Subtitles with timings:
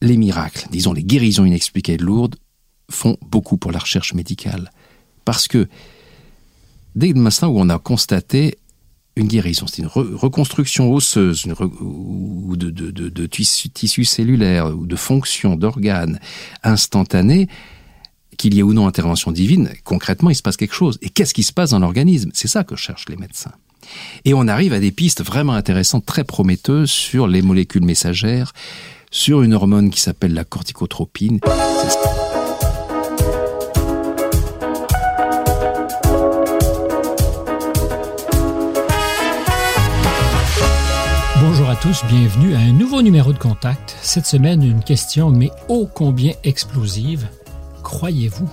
[0.00, 2.36] les miracles, disons les guérisons inexpliquées de Lourdes,
[2.90, 4.70] font beaucoup pour la recherche médicale.
[5.24, 5.68] Parce que
[6.94, 8.58] dès le instant où on a constaté
[9.16, 11.46] une guérison, c'est une reconstruction osseuse
[11.80, 16.20] ou de, tissus cellulaires ou de fonctions d'organes
[16.62, 17.48] instantanées,
[18.36, 20.98] qu'il y ait ou non intervention divine, concrètement, il se passe quelque chose.
[21.00, 22.30] Et qu'est-ce qui se passe dans l'organisme?
[22.34, 23.52] C'est ça que cherchent les médecins.
[24.26, 28.52] Et on arrive à des pistes vraiment intéressantes, très prometteuses sur les molécules messagères,
[29.10, 31.40] sur une hormone qui s'appelle la corticotropine.
[41.40, 43.96] Bonjour à tous, bienvenue à un nouveau numéro de contact.
[44.02, 47.26] Cette semaine, une question mais ô combien explosive.
[47.82, 48.50] Croyez-vous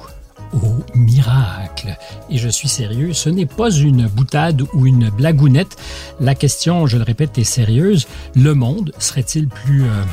[0.54, 1.98] au miracle?
[2.30, 5.76] Et je suis sérieux, ce n'est pas une boutade ou une blagounette.
[6.20, 8.08] La question, je le répète, est sérieuse.
[8.36, 10.04] Le monde serait-il plus euh,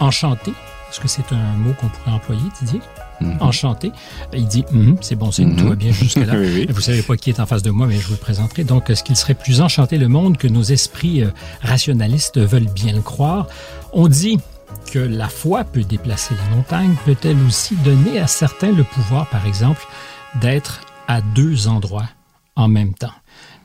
[0.00, 0.52] enchanté?
[0.90, 2.80] Est-ce que c'est un mot qu'on pourrait employer, Didier?
[3.20, 3.36] Mhm.
[3.40, 3.92] Enchanté.
[4.32, 6.32] Il dit, mm c'est bon c'est tout va bien jusque-là.
[6.36, 8.64] oui, Vous savez pas qui est en face de moi, mais je vous le présenterai.
[8.64, 12.92] Donc, est-ce qu'il serait plus enchanté le monde que nos esprits euh, rationalistes veulent bien
[12.92, 13.46] le croire?
[13.92, 14.38] On dit
[14.90, 19.46] que la foi peut déplacer les montagnes, peut-elle aussi donner à certains le pouvoir, par
[19.46, 19.86] exemple,
[20.40, 22.08] d'être à deux endroits
[22.56, 23.12] en même temps?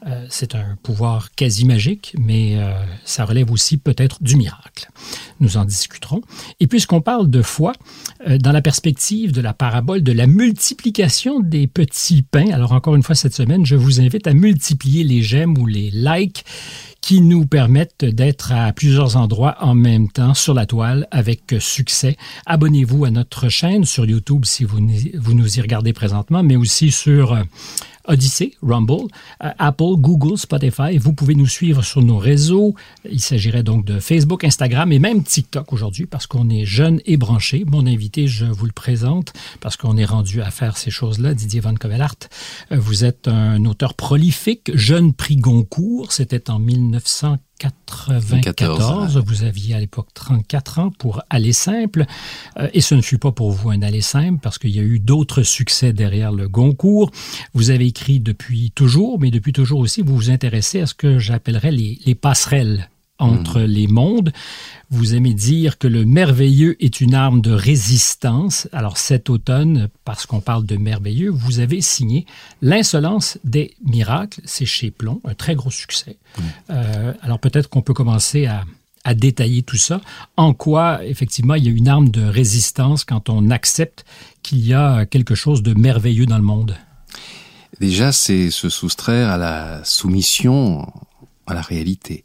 [0.08, 2.74] Euh, c'est un pouvoir quasi magique, mais euh,
[3.06, 4.90] ça relève aussi peut-être du miracle.
[5.40, 6.22] Nous en discuterons.
[6.60, 7.74] Et puisqu'on parle de foi,
[8.28, 12.96] euh, dans la perspective de la parabole de la multiplication des petits pains, alors encore
[12.96, 16.46] une fois cette semaine, je vous invite à multiplier les j'aime ou les likes
[17.02, 22.16] qui nous permettent d'être à plusieurs endroits en même temps sur la toile avec succès.
[22.46, 24.80] Abonnez-vous à notre chaîne sur YouTube si vous,
[25.16, 27.38] vous nous y regardez présentement, mais aussi sur
[28.08, 29.08] Odyssey, Rumble,
[29.44, 30.98] euh, Apple, Google, Spotify.
[30.98, 32.76] Vous pouvez nous suivre sur nos réseaux.
[33.10, 37.18] Il s'agirait donc de Facebook, Instagram et même TikTok aujourd'hui parce qu'on est jeune et
[37.18, 37.64] branché.
[37.68, 41.34] Mon invité, je vous le présente parce qu'on est rendu à faire ces choses-là.
[41.34, 42.16] Didier Van Covelart,
[42.72, 46.12] euh, vous êtes un auteur prolifique, jeune prix Goncourt.
[46.12, 49.18] C'était en 1900 94.
[49.26, 52.06] Vous aviez à l'époque 34 ans pour Aller simple.
[52.58, 54.84] Euh, et ce ne fut pas pour vous un Aller simple parce qu'il y a
[54.84, 57.12] eu d'autres succès derrière le Goncourt.
[57.54, 61.20] Vous avez écrit depuis toujours, mais depuis toujours aussi, vous vous intéressez à ce que
[61.20, 62.90] j'appellerais les, les passerelles
[63.20, 63.66] entre hmm.
[63.66, 64.34] les mondes.
[64.90, 68.68] Vous aimez dire que le merveilleux est une arme de résistance.
[68.72, 72.26] Alors cet automne, parce qu'on parle de merveilleux, vous avez signé
[72.62, 74.42] L'insolence des miracles.
[74.46, 76.18] C'est chez Plomb, un très gros succès.
[76.38, 76.42] Hmm.
[76.72, 78.64] Euh, alors peut-être qu'on peut commencer à,
[79.06, 80.02] à détailler tout ça.
[80.36, 84.06] En quoi, effectivement, il y a une arme de résistance quand on accepte
[84.44, 86.76] qu'il y a quelque chose de merveilleux dans le monde?
[87.80, 90.92] Déjà, c'est se soustraire à la soumission
[91.48, 92.24] à la réalité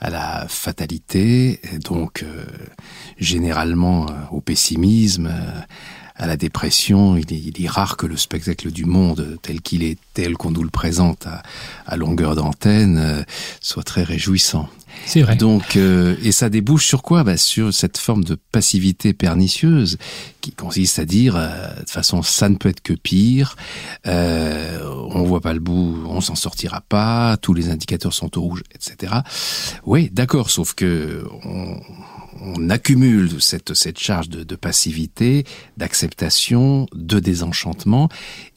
[0.00, 2.44] à la fatalité, donc euh,
[3.18, 5.60] généralement euh, au pessimisme, euh,
[6.16, 7.16] à la dépression.
[7.16, 10.70] Il est, rare que le spectacle du monde tel qu'il est, tel qu'on nous le
[10.70, 11.42] présente à,
[11.86, 13.24] à longueur d'antenne,
[13.60, 14.68] soit très réjouissant.
[15.04, 15.36] C'est vrai.
[15.36, 17.22] Donc, euh, et ça débouche sur quoi?
[17.22, 19.98] Bah, Sur cette forme de passivité pernicieuse
[20.40, 23.56] qui consiste à dire, euh, de toute façon, ça ne peut être que pire.
[24.06, 24.80] Euh,
[25.10, 27.36] on voit pas le bout, on s'en sortira pas.
[27.36, 29.12] Tous les indicateurs sont au rouge, etc.
[29.84, 30.50] Oui, d'accord.
[30.50, 31.80] Sauf que on,
[32.40, 35.44] on accumule cette, cette charge de, de passivité,
[35.76, 38.08] d'acceptation, de désenchantement,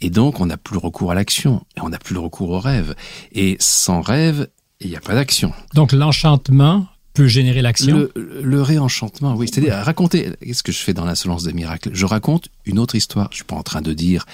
[0.02, 2.96] et donc on n'a plus recours à l'action, on n'a plus recours au rêve.
[3.32, 4.48] Et sans rêve,
[4.82, 5.54] il n'y a pas d'action.
[5.74, 8.08] Donc l'enchantement peut générer l'action?
[8.16, 9.50] Le, réenchantement, oui.
[9.52, 11.90] C'est-à-dire raconter, qu'est-ce que je fais dans l'insolence des miracles?
[11.92, 13.28] Je raconte une autre histoire.
[13.32, 14.26] Je suis pas en train de dire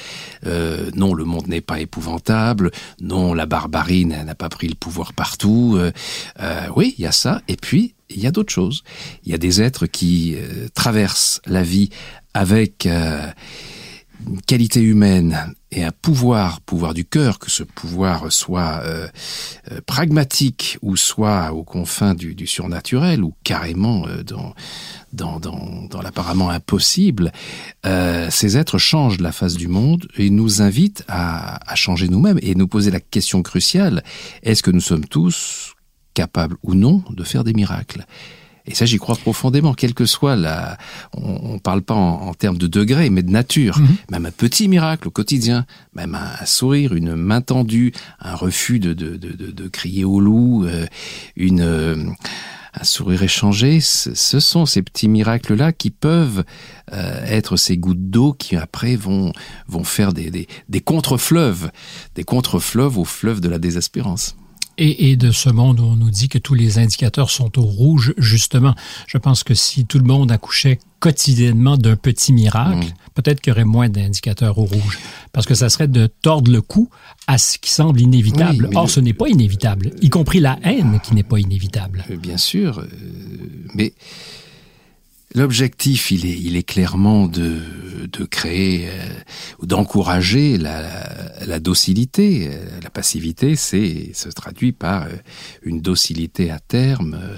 [0.45, 5.13] euh, non, le monde n'est pas épouvantable, non, la barbarie n'a pas pris le pouvoir
[5.13, 5.75] partout.
[5.77, 5.91] Euh,
[6.41, 7.41] euh, oui, il y a ça.
[7.47, 8.83] Et puis, il y a d'autres choses.
[9.23, 11.89] Il y a des êtres qui euh, traversent la vie
[12.33, 13.25] avec euh,
[14.27, 19.07] une qualité humaine et un pouvoir, pouvoir du cœur, que ce pouvoir soit euh,
[19.71, 24.53] euh, pragmatique ou soit aux confins du, surnaturel ou carrément euh, dans,
[25.39, 27.31] dans, l'apparemment impossible,
[27.83, 32.53] ces êtres changent la face du monde et nous invitent à, à changer nous-mêmes et
[32.53, 34.03] nous poser la question cruciale,
[34.43, 35.73] est-ce que nous sommes tous
[36.13, 38.05] capables ou non de faire des miracles?
[38.67, 40.77] Et ça, j'y crois profondément, quel que soit la...
[41.13, 43.79] On ne parle pas en, en, termes de degrés, mais de nature.
[43.79, 44.11] -hmm.
[44.11, 48.79] Même un petit miracle au quotidien, même un, un, sourire, une main tendue, un refus
[48.79, 50.85] de, de, de, de, de crier au loup, euh,
[51.35, 51.61] une...
[51.61, 51.95] Euh,
[52.77, 56.43] un sourire échangé, ce sont ces petits miracles-là qui peuvent
[56.91, 59.31] euh, être ces gouttes d'eau qui après vont,
[59.67, 61.71] vont faire des, des, des contre-fleuves,
[62.15, 64.35] des contre-fleuves au fleuve de la désespérance.
[64.77, 68.13] Et, de ce monde où on nous dit que tous les indicateurs sont au rouge,
[68.17, 68.75] justement.
[69.07, 73.13] Je pense que si tout le monde accouchait quotidiennement d'un petit miracle, mm.
[73.13, 74.99] peut-être qu'il y aurait moins d'indicateurs au rouge.
[75.31, 76.89] Parce que ça serait de tordre le cou
[77.27, 78.69] à ce qui semble inévitable.
[78.75, 82.05] Or, ce n'est pas inévitable, y compris la haine qui n'est pas inévitable.
[82.09, 82.87] Euh, bien sûr, euh,
[83.75, 83.93] mais
[85.35, 87.59] L'objectif, il est, il est clairement de,
[88.11, 88.91] de créer euh,
[89.59, 90.81] ou d'encourager la,
[91.45, 92.49] la, docilité.
[92.81, 95.09] La passivité, c'est se traduit par euh,
[95.63, 97.35] une docilité à terme, euh,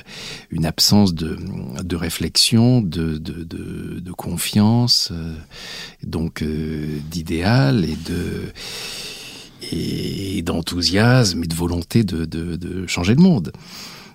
[0.52, 1.38] une absence de,
[1.84, 5.12] de réflexion, de, de, de, de confiance,
[6.04, 8.44] donc d'idéal et de
[9.72, 13.52] et d'enthousiasme et de volonté de, de, de changer le monde.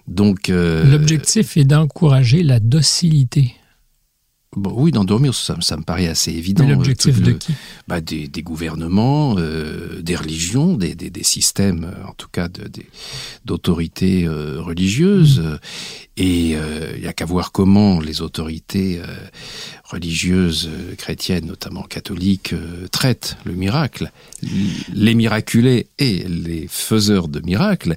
[0.07, 3.57] Donc l'objectif est d'encourager la docilité.
[4.55, 6.67] Bon, oui, d'endormir, ça, ça, me paraît assez évident.
[6.69, 7.55] l'objectif de qui?
[7.89, 12.49] Bah, des, des, gouvernements, euh, des religions, des, des, des, systèmes, euh, en tout cas
[13.47, 15.41] d'autorités euh, religieuses.
[15.41, 15.59] Mmh.
[16.19, 19.07] Et il euh, n'y a qu'à voir comment les autorités euh,
[19.85, 22.55] religieuses euh, chrétiennes, notamment catholiques,
[22.91, 24.11] traitent le miracle,
[24.93, 27.97] les miraculés et les faiseurs de miracles,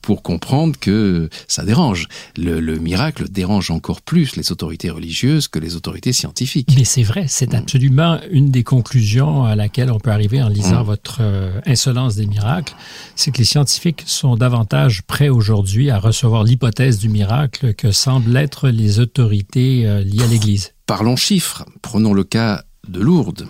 [0.00, 2.06] pour comprendre que ça dérange.
[2.36, 6.68] Le, le, miracle dérange encore plus les autorités religieuses que les autorités scientifiques.
[6.76, 7.56] Mais c'est vrai, c'est mm.
[7.56, 10.86] absolument une des conclusions à laquelle on peut arriver en lisant mm.
[10.86, 11.22] votre
[11.66, 12.76] Insolence des miracles,
[13.16, 18.36] c'est que les scientifiques sont davantage prêts aujourd'hui à recevoir l'hypothèse du miracle que semblent
[18.36, 20.72] être les autorités euh, liées à l'Église.
[20.86, 21.64] Parlons chiffres.
[21.82, 23.48] Prenons le cas de Lourdes.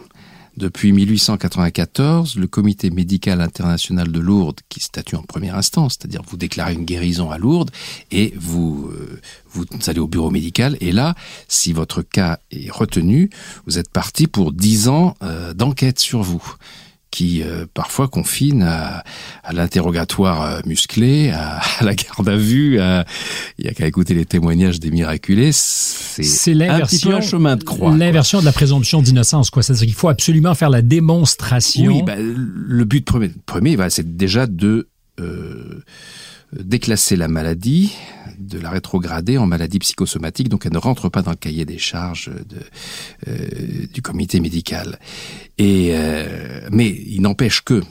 [0.56, 6.38] Depuis 1894, le Comité médical international de Lourdes, qui statue en première instance, c'est-à-dire vous
[6.38, 7.70] déclarez une guérison à Lourdes
[8.10, 11.14] et vous, euh, allez au bureau médical et là,
[11.46, 13.28] si votre cas est retenu,
[13.66, 16.42] vous êtes parti pour 10 ans euh, d'enquête sur vous
[17.10, 19.02] qui euh, parfois confine à,
[19.42, 22.78] à l'interrogatoire euh, musclé, à, à, la garde à vue.
[23.58, 25.52] Il y a qu'à écouter les témoignages des miraculés.
[25.52, 27.96] C'est l'inversion, un, chemin de croix.
[27.96, 29.62] L'inversion de la présomption d'innocence, quoi.
[29.62, 31.86] C'est-à-dire qu'il faut absolument faire la démonstration.
[31.86, 34.88] Oui, bah, le but premier, premier bah, c'est déjà de
[35.20, 35.82] euh,
[36.52, 37.92] déclasser la maladie,
[38.38, 41.78] de la rétrograder en maladie psychosomatique, donc elle ne rentre pas dans le cahier des
[41.78, 42.30] charges
[43.28, 44.98] euh, du comité médical.
[45.60, 47.82] Euh, mais il n'empêche que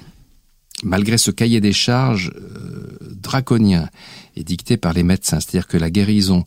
[0.83, 3.89] malgré ce cahier des charges euh, draconien
[4.35, 6.43] et dicté par les médecins, c'est-à-dire que la guérison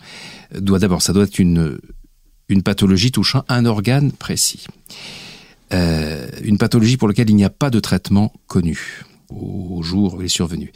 [0.55, 1.81] doit d'abord, ça doit être une
[2.65, 4.67] pathologie touchant un organe précis.
[5.71, 10.27] Une pathologie pour laquelle il n'y a pas de traitement connu au jour où il
[10.27, 10.73] est survenu.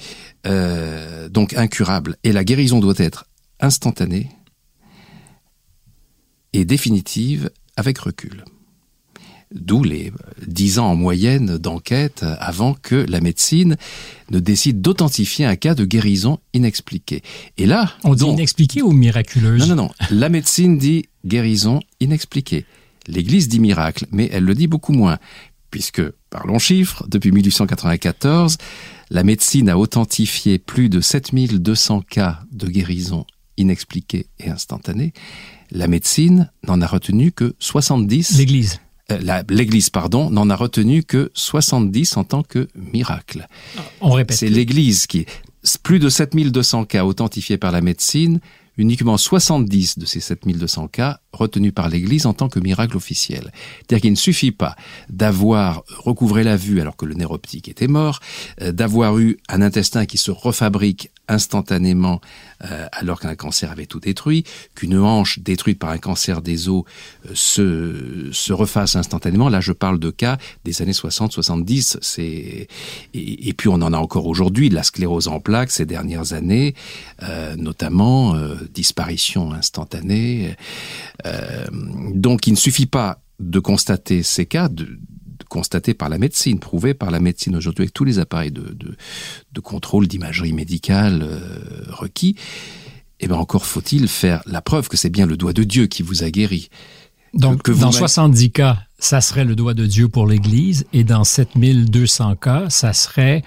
[0.46, 2.16] Euh, donc incurable.
[2.24, 3.26] Et la guérison doit être
[3.60, 4.28] instantanée
[6.52, 8.44] et définitive avec recul.
[9.54, 10.12] D'où les
[10.46, 13.76] dix ans en moyenne d'enquête avant que la médecine
[14.30, 17.22] ne décide d'authentifier un cas de guérison inexpliquée.
[17.58, 17.92] Et là...
[18.02, 19.68] On dit inexpliquée ou miraculeuse?
[19.68, 19.90] Non, non, non.
[20.10, 22.64] La médecine dit guérison inexpliquée.
[23.08, 25.18] L'Église dit miracle, mais elle le dit beaucoup moins,
[25.72, 28.58] puisque, parlons chiffres, depuis 1894,
[29.10, 33.26] la médecine a authentifié plus de 7200 cas de guérison
[33.56, 35.12] inexpliquée et instantanée.
[35.72, 38.38] La médecine n'en a retenu que 70.
[38.38, 38.80] L'Église.
[39.10, 43.48] Euh, L'Église, pardon, n'en a retenu que 70 en tant que miracle.
[44.00, 44.36] On répète.
[44.36, 45.26] C'est l'Église qui
[45.82, 48.40] plus de 7200 cas authentifiés par la médecine,
[48.76, 53.52] uniquement 70 de ces 7200 cas retenus par l'Église en tant que miracle officiel.
[53.78, 54.76] C'est-à-dire qu'il ne suffit pas
[55.08, 58.20] d'avoir recouvré la vue alors que le nerf optique était mort,
[58.60, 62.20] euh, d'avoir eu un intestin qui se refabrique instantanément
[62.64, 66.84] euh, alors qu'un cancer avait tout détruit, qu'une hanche détruite par un cancer des os
[67.26, 69.48] euh, se, se refasse instantanément.
[69.48, 71.98] Là, je parle de cas des années 60-70.
[72.00, 72.68] C'est
[73.14, 76.74] et, puis on en a encore aujourd'hui la sclérose en plaques ces dernières années,
[77.22, 78.36] euh, notamment
[78.72, 80.54] disparition instantanée.
[82.14, 84.68] Donc, il ne suffit pas de constater ces cas,
[85.52, 88.96] constaté par la médecine, prouvé par la médecine aujourd'hui avec tous les appareils de, de,
[89.52, 92.36] de contrôle d'imagerie médicale euh, requis,
[93.20, 96.02] eh bien encore faut-il faire la preuve que c'est bien le doigt de Dieu qui
[96.02, 96.70] vous a guéri.
[97.34, 101.24] Donc, que, dans 70 cas, ça serait le doigt de Dieu pour l'Église, et dans
[101.24, 103.42] 7200 cas, ça serait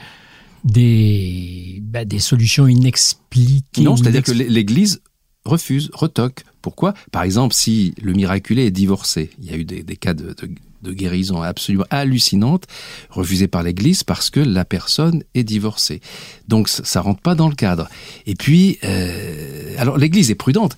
[0.64, 3.82] des, ben, des solutions inexpliquées.
[3.82, 5.02] Non, c'est-à-dire que l'Église
[5.44, 6.44] refuse, retoque.
[6.62, 6.94] Pourquoi?
[7.12, 10.34] Par exemple, si le miraculé est divorcé, il y a eu des, des cas de,
[10.34, 10.50] de,
[10.86, 12.65] de guérison absolument hallucinante,
[13.10, 16.01] refusée par l'Église parce que la personne est divorcée.
[16.48, 17.89] Donc ça rentre pas dans le cadre.
[18.25, 20.75] Et puis, euh, alors l'Église est prudente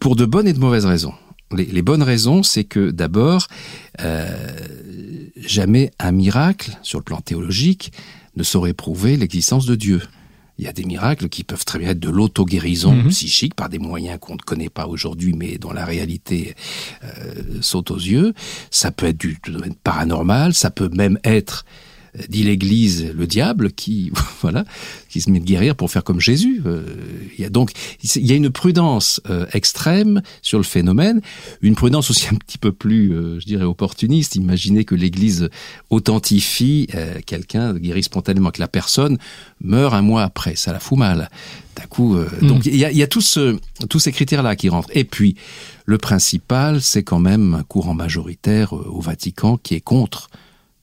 [0.00, 1.14] pour de bonnes et de mauvaises raisons.
[1.54, 3.46] Les, bonnes raisons, c'est que d'abord,
[4.00, 4.56] euh,
[5.36, 7.92] jamais un miracle sur le plan théologique
[8.36, 10.00] ne saurait prouver l'existence de Dieu.
[10.62, 13.08] Il y a des miracles qui peuvent très bien être de l'auto-guérison Mhm.
[13.08, 16.54] psychique par des moyens qu'on ne connaît pas aujourd'hui, mais dont la réalité
[17.02, 18.32] euh, saute aux yeux.
[18.70, 21.64] Ça peut être du domaine paranormal, ça peut même être
[22.28, 24.64] dit l'Église, le diable qui, voilà,
[25.08, 26.60] qui se met de guérir pour faire comme Jésus.
[26.66, 26.82] Euh,
[27.38, 27.70] il y a donc,
[28.02, 31.20] il y a une prudence euh, extrême sur le phénomène,
[31.62, 34.36] une prudence aussi un petit peu plus, euh, je dirais, opportuniste.
[34.36, 35.48] Imaginez que l'Église
[35.90, 36.88] authentifie
[37.26, 39.18] quelqu'un, guérit spontanément, que la personne
[39.60, 41.30] meurt un mois après, ça la fout mal.
[41.76, 42.46] D'un coup, euh, Mm.
[42.48, 44.90] donc il y a, y a tous, ce- tous ces critères-là qui rentrent.
[44.92, 45.36] Et puis,
[45.86, 50.28] le principal, c'est quand même un courant majoritaire au Vatican qui est contre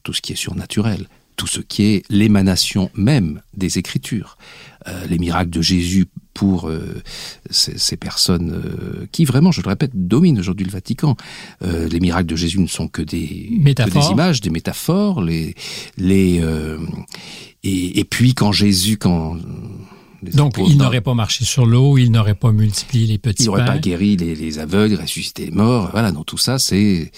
[0.04, 1.08] tout ce qui est surnaturel,
[1.40, 4.38] tout ce qui est l'émanation même des Écritures.
[4.88, 7.02] Euh, les miracles de Jésus pour euh,
[7.50, 11.16] ces, ces personnes euh, qui vraiment, je le répète, dominent aujourd'hui le Vatican.
[11.64, 15.22] Euh, les miracles de Jésus ne sont que des, que des images, des métaphores.
[15.22, 15.56] Les,
[15.98, 16.78] les, euh,
[17.64, 19.38] et, et puis quand Jésus, quand
[20.22, 23.46] les Donc, il n'aurait pas marché sur l'eau, il n'aurait pas multiplié les petits il
[23.48, 25.90] n'aurait pas guéri les, les aveugles, ressuscité les morts.
[25.92, 27.12] Voilà, donc tout ça, c'est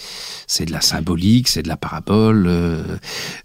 [0.46, 2.46] c'est de la symbolique, c'est de la parabole.
[2.46, 2.82] euh,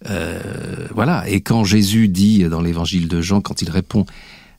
[0.10, 1.28] euh, voilà.
[1.30, 4.06] Et quand Jésus dit dans l'Évangile de Jean, quand il répond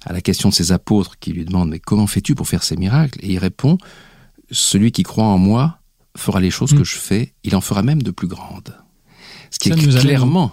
[0.04, 2.76] à la question de ses apôtres qui lui demandent mais comment fais-tu pour faire ces
[2.76, 3.18] miracles?
[3.22, 3.78] Et il répond
[4.50, 5.78] celui qui croit en moi
[6.16, 6.78] fera les choses Mm.
[6.78, 8.74] que je fais, il en fera même de plus grandes.
[9.50, 10.52] Ce qui Ça est clairement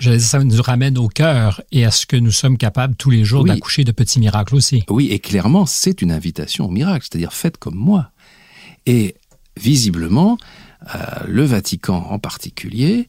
[0.00, 3.42] ça nous ramène au cœur et à ce que nous sommes capables tous les jours
[3.42, 3.50] Oui.
[3.50, 4.84] d'accoucher de petits miracles aussi.
[4.88, 8.10] Oui, et clairement, c'est une invitation au miracle, c'est-à-dire faites comme moi.
[8.86, 9.16] Et
[9.56, 10.38] visiblement,
[10.94, 13.08] euh, le Vatican en particulier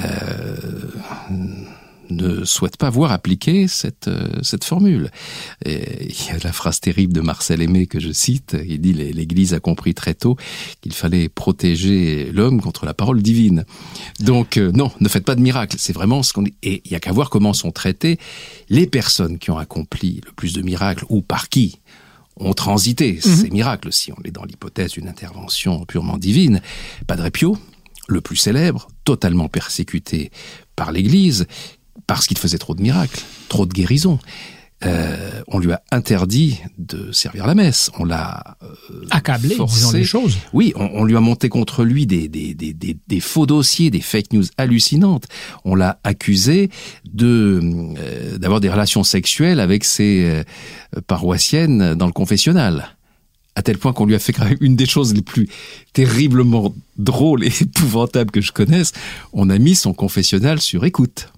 [0.00, 0.56] euh,
[2.10, 5.10] ne souhaite pas voir appliquer cette, euh, cette formule.
[5.64, 8.92] Et il y a la phrase terrible de Marcel Aimé que je cite, il dit
[8.92, 10.36] l'Église a compris très tôt
[10.80, 13.64] qu'il fallait protéger l'homme contre la parole divine.
[14.20, 16.54] Donc euh, non, ne faites pas de miracle, c'est vraiment ce qu'on dit.
[16.62, 18.18] Et il y a qu'à voir comment sont traitées
[18.68, 21.80] les personnes qui ont accompli le plus de miracles ou par qui
[22.38, 26.60] ont transité ces miracles, si on est dans l'hypothèse d'une intervention purement divine.
[27.06, 27.56] Padre Pio,
[28.08, 30.30] le plus célèbre, totalement persécuté
[30.76, 31.46] par l'Église,
[32.06, 34.18] parce qu'il faisait trop de miracles, trop de guérisons.
[34.84, 37.90] Euh, on lui a interdit de servir la messe.
[37.98, 39.76] On l'a euh, Accablé, forcé.
[39.78, 40.36] disons les choses.
[40.52, 43.90] Oui, on, on lui a monté contre lui des, des, des, des, des faux dossiers,
[43.90, 45.24] des fake news hallucinantes.
[45.64, 46.68] On l'a accusé
[47.10, 47.58] de
[47.98, 52.96] euh, d'avoir des relations sexuelles avec ses euh, paroissiennes dans le confessionnal.
[53.54, 55.48] À tel point qu'on lui a fait quand même une des choses les plus
[55.94, 58.92] terriblement drôles et épouvantables que je connaisse.
[59.32, 61.30] On a mis son confessionnal sur écoute.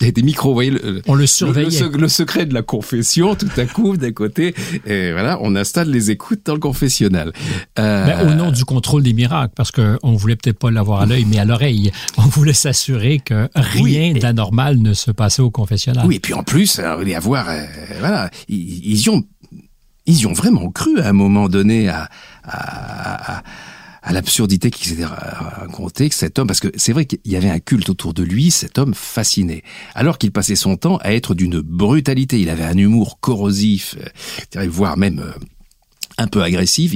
[0.00, 1.80] Des micros, vous voyez, le, On le le, surveillait.
[1.80, 4.54] le- le secret de la confession, tout à coup, d'un côté,
[4.86, 7.32] et voilà, on installe les écoutes dans le confessionnal.
[7.78, 11.06] Euh, Ben, au nom du contrôle des miracles, parce qu'on voulait peut-être pas l'avoir à
[11.06, 11.90] l'œil, mais à l'oreille.
[12.16, 16.04] On voulait s'assurer que rien Oui, et- d'anormal ne se passait au confessionnal.
[16.06, 17.64] Oui, et puis en plus, il y avoir, euh,
[18.00, 19.22] voilà, ils, ils y ont,
[20.06, 22.08] ils y ont vraiment cru à un moment donné à,
[22.44, 23.42] à, à-
[24.08, 27.36] à l'absurdité qui s'était ra- racontée que cet homme, parce que c'est vrai qu'il y
[27.36, 29.62] avait un culte autour de lui, cet homme fasciné,
[29.94, 32.40] alors qu'il passait son temps à être d'une brutalité.
[32.40, 33.96] Il avait un humour corrosif,
[34.56, 35.30] euh, voire même euh,
[36.18, 36.92] un peu agressif.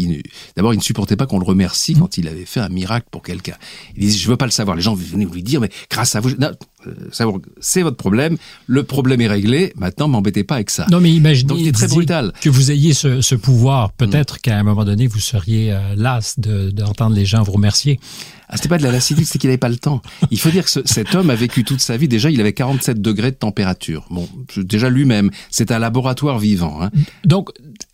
[0.57, 3.23] D'abord, il ne supportait pas qu'on le remercie quand il avait fait un miracle pour
[3.23, 3.55] quelqu'un.
[3.97, 4.77] Il disait, je veux pas le savoir.
[4.77, 8.37] Les gens venaient lui dire, mais grâce à vous, euh, c'est votre problème.
[8.67, 9.73] Le problème est réglé.
[9.77, 10.87] Maintenant, m'embêtez pas avec ça.
[10.91, 12.27] Non, mais imaginez Donc, il est très brutal.
[12.27, 12.33] Mm.
[12.43, 13.93] que vous ayez ce, ce pouvoir.
[13.93, 18.01] Peut-être qu'à un moment donné, vous seriez euh, las de- d'entendre les gens vous remercier.
[18.49, 20.03] Ah, c'était pas de la lassitude, c'est qu'il avait pas le temps.
[20.31, 22.07] Il faut dire que ce- cet homme a vécu toute sa vie.
[22.09, 24.05] Déjà, il avait 47 degrés de température.
[24.11, 26.83] Bon, déjà lui-même, c'est un laboratoire vivant.
[26.83, 26.91] Hein.
[27.25, 27.51] Donc,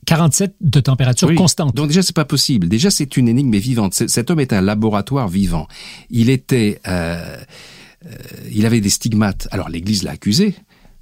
[0.08, 1.34] 47 de température Oui.
[1.34, 1.74] constante.
[1.76, 2.68] Donc déjà, c'est pas possible.
[2.68, 3.94] Déjà, c'est une énigme vivante.
[3.94, 5.68] Cet homme est un laboratoire vivant.
[6.10, 7.36] Il était, euh,
[8.06, 8.10] euh,
[8.50, 9.48] il avait des stigmates.
[9.50, 10.54] Alors l'Église l'a accusé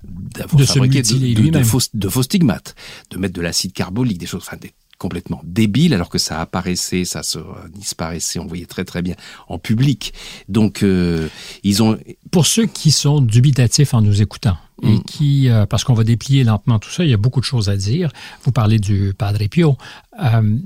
[0.04, 2.74] d'avoir fabriqué de, de- de faux, de faux stigmates,
[3.10, 7.04] de mettre de l'acide carbolique, des choses, enfin, des- complètement débiles, alors que ça apparaissait,
[7.04, 7.38] ça se
[7.74, 9.14] disparaissait, on voyait très très bien
[9.46, 10.14] en public.
[10.48, 11.28] Donc euh,
[11.64, 11.98] ils ont,
[12.30, 15.02] Pour ceux qui sont dubitatifs en nous écoutant et Mm.
[15.04, 17.68] qui, euh, parce qu'on va déplier lentement tout ça, il y a beaucoup de choses
[17.68, 18.10] à dire.
[18.44, 19.76] Vous parlez du Padre Pio.
[20.22, 20.56] Euh,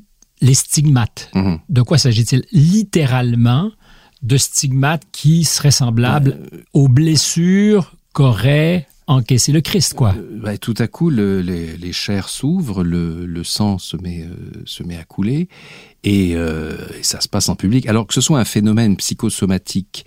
[0.40, 1.59] les stigmates, Mhm.
[1.69, 2.45] de quoi s'agit-il?
[2.52, 3.71] Littéralement,
[4.23, 10.14] de stigmates qui seraient semblables Euh, aux blessures qu'aurait encaissé le Christ, quoi.
[10.43, 14.62] Bah, tout à coup, le- les, les chairs s'ouvrent, le, le sang se met, euh,
[14.67, 15.49] se met à couler,
[16.05, 17.87] et, euh, et ça se passe en public.
[17.87, 20.05] Alors que ce soit un phénomène psychosomatique,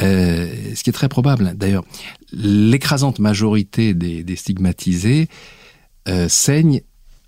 [0.00, 1.54] euh, ce qui est très probable.
[1.56, 1.84] D'ailleurs,
[2.32, 5.28] l'écrasante majorité des, des stigmatisés
[6.08, 6.82] euh, saignent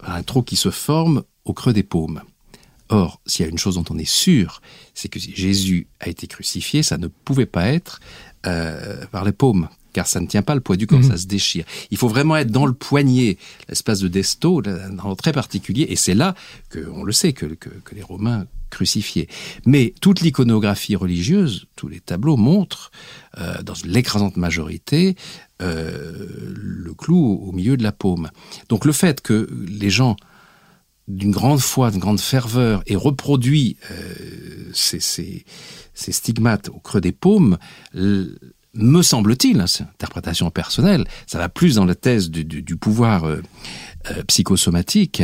[0.07, 2.21] un trou qui se forme au creux des paumes.
[2.91, 4.63] Or, s'il y a une chose dont on est sûr,
[4.95, 8.01] c'est que si Jésus a été crucifié, ça ne pouvait pas être
[8.47, 11.11] euh, par les paumes, car ça ne tient pas le poids du corps, Mhm.
[11.11, 11.65] ça se déchire.
[11.91, 13.37] Il faut vraiment être dans le poignet,
[13.69, 16.35] l'espace de desto, dans- très particulier, et c'est là
[16.71, 19.29] que, on le sait, que, que, que les Romains crucifiaient.
[19.67, 22.91] Mais toute l'iconographie religieuse, tous les tableaux montrent,
[23.39, 25.17] euh, dans l'écrasante majorité,
[25.63, 28.31] euh, le clou au milieu de la paume.
[28.69, 30.17] Donc le fait que les gens
[31.07, 35.45] d'une grande foi, d'une grande ferveur, aient reproduit euh, ces,
[35.95, 37.59] stigmates au creux des paumes,
[37.95, 43.25] me semble-t-il, hein, c'est une interprétation personnelle, ça va plus dans la thèse du pouvoir
[44.11, 45.23] euh, psychosomatique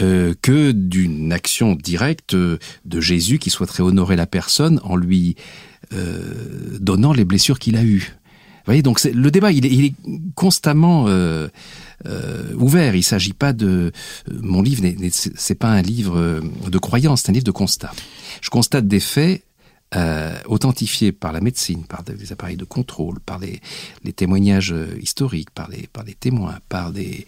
[0.00, 5.36] euh, que d'une action directe de Jésus qui souhaiterait honorer la personne en lui
[5.92, 8.14] euh, donnant les blessures qu'il a eues.
[8.68, 9.94] Vous voyez, donc le débat, il est, il est
[10.34, 11.48] constamment euh,
[12.04, 12.94] euh, ouvert.
[12.94, 13.66] Il s'agit pas de
[14.28, 17.92] euh, mon livre, c'est pas un livre euh, de croyance, c'est un livre de constat.
[18.42, 19.42] Je constate des faits
[19.96, 23.62] euh, authentifiés par la médecine, par des appareils de contrôle, par les,
[24.12, 27.24] témoignages euh, historiques, par les, témoins, par, les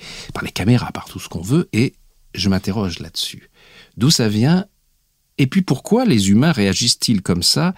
[0.53, 1.95] caméras, par tout ce qu'on veut, et
[2.35, 3.49] je m'interroge là-dessus.
[3.97, 4.67] D'où ça vient
[5.39, 7.73] et puis pourquoi les humains réagissent-ils comme ça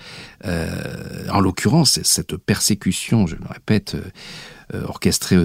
[0.45, 3.97] Euh, En l'occurrence, cette persécution, je le répète,
[4.73, 5.37] orchestrée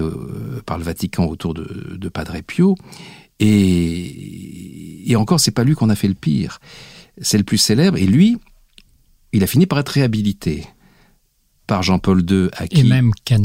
[0.66, 2.74] par le Vatican autour de, de Padre Pio,
[3.38, 6.58] et, et encore, c'est pas lui qu'on a fait le pire.
[7.20, 8.38] C'est le plus célèbre, et lui,
[9.32, 10.66] il a fini par être réhabilité
[11.66, 12.80] par Jean-Paul II, à Et qui,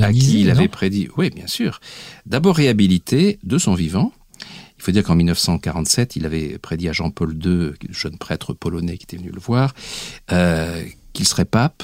[0.02, 1.82] à il avait prédit, oui, bien sûr,
[2.26, 4.14] d'abord réhabilité de son vivant.
[4.78, 8.98] Il faut dire qu'en 1947, il avait prédit à Jean-Paul II, le jeune prêtre polonais
[8.98, 9.74] qui était venu le voir,
[10.32, 11.84] euh, qu'il serait pape,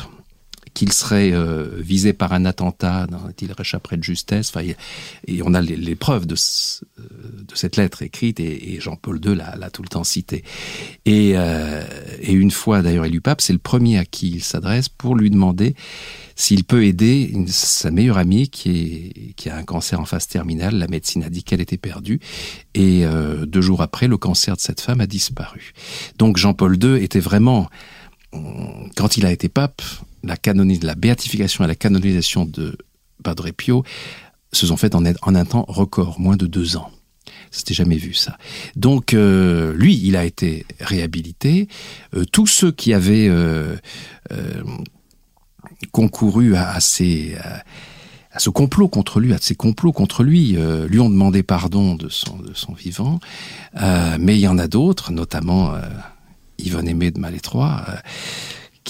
[0.79, 3.05] qu'il serait euh, visé par un attentat,
[3.41, 4.49] il réchapperait de justesse?
[4.55, 4.65] Enfin,
[5.27, 9.81] et on a les, preuves euh, de cette lettre écrite, et, Jean-Paul II l'a tout
[9.81, 10.45] le temps citée.
[11.03, 11.83] Et, euh,
[12.21, 15.29] et une fois d'ailleurs élu pape, c'est le premier à qui il s'adresse pour lui
[15.29, 15.75] demander
[16.37, 20.75] s'il peut aider sa meilleure amie qui, a un cancer en phase terminale.
[20.75, 22.21] La médecine a dit qu'elle était perdue.
[22.73, 23.03] Et
[23.45, 25.73] deux jours après, le cancer de cette femme a disparu.
[26.17, 27.67] Donc Jean-Paul II était vraiment,
[28.95, 29.81] quand il a été pape,
[30.23, 32.77] la, canonis, la béatification et la canonisation de
[33.23, 33.83] Padre Pio
[34.51, 36.89] se sont faites en, un temps record, moins de deux ans.
[37.51, 38.37] C'était jamais vu ça.
[38.75, 41.67] Donc euh, lui, il a été réhabilité.
[42.15, 43.75] Euh, tous ceux qui avaient euh,
[45.91, 51.95] concouru à, ce complot contre lui, à ces complots contre lui, lui ont demandé pardon
[51.95, 53.19] de son, de son vivant.
[54.19, 55.73] Mais il y en a d'autres, notamment
[56.59, 57.83] Yvonne Aimée de Malétroit,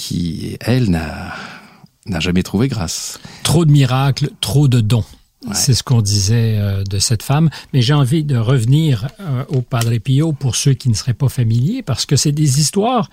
[0.00, 3.20] qui, elle, n'a jamais trouvé grâce.
[3.42, 5.04] Trop de miracles, trop de dons.
[5.46, 5.54] Ouais.
[5.54, 7.50] C'est ce qu'on disait euh, de cette femme.
[7.74, 11.28] Mais j'ai envie de revenir euh, au Padre Pio pour ceux qui ne seraient pas
[11.28, 13.10] familiers, parce que c'est des histoires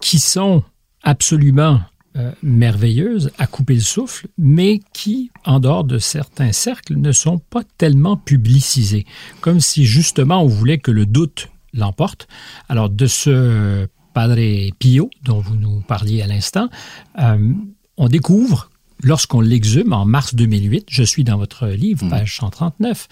[0.00, 0.64] qui sont
[1.04, 1.80] absolument
[2.16, 7.38] euh, merveilleuses, à couper le souffle, mais qui, en dehors de certains cercles, ne sont
[7.38, 9.06] pas tellement publicisées.
[9.40, 12.26] Comme si justement on voulait que le doute l'emporte.
[12.68, 16.70] Alors de ce Padre Pio dont vous nous parliez à l'instant,
[17.18, 17.52] euh,
[17.98, 18.70] on découvre
[19.02, 23.08] lorsqu'on l'exhume en mars 2008, je suis dans votre livre, page 139,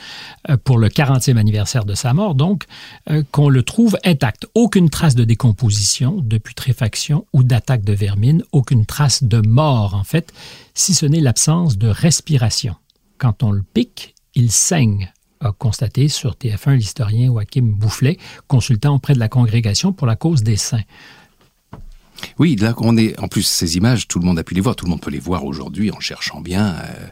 [0.49, 2.65] euh, pour le 40e anniversaire de sa mort, donc,
[3.11, 4.47] euh, qu'on le trouve intact.
[4.55, 10.05] Aucune trace de décomposition, de putréfaction ou d'attaque de vermine, aucune trace de mort, en
[10.05, 10.33] fait,
[10.73, 12.77] si ce n'est l'absence de respiration.
[13.19, 15.13] Quand on le pique, il saigne,
[15.53, 20.57] constaté sur TF1 l'historien Joachim Boufflet, consultant auprès de la congrégation pour la cause des
[20.57, 20.85] saints.
[22.39, 23.19] Oui, là on est.
[23.21, 24.77] En plus, ces images, tout le monde a pu les voir.
[24.77, 27.07] Tout le monde peut les voir aujourd'hui en cherchant bien euh,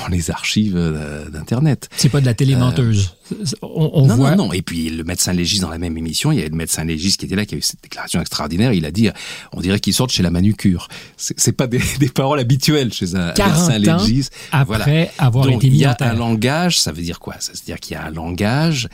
[0.00, 1.88] dans les archives euh, d'internet.
[1.96, 3.14] C'est pas de la télé menteuse.
[3.62, 4.30] On, on non, voit.
[4.36, 4.52] non, non.
[4.52, 7.20] Et puis le médecin légiste dans la même émission, il y avait le médecin légiste
[7.20, 8.72] qui était là, qui a eu cette déclaration extraordinaire.
[8.72, 9.10] Il a dit,
[9.52, 10.88] on dirait qu'il sort de chez la manucure.
[11.16, 14.32] C'est pas des, des paroles habituelles chez un 40 médecin légiste.
[14.52, 16.78] après avoir Donc, été il mis y en a un langage.
[16.80, 17.34] Ça veut dire quoi?
[17.40, 18.88] Ça veut dire qu'il y a un langage.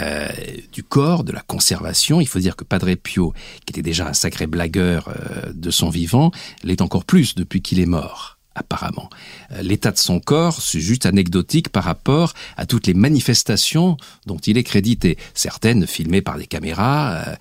[0.00, 0.28] Euh,
[0.72, 2.20] du corps, de la conservation.
[2.20, 3.32] Il faut dire que Padre Pio,
[3.64, 6.30] qui était déjà un sacré blagueur euh, de son vivant,
[6.62, 9.10] l'est encore plus depuis qu'il est mort, apparemment.
[9.52, 14.38] Euh, L'état de son corps, c'est juste anecdotique par rapport à toutes les manifestations dont
[14.38, 15.18] il est crédité.
[15.34, 17.34] Certaines filmées par des caméras, euh,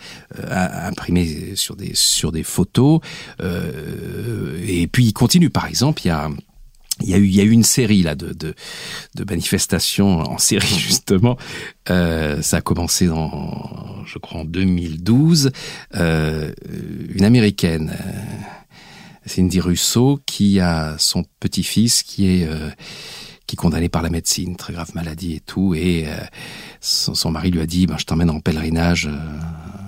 [0.43, 2.99] euh, imprimées sur des, sur des photos.
[3.41, 6.29] euh, et puis il continue, par exemple, il y a...
[7.01, 8.55] Il y a eu, une série là de,
[9.27, 11.38] manifestations en série justement.
[11.89, 15.51] Euh, ça a commencé en, je crois, en 2012.
[15.95, 16.51] Euh,
[17.13, 18.12] une américaine, euh,
[19.25, 22.69] Cindy Russo, qui a son petit-fils qui est euh,
[23.47, 26.08] qui condamné par la médecine, très grave maladie et tout, et
[26.81, 29.08] son, mari lui a dit, ben, je t'emmène en pèlerinage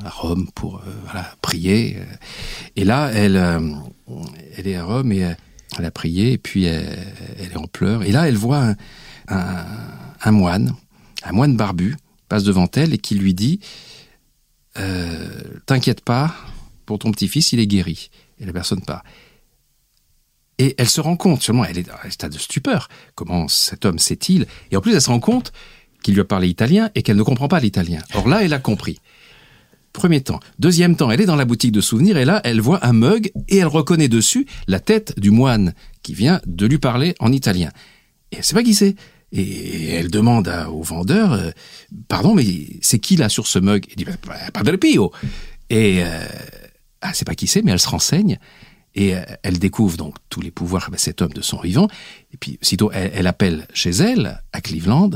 [0.06, 0.84] à Rome pour
[1.42, 1.98] prier.
[2.76, 3.36] Et là, elle,
[4.56, 5.26] elle est à Rome et
[5.78, 6.98] Elle a prié et puis elle,
[7.40, 8.04] est en pleurs.
[8.04, 8.74] Et là, elle voit
[9.28, 10.76] un moine,
[11.24, 11.96] un moine barbu,
[12.30, 13.60] passe devant elle et qui lui dit
[14.78, 15.28] euh,
[15.66, 16.36] T'inquiète pas,
[16.86, 18.10] pour ton petit-fils, il est guéri.
[18.40, 19.04] Et la personne part.
[20.60, 22.90] Et elle se rend compte, seulement elle est dans un état de stupeur.
[23.16, 24.48] Comment cet homme sait-il?
[24.72, 25.52] Et en plus, elle se rend compte
[26.04, 28.02] qu'il lui a parlé italien et qu'elle ne comprend pas l'italien.
[28.14, 29.00] Or là, elle a compris.
[29.98, 30.40] Premier temps.
[30.60, 33.32] Deuxième temps, elle est dans la boutique de souvenirs et là, elle voit un mug
[33.48, 37.72] et elle reconnaît dessus la tête du moine qui vient de lui parler en italien.
[38.32, 38.96] Et elle sait pas qui c'est.
[39.32, 41.50] Et elle demande au vendeur, euh,
[42.10, 42.46] pardon, mais
[42.80, 43.86] c'est qui là sur ce mug?
[43.90, 45.12] Il dit, bah, Padre Pio.
[45.72, 46.28] Et euh,
[47.02, 48.38] ah, c'est pas qui c'est, mais elle se renseigne.
[48.94, 51.88] Et euh, elle découvre donc tous les pouvoirs de cet homme de son vivant.
[52.32, 55.10] Et puis, sitôt, elle, elle appelle chez elle, à Cleveland,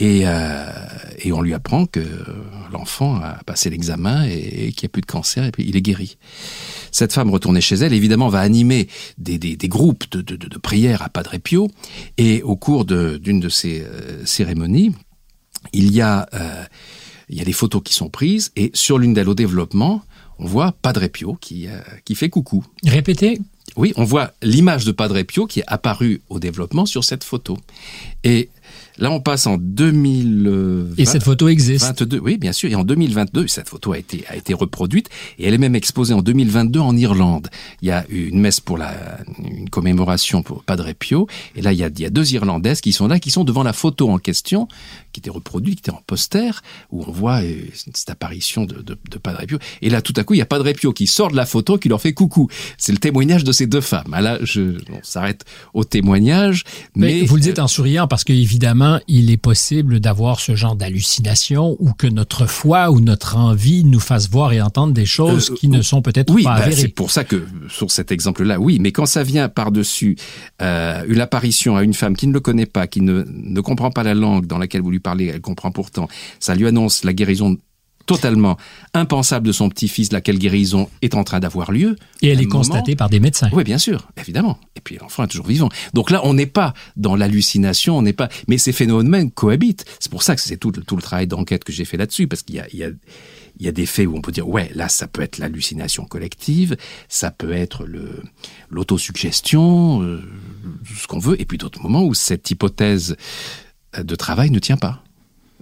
[0.00, 0.66] et, euh,
[1.18, 2.00] et on lui apprend que
[2.72, 5.76] l'enfant a passé l'examen et, et qu'il n'y a plus de cancer, et puis il
[5.76, 6.16] est guéri.
[6.90, 10.58] Cette femme retournée chez elle, évidemment, va animer des, des, des groupes de, de, de,
[10.58, 11.68] prières à Padre Pio,
[12.18, 14.92] et au cours d'une de, de, ces euh, cérémonies,
[15.72, 16.28] il y a...
[16.34, 16.64] Euh,
[17.32, 20.02] il y a des photos qui sont prises, et sur l'une d'elles au développement,
[20.40, 22.64] on voit Padre Pio qui, euh, qui fait coucou.
[22.84, 23.38] Répétez.
[23.76, 27.56] Oui, on voit l'image de Padre Pio qui est apparue au développement sur cette photo.
[28.24, 28.50] Et
[28.98, 30.98] Là, on passe en 2020.
[30.98, 32.00] Et cette photo existe.
[32.00, 32.70] 22, oui, bien sûr.
[32.70, 36.14] Et en 2022, cette photo a été, a été reproduite et elle est même exposée
[36.14, 37.48] en 2022 en Irlande.
[37.82, 38.92] Il y a une messe pour la,
[39.38, 41.26] une commémoration pour Padre Pio.
[41.56, 43.44] Et là, il y a, il y a deux Irlandaises qui sont là, qui sont
[43.44, 44.68] devant la photo en question,
[45.12, 48.96] qui était reproduite, qui était en poster, où on voit euh, cette apparition de, de,
[49.10, 49.58] de Padre Pio.
[49.82, 51.78] Et là, tout à coup, il y a Padre Pio qui sort de la photo,
[51.78, 52.48] qui leur fait coucou.
[52.78, 54.12] C'est le témoignage de ces deux femmes.
[54.12, 55.44] Ah, là, je, on s'arrête
[55.74, 56.64] au témoignage.
[56.94, 60.76] Mais, mais vous le dites en souriant parce qu'évidemment, il est possible d'avoir ce genre
[60.76, 65.50] d'hallucination ou que notre foi ou notre envie nous fasse voir et entendre des choses
[65.50, 66.82] euh, qui ne sont peut-être oui, pas bah, avérées.
[66.82, 70.16] C'est pour ça que sur cet exemple-là, oui, mais quand ça vient par-dessus
[70.62, 73.90] euh, une apparition à une femme qui ne le connaît pas, qui ne, ne comprend
[73.90, 76.08] pas la langue dans laquelle vous lui parlez, elle comprend pourtant,
[76.38, 77.56] ça lui annonce la guérison
[78.10, 78.56] totalement
[78.92, 81.94] impensable de son petit-fils, laquelle guérison est en train d'avoir lieu.
[82.22, 82.58] Et elle est moment.
[82.58, 83.48] constatée par des médecins.
[83.52, 84.58] Oui, bien sûr, évidemment.
[84.74, 85.68] Et puis l'enfant est toujours vivant.
[85.94, 88.28] Donc là, on n'est pas dans l'hallucination, on n'est pas.
[88.48, 89.84] Mais ces phénomènes cohabitent.
[90.00, 92.42] C'est pour ça que c'est tout, tout, le travail d'enquête que j'ai fait là-dessus, parce
[92.42, 92.90] qu'il y a, il y a
[93.58, 96.06] il y a des faits où on peut dire ouais là ça peut être l'hallucination
[96.06, 96.76] collective
[97.08, 98.22] ça peut être le
[98.70, 100.22] l'autosuggestion euh,
[100.96, 103.16] ce qu'on veut et puis d'autres moments où cette hypothèse
[103.98, 105.02] de travail ne tient pas.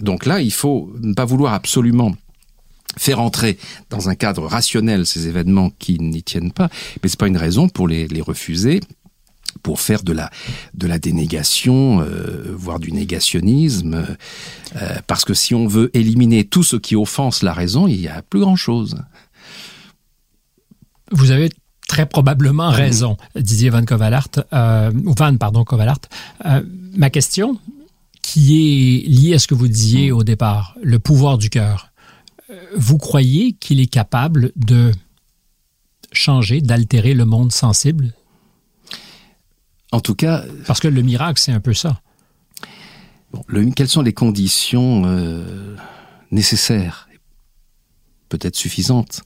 [0.00, 2.14] Donc là il faut ne pas vouloir absolument
[2.96, 3.58] faire entrer
[3.90, 6.68] dans un cadre rationnel ces événements qui n'y tiennent pas,
[7.02, 8.80] mais c'est pas une raison pour les, les refuser
[9.62, 10.30] pour faire de la
[10.74, 14.06] de la dénégation euh, voire du négationnisme
[14.76, 18.08] euh, parce que si on veut éliminer tout ce qui offense la raison il y
[18.08, 19.02] a plus grand chose
[21.10, 21.50] vous avez
[21.88, 26.00] très probablement raison Didier Van Kovalart euh, ou Van pardon Kovalart.
[26.94, 27.58] Ma question
[28.30, 31.88] qui est liée à ce que vous disiez au départ le pouvoir du cœur
[32.76, 34.92] vous croyez qu'il est capable de
[36.12, 38.14] changer, d'altérer le monde sensible?
[39.92, 40.44] En tout cas...
[40.66, 42.00] Parce que le miracle, c'est un peu ça.
[43.32, 45.76] Bon, le, quelles sont les conditions euh,
[46.30, 47.08] nécessaires,
[48.28, 49.22] peut-être suffisantes,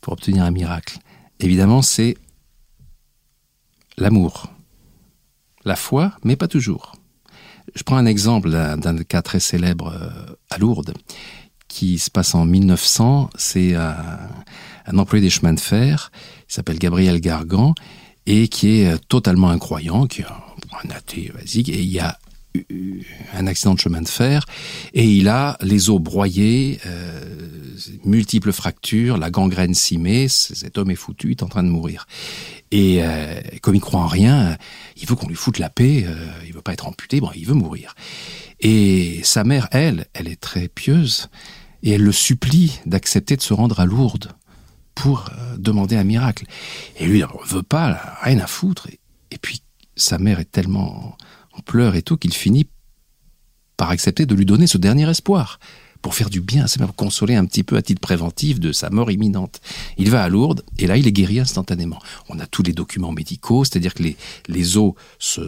[0.00, 0.98] pour obtenir un miracle?
[1.40, 2.16] Évidemment, c'est
[3.98, 4.50] l'amour,
[5.64, 6.94] la foi, mais pas toujours.
[7.74, 10.94] Je prends un exemple d'un cas très célèbre euh, à Lourdes
[11.68, 13.30] qui se passe en 1900.
[13.36, 13.96] C'est un,
[14.86, 16.10] un employé des chemins de fer,
[16.48, 17.74] il s'appelle Gabriel Gargan,
[18.26, 22.18] et qui est totalement incroyant, qui est un athée basique, et il y a
[23.34, 24.44] un accident de chemin de fer
[24.92, 27.20] et il a les os broyés euh,
[28.04, 32.06] multiples fractures la gangrène cimée cet homme est foutu il est en train de mourir.
[32.70, 34.56] Et euh, comme il croit en rien
[34.96, 36.14] il veut qu'on lui foute la paix euh,
[36.46, 37.94] il veut pas être amputé bon il veut mourir.
[38.60, 41.28] Et sa mère elle elle est très pieuse
[41.82, 44.30] et elle le supplie d'accepter de se rendre à Lourdes
[44.94, 46.46] pour euh, demander un miracle.
[46.98, 48.86] Et lui on veut pas rien à foutre.
[49.32, 49.60] Et puis
[49.96, 51.16] sa mère est tellement
[51.56, 52.66] on pleure et tout qu'il finit
[53.76, 55.58] par accepter de lui donner ce dernier espoir.
[56.00, 58.90] Pour faire du bien c'est même consoler un petit peu à titre préventif de sa
[58.90, 59.60] mort imminente.
[59.96, 61.98] Il va à Lourdes et là il est guéri instantanément.
[62.28, 64.16] On a tous les documents médicaux c'est à dire que les,
[64.48, 65.40] les os se,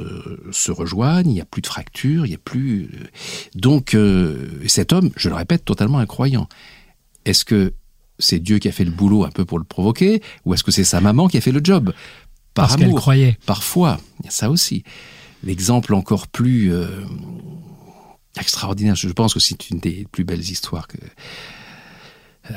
[0.52, 2.88] se rejoignent il n'y a plus de fracture il y a plus
[3.54, 6.48] donc euh, cet homme je le répète totalement incroyant.
[7.26, 7.74] Est-ce que
[8.18, 10.70] c'est Dieu qui a fait le boulot un peu pour le provoquer ou est-ce que
[10.72, 11.92] c'est sa maman qui a fait le job?
[12.54, 13.36] Par Parce amour croyait.
[13.44, 14.84] parfois il y a ça aussi
[15.46, 16.86] l'exemple encore plus euh,
[18.38, 20.98] extraordinaire je pense que c'est une des plus belles histoires que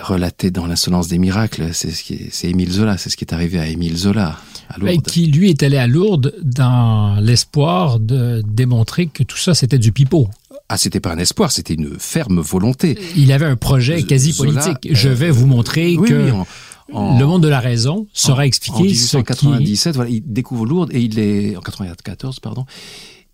[0.01, 1.69] relaté dans l'insolence des miracles.
[1.73, 4.37] C'est ce qui c'est Émile Zola, c'est ce qui est arrivé à Émile Zola
[4.69, 5.07] à Et Lourdes.
[5.07, 9.91] qui, lui, est allé à Lourdes dans l'espoir de démontrer que tout ça, c'était du
[9.91, 10.29] pipeau.
[10.71, 12.99] Ah, c'était pas un espoir, c'était une ferme volonté.
[13.15, 14.95] Il avait un projet quasi Zola, politique.
[14.95, 16.45] Je euh, vais vous montrer Oui, que oui, en-
[16.93, 19.25] en- le monde de la raison sera en expliqué ce qui...
[19.47, 22.65] 1897, voilà, il découvre Lourdes et il est en 94, pardon,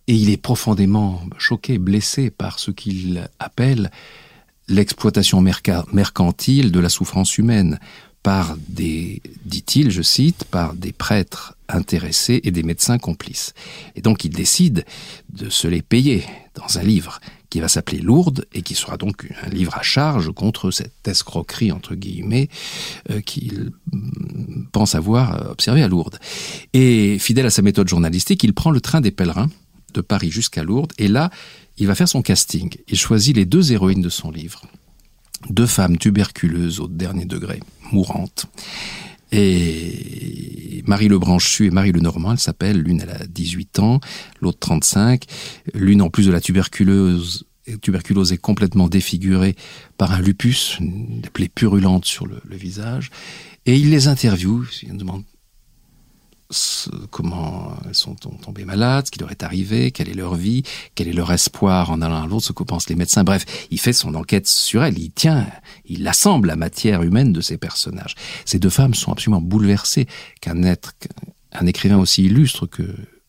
[0.08, 3.92] et il est profondément choqué, blessé par ce qu'il appelle
[4.68, 7.80] l'exploitation merca- mercantile de la souffrance humaine
[8.24, 13.54] par des, dit-il, je cite, par des prêtres intéressés et des médecins complices.
[13.96, 14.84] Et donc il décide
[15.34, 16.24] de se les payer
[16.56, 17.20] dans un livre
[17.56, 21.72] qui va s'appeler Lourdes et qui sera donc un livre à charge contre cette escroquerie,
[21.72, 22.50] entre guillemets,
[23.12, 26.20] euh, qu'il mm, pense avoir euh, observé à Lourdes.
[26.74, 29.50] Et fidèle à sa méthode journalistique, il prend le train des pèlerins
[29.94, 31.30] de Paris jusqu'à Lourdes et là,
[31.78, 32.76] il va faire son casting.
[32.90, 34.62] Il choisit les deux héroïnes de son livre.
[35.50, 37.62] Deux femmes tuberculeuses au dernier degré,
[37.94, 38.48] mourantes.
[39.36, 44.00] Et Marie Lebranchu et Marie Lenormand, elles s'appellent, l'une elle a 18 ans,
[44.42, 45.24] l'autre 35.
[45.74, 47.46] L'une en plus de la tuberculose,
[47.82, 49.56] tuberculose est complètement défigurée
[49.98, 53.10] par un lupus, des plaies purulentes sur le, visage.
[53.66, 55.24] Et il les interviewe, il demande
[57.10, 60.64] comment elles sont tom- tombées malades, ce qui leur est arrivé, quelle est leur vie,
[60.94, 63.24] quel est leur espoir en allant à l'autre, ce que pensent les médecins.
[63.24, 65.48] Bref, il fait son enquête sur elles, il tient,
[65.86, 68.16] il assemble la matière humaine de ces personnages.
[68.46, 70.08] Ces deux femmes sont absolument bouleversées
[70.42, 72.84] qu'un être, qu'un écrivain aussi illustre que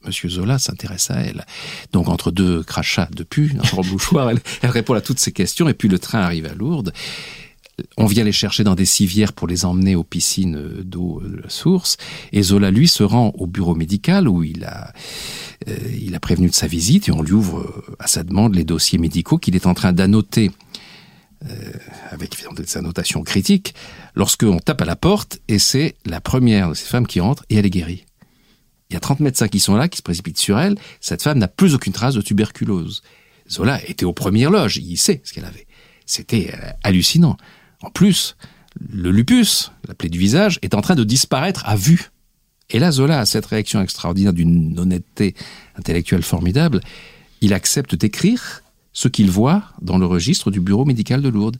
[0.04, 1.46] Monsieur Zola s'intéresse à elle.
[1.92, 5.68] Donc entre deux crachats de pu, le bouchoir, elle, elle répond à toutes ces questions
[5.68, 6.92] et puis le train arrive à Lourdes.
[7.98, 11.50] On vient les chercher dans des civières pour les emmener aux piscines d'eau de la
[11.50, 11.98] source.
[12.32, 14.92] Et Zola, lui, se rend au bureau médical où il a,
[15.68, 18.54] euh, il a prévenu de sa visite et on lui ouvre euh, à sa demande
[18.54, 20.50] les dossiers médicaux qu'il est en train d'annoter
[21.44, 21.72] euh,
[22.10, 23.74] avec évidemment des annotations critiques
[24.14, 27.56] lorsqu'on tape à la porte et c'est la première de ces femmes qui entre et
[27.56, 28.06] elle est guérie.
[28.88, 30.76] Il y a 30 médecins qui sont là, qui se précipitent sur elle.
[31.00, 33.02] Cette femme n'a plus aucune trace de tuberculose.
[33.50, 35.66] Zola était aux premières loges, il sait ce qu'elle avait.
[36.06, 37.36] C'était euh, hallucinant.
[37.82, 38.36] En plus,
[38.80, 42.10] le lupus, la plaie du visage, est en train de disparaître à vue.
[42.70, 45.34] Et là, Zola a cette réaction extraordinaire d'une honnêteté
[45.76, 46.80] intellectuelle formidable.
[47.40, 48.62] Il accepte d'écrire
[48.92, 51.58] ce qu'il voit dans le registre du bureau médical de Lourdes.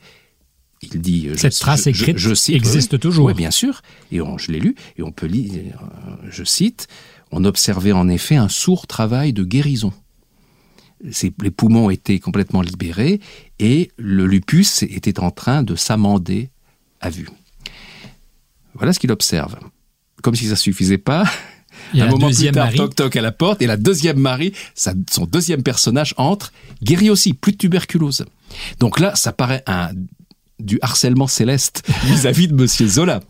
[0.83, 3.27] Il dit, Cette je, trace je- écrite je cite, existe oui, toujours.
[3.27, 3.83] Oui, bien sûr.
[4.13, 6.87] Et on, je l'ai lu, et on peut lire, euh, je cite,
[7.31, 9.93] on observait en effet un sourd travail de guérison.
[11.11, 13.21] Ses- les poumons étaient complètement libérés
[13.59, 16.51] et le lupus était en train de s'amender
[17.01, 17.29] à vue.
[18.75, 19.57] Voilà ce qu'il observe.
[20.23, 21.25] Comme si ça suffisait pas,
[21.93, 22.77] Il y a un moment plus tard, Marie.
[22.79, 27.11] toc toc à la porte et la deuxième Marie, sa- son deuxième personnage entre, guéri
[27.11, 28.25] aussi, plus de tuberculose.
[28.81, 29.91] Donc là, ça paraît un
[30.59, 33.21] du harcèlement céleste vis-à-vis de Monsieur Zola.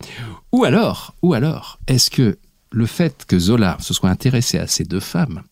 [0.53, 2.39] Ou alors, ou alors, est-ce que
[2.71, 5.43] le fait que Zola se soit intéressé à ces deux femmes,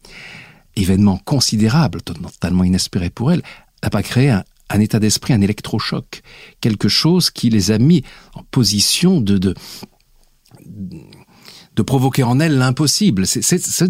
[0.77, 3.43] événement considérable, totalement inespéré pour elle,
[3.83, 6.23] n'a pas créé un, un état d'esprit, un électrochoc,
[6.61, 8.03] quelque chose qui les a mis
[8.35, 9.55] en position de, de,
[11.77, 13.27] de provoquer en elle l'impossible.
[13.27, 13.85] C'est-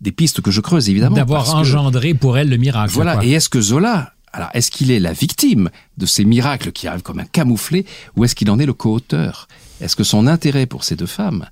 [0.00, 1.16] des, pistes que je creuse, évidemment.
[1.16, 2.92] D'avoir que- engendré pour elle le miracle.
[2.92, 3.14] voilà.
[3.14, 3.24] quoi.
[3.24, 7.02] Et est-ce que Zola, alors est-ce qu'il est la victime de ces miracles qui arrivent
[7.02, 7.86] comme un camouflé,
[8.16, 9.48] ou est-ce qu'il en est le co-auteur?
[9.80, 11.48] Est-ce que son intérêt pour ces deux femmes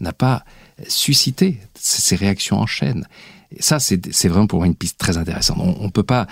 [0.00, 0.44] n'a pas
[0.88, 3.06] suscité ces réactions en chaîne?
[3.60, 5.58] Ça, c'est vraiment pour moi une piste très intéressante.
[5.60, 6.26] On, on peut pas,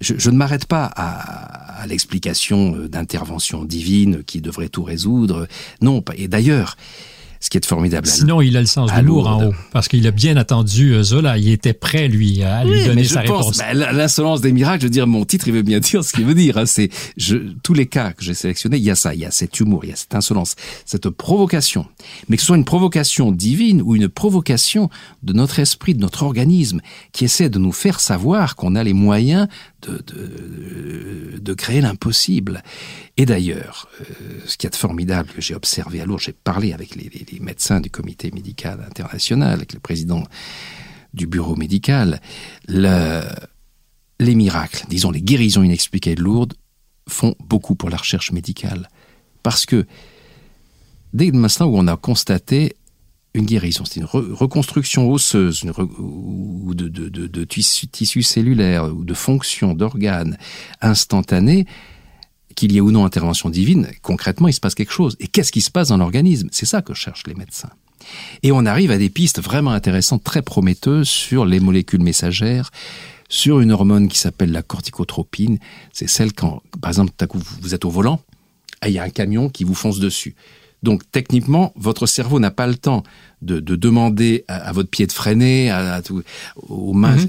[0.00, 5.48] je, ne m'arrête pas à, à l'explication euh, d'intervention divine qui devrait tout résoudre.
[5.80, 6.76] Non, et d'ailleurs,
[7.40, 8.06] ce qui est formidable.
[8.06, 9.54] Sinon, il a le sens de l'humour en haut.
[9.72, 11.38] Parce qu'il a bien attendu euh, Zola.
[11.38, 13.60] Il était prêt, lui, à lui Oui, donner mais je sa pense, réponse.
[13.70, 16.26] l- l'insolence des miracles, je veux dire, mon titre, il veut bien dire ce qu'il
[16.26, 16.58] veut dire.
[16.58, 16.66] hein.
[16.66, 19.30] c'est je, tous les cas que j'ai sélectionnés, il y a ça, il y a
[19.30, 21.86] cet humour, il y a cette insolence, cette provocation.
[22.28, 24.90] Mais que ce soit une provocation divine ou une provocation
[25.22, 26.80] de notre esprit, de notre organisme,
[27.12, 29.48] qui essaie de nous faire savoir qu'on a les moyens
[29.82, 32.62] de, de, créer l'impossible.
[33.16, 34.04] Et d'ailleurs, euh,
[34.46, 37.10] ce qu'il y a de formidable que j'ai observé à Lourdes, j'ai parlé avec les,
[37.40, 40.24] médecins du comité médical international, avec le président
[41.14, 42.20] du bureau médical,
[42.68, 43.22] le-
[44.20, 46.54] les miracles, disons les guérisons inexpliquées de Lourdes,
[47.08, 48.88] font beaucoup pour la recherche médicale.
[49.42, 49.86] Parce que
[51.12, 52.76] dès l'instant où on a constaté
[53.34, 55.64] une guérison, c'est une re- reconstruction osseuse
[55.98, 60.36] ou de, de, de, de tissu, cellulaire ou de fonction d'organes
[60.80, 61.66] instantanée,
[62.56, 65.16] qu'il y ait ou non intervention divine, concrètement, il se passe quelque chose.
[65.20, 66.48] Et qu'est-ce qui se passe dans l'organisme?
[66.50, 67.70] C'est ça que cherchent les médecins.
[68.42, 72.70] Et on arrive à des pistes vraiment intéressantes, très prometteuses sur les molécules messagères,
[73.28, 75.58] sur une hormone qui s'appelle la corticotropine.
[75.92, 77.12] C'est celle quand, par exemple,
[77.60, 78.20] vous êtes au volant,
[78.80, 80.34] ah, il y a un camion qui vous fonce dessus.
[80.82, 83.02] Donc techniquement, votre cerveau n'a pas le temps
[83.42, 86.22] de, demander à, votre pied de freiner, à, tout,
[86.68, 87.16] aux mains.
[87.16, 87.28] Mhm.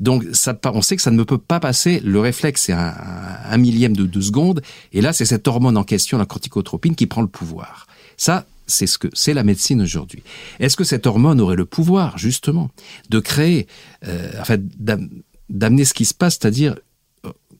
[0.00, 2.00] Donc ça, on sait que ça ne peut pas passer.
[2.00, 4.62] Le réflexe, c'est un, millième de deux secondes.
[4.92, 7.86] Et là, c'est cette hormone en question, la corticotropine, qui prend le pouvoir.
[8.16, 10.22] Ça, c'est ce que c'est la médecine aujourd'hui.
[10.60, 12.70] Est-ce que cette hormone aurait le pouvoir, justement,
[13.08, 13.66] de créer,
[14.06, 14.62] euh, en fait,
[15.48, 16.76] d'amener ce qui se passe, c'est-à-dire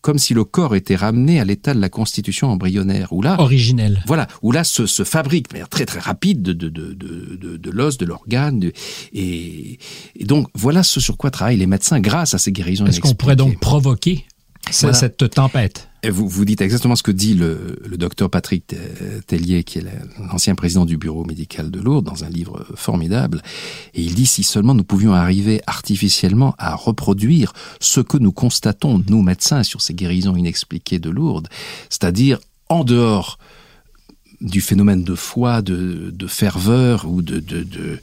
[0.01, 3.13] comme si le corps était ramené à l'état de la constitution embryonnaire.
[3.13, 4.03] Où là, Originelle.
[4.07, 7.71] Voilà, où là se, se fabrique manière très très rapide de, de, de, de, de
[7.71, 8.71] l'os, de l'organe.
[9.13, 9.79] Et,
[10.17, 13.15] et, donc voilà ce sur quoi travaillent les médecins grâce à ces guérisons Est-ce qu'on
[13.15, 14.25] pourrait donc provoquer
[14.71, 18.75] cette tempête vous, vous dites exactement ce que dit le, le docteur Patrick
[19.27, 19.87] Tellier, qui est
[20.19, 23.43] l'ancien président du bureau médical de Lourdes, dans un livre formidable.
[23.93, 29.03] Et il dit si seulement nous pouvions arriver artificiellement à reproduire ce que nous constatons,
[29.09, 31.49] nous médecins, sur ces guérisons inexpliquées de Lourdes,
[31.91, 32.39] c'est-à-dire
[32.71, 33.39] en dehors
[34.41, 38.01] du phénomène de foi, de, de ferveur ou de, de, de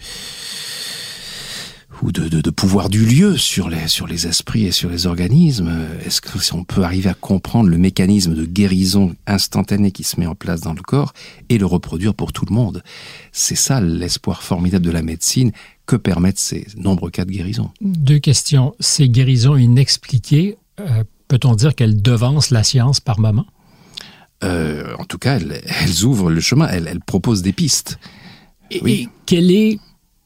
[2.03, 5.07] ou de, de, de, pouvoir du lieu sur les, sur les esprits et sur les
[5.07, 10.03] organismes Est-ce que si on peut arriver à comprendre le mécanisme de guérison instantanée qui
[10.03, 11.13] se met en place dans le corps
[11.49, 12.83] et le reproduire pour tout le monde?
[13.31, 15.51] C'est ça l'espoir formidable de la médecine
[15.85, 17.71] que permettent ces nombreux cas de guérison?
[17.81, 18.75] Deux questions.
[18.79, 23.45] Ces guérisons inexpliquées, euh, peut-on dire qu'elles devancent la science par moment?
[24.43, 27.97] Euh, En tout cas, elles, elles, ouvrent le chemin, elles, elles proposent des pistes.
[28.69, 28.91] Et, oui.
[28.91, 29.79] et quelle est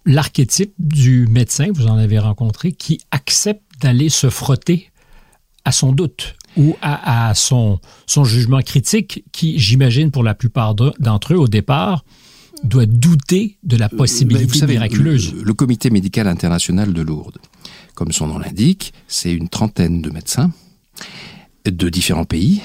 [0.06, 4.90] l'archétype du médecin, vous en avez rencontré, qui accepte d'aller se frotter
[5.66, 11.34] à son doute ou à, son, son jugement critique, qui, j'imagine, pour la plupart d'entre
[11.34, 12.04] eux, au départ,
[12.64, 15.34] doit douter de la possibilité vous savez, miraculeuse.
[15.34, 17.40] Le, le, Comité médical international de Lourdes,
[17.96, 20.52] comme son nom l'indique, c'est une trentaine de médecins
[21.66, 22.62] de différents pays,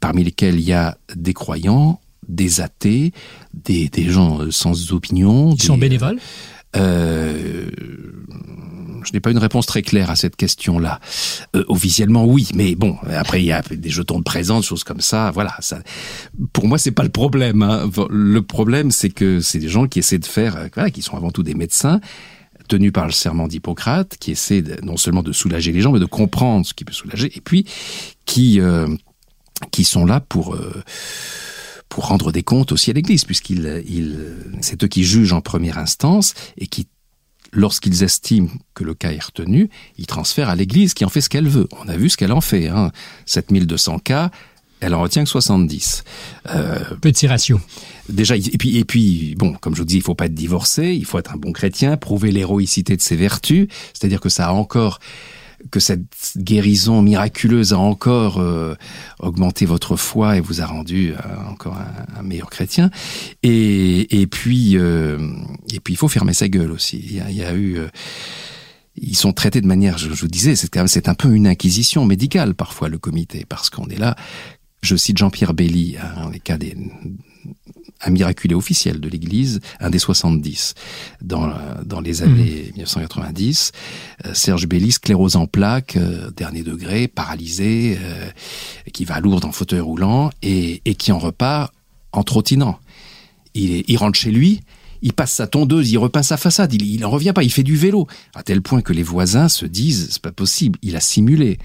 [0.00, 3.12] parmi lesquels il y a des croyants, des athées,
[3.54, 5.54] des, des gens sans opinion.
[5.54, 6.18] Ils sont bénévoles
[6.76, 7.70] euh,
[9.04, 11.00] je n'ai pas une réponse très claire à cette question-là.
[11.56, 15.00] Euh, officiellement, oui, mais bon, après il y a des jetons de présence, choses comme
[15.00, 15.30] ça.
[15.30, 15.80] Voilà, ça.
[16.52, 17.62] Pour moi, c'est pas le problème.
[17.62, 17.90] Hein.
[18.10, 21.16] Le problème, c'est que c'est des gens qui essaient de faire, euh, voilà, qui sont
[21.16, 22.00] avant tout des médecins
[22.68, 26.04] tenus par le serment d'Hippocrate, qui essaient non seulement de soulager les gens, mais de
[26.04, 27.64] comprendre ce qui peut soulager, et puis
[28.26, 28.86] qui euh,
[29.70, 30.82] qui sont là pour euh,
[31.88, 34.18] pour rendre des comptes aussi à l'Église, puisqu'il, il,
[34.60, 36.88] c'est eux qui jugent en première instance et qui,
[37.52, 41.28] lorsqu'ils estiment que le cas est retenu, ils transfèrent à l'Église qui en fait ce
[41.28, 41.68] qu'elle veut.
[41.82, 42.68] On a vu ce qu'elle en fait.
[42.68, 42.92] Hein.
[43.26, 44.30] 7200 cas,
[44.80, 46.04] elle en retient que 70.
[46.50, 47.60] Euh, Petit ratio.
[48.08, 50.94] Déjà, et puis, et puis, bon, comme je vous dis, il faut pas être divorcé,
[50.94, 54.52] il faut être un bon chrétien, prouver l'héroïcité de ses vertus, c'est-à-dire que ça a
[54.52, 55.00] encore
[55.70, 56.02] que cette
[56.36, 58.74] guérison miraculeuse a encore euh,
[59.18, 61.16] augmenté votre foi et vous a rendu euh,
[61.48, 61.76] encore
[62.16, 62.90] un, meilleur chrétien.
[63.42, 65.18] Et, puis, euh,
[65.72, 66.98] et puis, il faut fermer sa gueule aussi.
[67.10, 67.78] Il y a, eu
[69.00, 72.54] ils sont traités de manière, je, vous disais, c'est c'est un peu une inquisition médicale
[72.54, 74.16] parfois le comité, parce qu'on est là.
[74.82, 76.76] Je cite Jean-Pierre Belli, hein, les cas des,
[78.00, 80.74] un miraculé officiel de l'Église, un des 70
[81.22, 81.52] dans,
[81.84, 83.72] dans les années 1990.
[83.72, 84.28] Mmh.
[84.28, 88.30] Euh, Serge Bellis, sclérose en plaques, euh, dernier degré, paralysé, euh,
[88.92, 91.72] qui va à Lourdes en fauteuil roulant et, et qui en repart
[92.12, 92.78] en trottinant.
[93.54, 94.60] Il, rentre chez lui,
[95.02, 97.64] il passe sa tondeuse, il repeint sa façade, il, il en revient pas, il fait
[97.64, 98.06] du vélo,
[98.36, 101.58] à tel point que les voisins se disent c'est pas possible, il a simulé.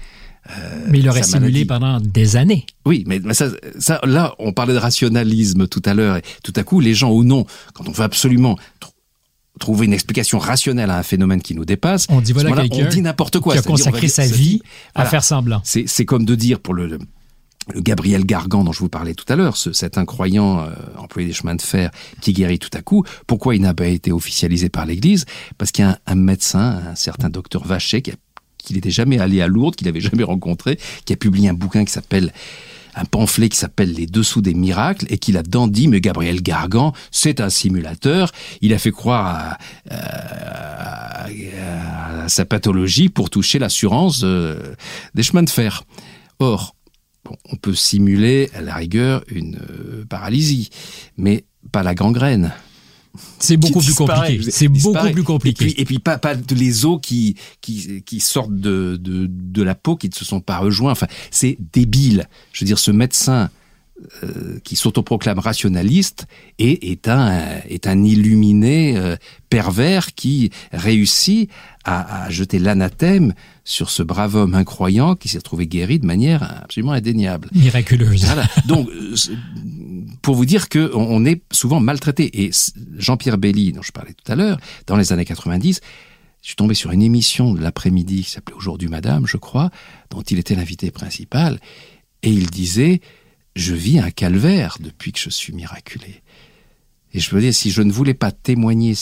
[0.50, 2.66] Euh, mais il aurait simulé pendant des années.
[2.84, 6.62] Oui, mais, ça, ça, là, on parlait de rationalisme tout à l'heure, et tout à
[6.62, 8.58] coup, les gens ou non, quand on veut absolument
[9.58, 13.02] trouver une explication rationnelle à un phénomène qui nous dépasse, on dit voilà on dit
[13.02, 13.54] n'importe quoi.
[13.54, 14.60] Qui a consacré sa vie
[14.94, 15.62] à faire semblant.
[15.64, 16.98] C'est comme de dire pour le, le,
[17.76, 21.32] Gabriel Gargan dont je vous parlais tout à l'heure, ce, cet incroyant euh, employé des
[21.34, 24.84] chemins de fer qui guérit tout à coup, pourquoi il n'a pas été officialisé par
[24.84, 25.24] l'Église?
[25.56, 28.14] Parce qu'il y a un, un, médecin, un certain docteur Vacher, qui a
[28.64, 31.84] qu'il n'était jamais allé à Lourdes, qu'il n'avait jamais rencontré, qui a publié un bouquin
[31.84, 32.32] qui s'appelle
[32.96, 36.42] un pamphlet qui s'appelle Les Dessous des miracles et qu'il a dedans dit mais Gabriel
[36.42, 38.30] Gargan c'est un simulateur.
[38.60, 39.58] Il a fait croire
[39.90, 41.26] à,
[42.28, 44.74] sa pathologie pour toucher l'assurance euh,
[45.14, 45.82] des chemins de fer.
[46.38, 46.74] Or
[47.50, 50.70] on peut simuler à la rigueur une euh, paralysie
[51.16, 52.52] mais pas la gangrène
[53.38, 54.50] c'est beaucoup plus compliqué.
[54.50, 55.64] C'est beaucoup plus compliqué.
[55.64, 59.62] Et puis, et puis pas, pas les os qui, qui, qui sortent de, de, de
[59.62, 60.92] la peau, qui ne se sont pas rejoints.
[60.92, 62.28] Enfin, c'est débile.
[62.52, 63.50] Je veux dire, ce médecin
[64.24, 66.26] euh, qui s'autoproclame rationaliste
[66.58, 69.14] est, est, un, est un illuminé euh,
[69.50, 71.48] pervers qui réussit
[71.84, 76.42] à, à jeter l'anathème sur ce brave homme incroyant qui s'est retrouvé guéri de manière
[76.64, 77.48] absolument indéniable.
[77.54, 78.24] Miraculeuse.
[78.24, 78.48] Voilà.
[78.66, 78.88] Donc,
[80.22, 82.44] pour vous dire que on est souvent maltraité.
[82.44, 82.50] Et
[82.96, 85.80] Jean-Pierre Belli, dont je parlais tout à l'heure, dans les années 90,
[86.42, 89.70] je suis tombé sur une émission de l'après-midi qui s'appelait Aujourd'hui Madame, je crois,
[90.10, 91.58] dont il était l'invité principal,
[92.22, 93.00] et il disait
[93.56, 96.22] Je vis un calvaire depuis que je suis miraculé.
[97.12, 98.94] Et je veux dire, si je ne voulais pas témoigner,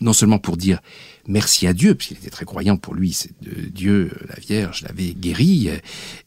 [0.00, 0.80] non seulement pour dire
[1.26, 5.70] merci à Dieu, puisqu'il était très croyant pour lui, c'est Dieu, la Vierge l'avait guéri,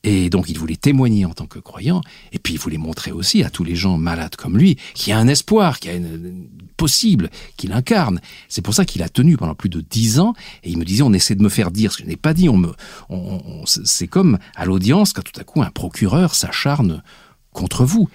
[0.03, 3.43] et donc il voulait témoigner en tant que croyant, et puis il voulait montrer aussi
[3.43, 5.97] à tous les gens malades comme lui qu'il y a un espoir, qu'il y a
[5.97, 8.21] une, possible, qu'il incarne.
[8.47, 10.33] C'est pour ça qu'il a tenu pendant plus de dix ans,
[10.63, 12.33] et il me disait on essaie de me faire dire ce que je n'ai pas
[12.33, 12.71] dit, on me,
[13.65, 17.03] c'est comme à l'audience quand tout à coup un procureur s'acharne
[17.51, 18.09] contre vous.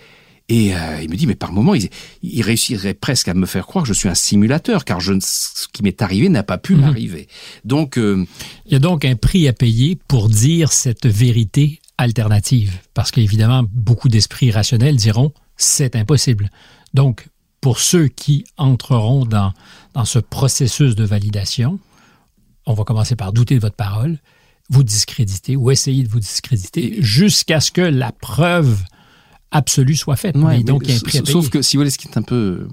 [0.53, 3.85] Et euh, il me dit, mais par moments, il, réussirait presque à me faire croire
[3.85, 6.83] que je suis un simulateur, car je, ce qui m'est arrivé n'a pas pu mhm.
[6.83, 7.27] m'arriver.
[7.65, 8.27] Donc, euh,
[8.67, 13.65] il y a donc un prix à payer pour dire cette vérité alternative, parce qu'évidemment,
[13.73, 16.51] beaucoup d'esprits rationnels diront c'est impossible.
[16.93, 17.29] Donc,
[17.63, 19.55] pour ceux qui entreront dans,
[19.95, 21.79] dans ce processus de validation,
[22.67, 24.19] on va commencer par douter de votre parole,
[24.69, 28.83] vous discréditer ou essayer de vous discréditer jusqu'à ce que la preuve
[29.53, 30.37] absolue soit faite.
[30.65, 30.85] donc,
[31.25, 32.67] Sauf que, si vous voulez, ce qui est un peu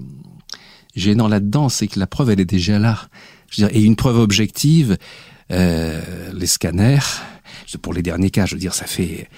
[0.96, 3.08] gênant là-dedans, c'est que la preuve, elle est déjà là.
[3.48, 4.96] Je veux dire, et une preuve objective,
[5.50, 6.00] euh,
[6.32, 6.98] les scanners,
[7.82, 9.28] pour les derniers cas, je veux dire, ça fait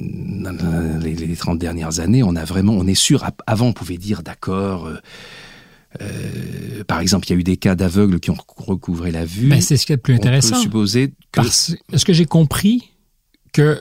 [0.00, 4.22] les, les 30 dernières années, on a vraiment, on est sûr, avant on pouvait dire
[4.22, 4.96] d'accord, euh,
[6.00, 9.48] euh, par exemple, il y a eu des cas d'aveugles qui ont recouvré la vue.
[9.48, 10.56] Ben, c'est ce qui est le plus intéressant.
[10.56, 11.40] Peut supposer que...
[11.40, 12.90] Est-ce que j'ai compris
[13.52, 13.80] que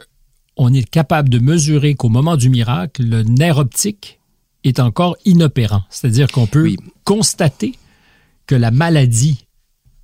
[0.58, 4.20] on est capable de mesurer qu'au moment du miracle, le nerf optique
[4.64, 5.84] est encore inopérant.
[5.89, 6.72] C'est-à-dire qu'on peut
[7.04, 7.74] constater
[8.47, 9.45] que la maladie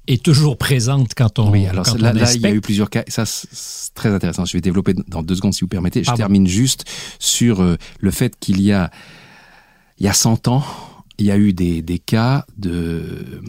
[0.07, 3.03] est toujours présente quand on Oui, alors là, il y a eu plusieurs cas.
[3.07, 4.43] Ça, c'est très intéressant.
[4.45, 6.03] Je vais développer dans deux secondes, si vous permettez.
[6.03, 6.85] Je termine juste
[7.19, 8.89] sur euh, le fait qu'il y a,
[9.99, 10.63] il y a 100 ans,
[11.19, 13.41] il y a eu des, des cas de euh,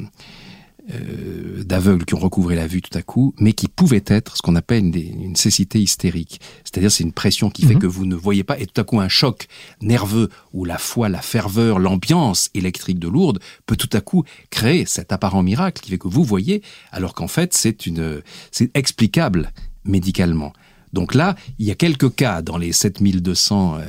[1.65, 4.57] d'aveugles qui ont recouvré la vue tout à coup, mais qui pouvaient être ce qu'on
[4.57, 6.41] appelle une, une, cécité hystérique.
[6.65, 7.81] C'est-à-dire c'est une pression qui fait mhm.
[7.81, 9.47] que vous ne voyez pas, et tout à coup un choc
[9.81, 14.87] nerveux où la foi, la ferveur, l'ambiance électrique de Lourdes peut tout à coup créer
[14.87, 16.63] cet apparent miracle qui fait que vous voyez,
[16.93, 19.53] alors qu'en fait c'est une, c'est explicable
[19.85, 20.53] médicalement.
[20.93, 23.85] Donc là, il y a quelques cas dans les 7200 euh,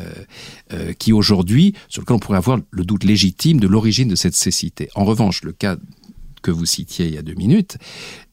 [0.74, 4.36] euh, qui aujourd'hui, sur lesquels on pourrait avoir le doute légitime de l'origine de cette
[4.36, 4.89] cécité.
[4.95, 5.78] En revanche, le cas
[6.42, 7.78] que vous citiez il y a deux minutes,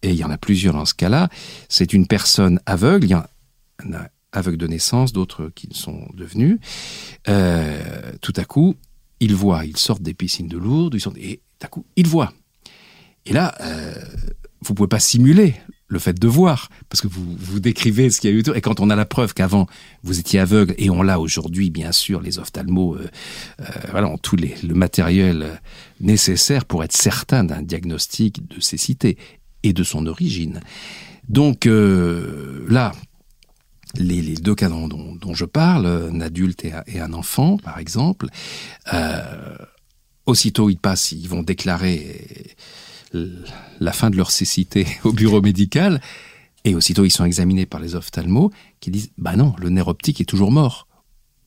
[0.02, 1.28] et il y en a plusieurs dans ce cas-là,
[1.68, 3.24] c'est une personne aveugle, il y en
[3.92, 6.58] a aveugle de naissance, d'autres qui sont devenus,
[7.28, 8.74] euh, tout à coup,
[9.20, 12.32] ils voient, ils sortent des piscines de Lourdes, ils et tout à coup, ils voient.
[13.26, 13.94] Et là, euh,
[14.60, 15.54] vous pouvez pas simuler
[15.88, 18.42] le fait de voir, parce que vous, vous décrivez ce qu'il y a eu.
[18.54, 19.66] Et quand on a la preuve qu'avant,
[20.02, 23.08] vous étiez aveugle, et on l'a aujourd'hui, bien sûr, les ophtalmos, euh,
[23.60, 25.54] euh, voilà, ont tout les, le matériel euh,
[26.00, 29.16] nécessaire pour être certain d'un diagnostic de cécité
[29.62, 30.60] et de son origine.
[31.28, 32.92] Donc là,
[33.96, 37.58] les, les, deux cas dont, dont, je parle, un adulte et un, et un enfant,
[37.58, 38.28] par exemple,
[40.24, 42.56] aussitôt ils passent, ils vont déclarer
[43.12, 46.00] la fin de leur cécité au bureau médical,
[46.64, 48.50] et aussitôt ils sont examinés par les ophtalmos
[48.80, 50.86] qui disent bah non, le nerf optique est toujours mort.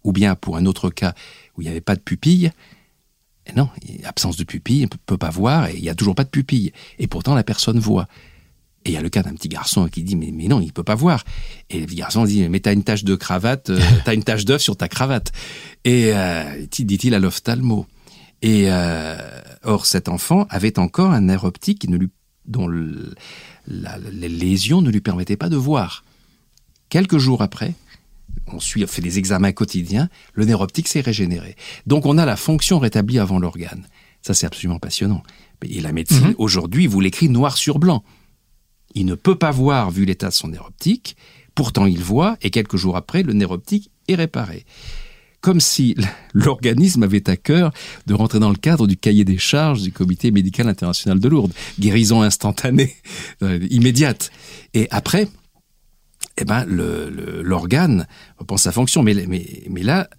[0.04, 1.14] Ou bien pour un autre cas
[1.56, 2.52] où il n'y avait pas de pupille,
[3.48, 3.70] et non,
[4.04, 6.30] absence de pupille, on ne peut pas voir et il n'y a toujours pas de
[6.30, 6.72] pupille.
[7.00, 8.08] Et pourtant la personne voit.
[8.84, 10.68] Et il y a le cas d'un petit garçon qui dit mais, mais non, il
[10.68, 11.24] ne peut pas voir.
[11.70, 14.62] Et le garçon dit mais t'as une tache de cravate, euh, t'as une tache d'œuf
[14.62, 15.32] sur ta cravate.
[15.86, 17.86] Et euh, dit-il à l'ophtalmo.
[18.42, 19.18] Et euh,
[19.64, 22.10] or, cet enfant avait encore un nerf optique qui ne lui,
[22.46, 26.04] dont les lésions ne lui permettaient pas de voir.
[26.90, 27.74] Quelques jours après,
[28.48, 31.56] on suit, fait des examens quotidiens, le nerf optique s'est régénéré.
[31.86, 33.86] Donc on a la fonction rétablie avant l'organe.
[34.22, 35.24] Ça, c'est absolument passionnant.
[35.64, 36.36] Et la médecine, mhm.
[36.38, 38.04] aujourd'hui, vous l'écrit noir sur blanc.
[38.94, 41.16] Il ne peut pas voir vu l'état de son nerf optique,
[41.56, 44.66] pourtant il voit, et quelques jours après, le nerf optique est réparé
[45.42, 45.96] comme si
[46.34, 47.74] l'organisme avait à cœur
[48.08, 51.54] de rentrer dans le cadre du cahier des charges du Comité médical international de Lourdes.
[51.80, 52.96] Guérison instantanée,
[53.44, 54.32] euh, immédiate.
[54.74, 55.28] Et après,
[56.38, 59.04] eh ben, l'organe reprend sa fonction.
[59.04, 60.10] Mais, mais, mais là,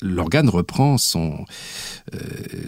[0.00, 1.44] l'organe reprend son,
[2.14, 2.18] euh,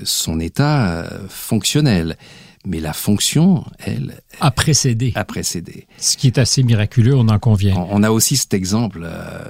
[0.04, 2.16] son état fonctionnel
[2.64, 5.12] mais la fonction, elle, a précédé.
[5.14, 5.86] A précédé.
[5.98, 7.76] Ce qui est assez miraculeux, on en convient.
[7.90, 9.44] On, a aussi cet exemple euh,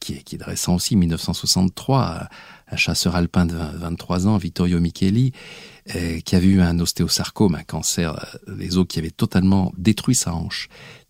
[0.00, 2.28] qui, est, qui est dressant aussi, 1963,
[2.70, 5.32] un chasseur alpin de 23 ans, Vittorio Micheli,
[5.94, 10.34] euh, qui avait eu un ostéosarcome, un cancer des os qui avait totalement détruit sa
[10.34, 10.68] hanche.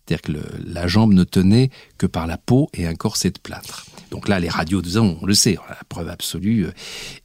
[0.09, 3.39] C'est-à-dire que le, la jambe ne tenait que par la peau et un corset de
[3.39, 3.85] plâtre.
[4.11, 6.67] Donc là, les radios, on le sait, la preuve absolue.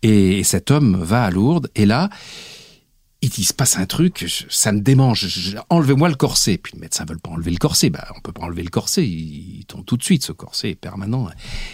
[0.03, 2.11] Et, cet homme va à Lourdes, et là,
[3.27, 6.59] il se passe un truc, ça me démange, enlevez-moi le corset.
[6.59, 8.70] Puis le médecin ne veut pas enlever le corset, bah, on peut pas enlever le
[8.70, 11.29] corset, il, tombe tout de suite, ce corset est permanent.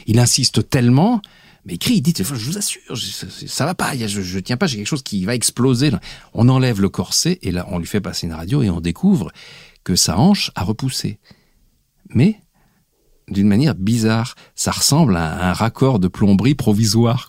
[0.07, 1.21] Il insiste tellement,
[1.65, 2.97] mais il crie, il dit, je vous assure,
[3.47, 5.91] ça va pas, je, je tiens pas, j'ai quelque chose qui va exploser.
[6.35, 9.31] On enlève le corset, et là, on lui fait passer une radio, et on découvre
[9.85, 11.19] que sa hanche a repoussé.
[12.09, 12.41] Mais
[13.31, 14.35] d'une manière bizarre.
[14.55, 17.29] Ça ressemble à un raccord de plomberie provisoire.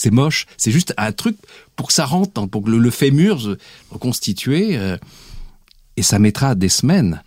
[0.00, 0.46] C'est moche.
[0.56, 1.36] C'est juste un truc
[1.76, 3.58] pour que ça rentre, pour que le, fémur se
[3.90, 4.78] reconstituer.
[4.78, 4.96] Euh,
[5.98, 7.22] et ça mettra des semaines.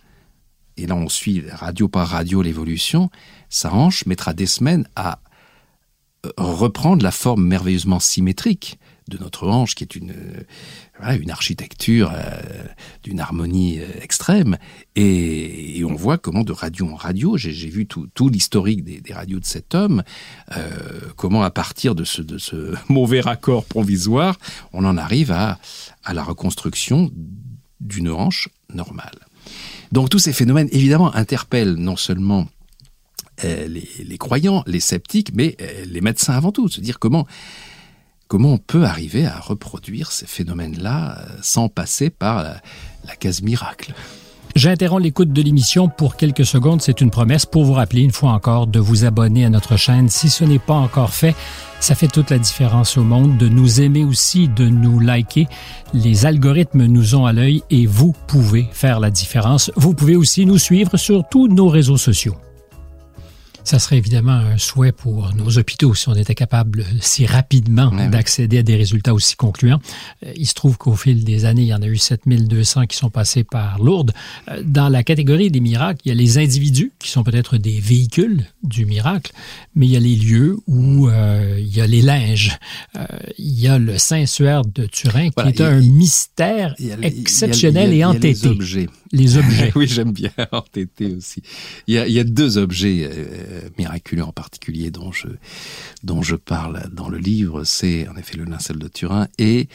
[0.76, 3.10] Et là, on suit radio par radio l'évolution.
[3.48, 5.20] Sa hanche mettra des semaines à
[6.26, 10.12] euh, reprendre la forme merveilleusement symétrique de notre hanche, qui est une,
[11.02, 12.64] une architecture euh,
[13.02, 14.56] d'une harmonie euh, extrême.
[14.96, 19.44] Et, on voit comment de radio en radio, j'ai vu tout, l'historique des, radios de
[19.44, 20.02] cet homme,
[20.56, 22.22] euh, comment à partir de ce,
[22.88, 24.38] mauvais raccord provisoire,
[24.72, 25.58] on en arrive à,
[26.10, 27.10] la reconstruction
[27.80, 29.18] d'une hanche normale.
[29.92, 32.48] Donc tous ces phénomènes, évidemment, interpellent non seulement
[33.42, 37.26] les, croyants, les sceptiques, mais les médecins avant tout, se dire comment
[38.34, 42.56] comment on peut arriver à reproduire ces phénomènes-là euh, sans passer par la,
[43.06, 43.94] la case miracle
[44.56, 46.82] J'interromps l'écoute de l'émission pour quelques secondes.
[46.82, 50.08] C'est une promesse pour vous rappeler une fois encore de vous abonner à notre chaîne
[50.08, 51.36] si ce n'est pas encore fait.
[51.78, 55.46] Ça fait toute la différence au monde de nous aimer aussi, de nous liker.
[55.92, 59.70] Les algorithmes nous ont à l'œil et vous pouvez faire la différence.
[59.76, 62.34] Vous pouvez aussi nous suivre sur tous nos réseaux sociaux.
[63.64, 68.08] Ça serait évidemment un souhait pour nos hôpitaux si on était capable si rapidement oui,
[68.08, 69.80] d'accéder à des résultats aussi concluants.
[70.24, 72.96] Euh, il se trouve qu'au fil des années, il y en a eu 7200 qui
[72.96, 74.12] sont passés par Lourdes.
[74.48, 77.80] Euh, dans la catégorie des miracles, il y a les individus qui sont peut-être des
[77.80, 79.32] véhicules du miracle,
[79.74, 82.58] mais il y a les lieux où euh, il y a les linges.
[82.96, 83.06] Euh,
[83.38, 88.32] il y a le Saint-Suaire de Turin qui voilà, est un mystère exceptionnel et entêté.
[88.32, 88.86] Les objets.
[89.12, 89.72] Les objets.
[89.74, 91.42] oui, j'aime bien entêté aussi.
[91.86, 95.28] Il y a, il y a deux objets euh, miraculeux en particulier dont je,
[96.02, 97.64] dont je parle dans le livre.
[97.64, 99.68] C'est en effet le lincel de Turin et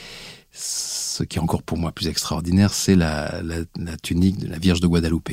[0.52, 4.58] ce qui est encore pour moi plus extraordinaire, c'est la, la, la tunique de la
[4.58, 5.32] Vierge de Guadeloupe.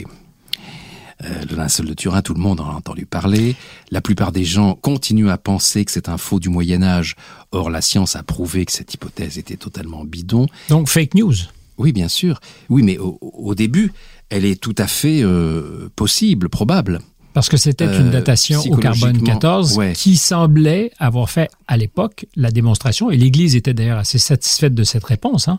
[1.24, 3.56] Euh, le linceul de Turin, tout le monde en a entendu parler.
[3.90, 7.16] La plupart des gens continuent à penser que c'est un faux du Moyen Âge.
[7.52, 10.46] Or, la science a prouvé que cette hypothèse était totalement bidon.
[10.68, 11.34] Donc, fake news
[11.78, 12.40] Oui, bien sûr.
[12.68, 13.92] Oui, mais au, au début,
[14.28, 17.00] elle est tout à fait euh, possible, probable.
[17.36, 19.92] Parce que c'était euh, une datation au carbone 14 ouais.
[19.92, 24.84] qui semblait avoir fait à l'époque la démonstration, et l'Église était d'ailleurs assez satisfaite de
[24.84, 25.46] cette réponse.
[25.46, 25.58] Hein.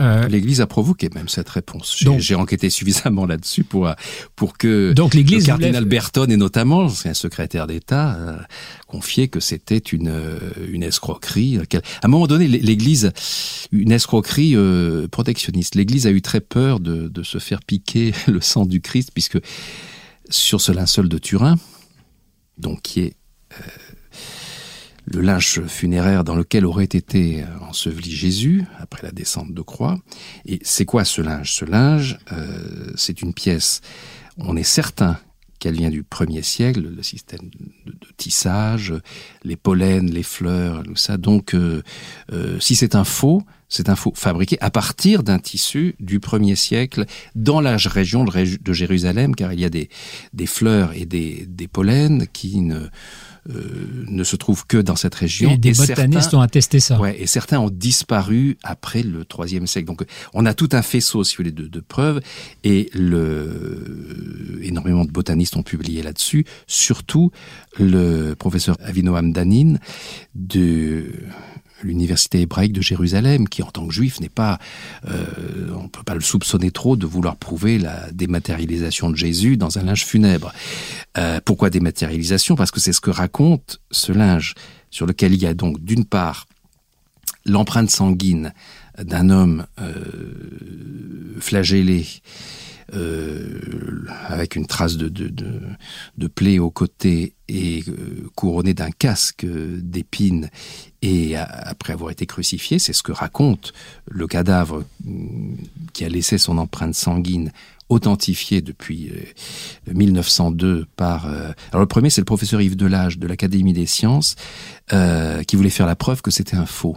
[0.00, 2.02] Euh, L'Église a provoqué même cette réponse.
[2.16, 3.90] J'ai enquêté suffisamment là-dessus pour,
[4.36, 5.84] pour que donc le cardinal voulait...
[5.84, 8.36] Berton, et notamment, c'est un secrétaire d'État, euh,
[8.86, 10.38] confiait que c'était une, euh,
[10.70, 11.58] une escroquerie.
[11.58, 13.12] À un moment donné, l'Église,
[13.70, 15.74] une escroquerie euh, protectionniste.
[15.74, 19.38] L'Église a eu très peur de, de se faire piquer le sang du Christ, puisque
[20.32, 21.56] sur ce linceul de Turin,
[22.58, 23.16] donc qui est
[23.52, 23.56] euh,
[25.04, 29.98] le linge funéraire dans lequel aurait été enseveli Jésus après la descente de croix.
[30.46, 31.52] Et c'est quoi ce linge?
[31.52, 33.80] Ce linge, euh, c'est une pièce.
[34.38, 35.18] On est certain
[35.62, 37.48] qu'elle vient du premier siècle, le système
[37.86, 38.92] de, tissage,
[39.44, 41.16] les pollens, les fleurs, tout ça.
[41.16, 41.82] Donc, euh,
[42.32, 43.42] euh, si c'est un faux,
[43.72, 48.72] c'est un faux fabriqué à partir d'un tissu du premier siècle dans la région de
[48.72, 49.88] Jérusalem, car il y a des,
[50.34, 52.88] des fleurs et des, des pollens qui ne
[53.50, 55.52] euh, ne se trouve que dans cette région.
[55.52, 57.00] Et des et botanistes certains, ont attesté ça.
[57.00, 59.86] Ouais, et certains ont disparu après le troisième siècle.
[59.86, 60.04] Donc,
[60.34, 62.20] on a tout un faisceau, si vous voulez, de, de preuves,
[62.62, 66.44] et le, énormément de botanistes ont publié là-dessus.
[66.66, 67.32] Surtout
[67.78, 69.76] le professeur Avinoam Danin
[70.34, 71.06] de
[71.82, 74.58] l'université hébraïque de Jérusalem, qui en tant que juif n'est pas,
[75.08, 75.24] euh,
[75.76, 79.84] on peut pas le soupçonner trop de vouloir prouver la dématérialisation de Jésus dans un
[79.84, 80.52] linge funèbre.
[81.18, 82.56] Euh, pourquoi dématérialisation?
[82.56, 84.54] Parce que c'est ce que raconte ce linge
[84.90, 86.46] sur lequel il y a donc d'une part
[87.44, 88.52] l'empreinte sanguine
[88.98, 92.06] d'un homme euh, flagellé
[94.28, 100.50] avec une trace de, de, de, plaie au côté et euh, couronné d'un casque d'épines
[101.00, 103.72] et après avoir été crucifié, c'est ce que raconte
[104.06, 105.54] le cadavre mm,
[105.92, 107.50] qui a laissé son empreinte sanguine
[107.92, 111.26] authentifié depuis euh, 1902 par...
[111.26, 114.36] Euh, alors le premier, c'est le professeur Yves Delage de l'Académie des sciences
[114.92, 116.96] euh, qui voulait faire la preuve que c'était un faux.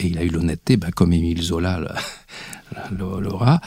[0.00, 1.94] Et il a eu l'honnêteté, bah, comme Émile Zola
[2.90, 3.60] l'aura,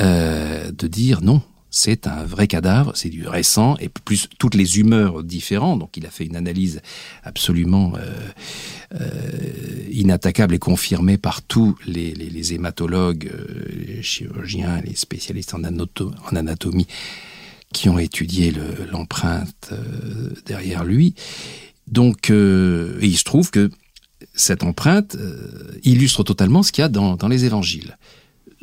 [0.00, 4.78] euh, de dire non, c'est un vrai cadavre, c'est du récent, et plus toutes les
[4.78, 5.78] humeurs différentes.
[5.78, 6.80] Donc il a fait une analyse
[7.22, 13.30] absolument euh, euh, inattaquable et confirmée par tous les, hématologues,
[13.70, 16.86] les chirurgiens, les spécialistes en, en anatomie
[17.72, 18.54] qui ont étudié
[18.90, 19.74] l'empreinte
[20.46, 21.14] derrière lui.
[21.88, 23.70] Donc il se trouve que
[24.34, 25.16] cette empreinte
[25.82, 27.96] illustre totalement ce qu'il y a dans les évangiles.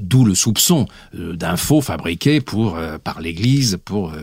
[0.03, 0.85] D'où le soupçon
[1.15, 4.21] euh, d'infos fabriquées pour euh, par l'Église pour euh,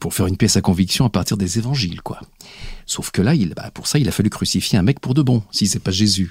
[0.00, 2.20] pour faire une pièce à conviction à partir des évangiles, quoi.
[2.86, 5.22] Sauf que là, il, bah, pour ça, il a fallu crucifier un mec pour de
[5.22, 6.30] bon, si c'est pas Jésus.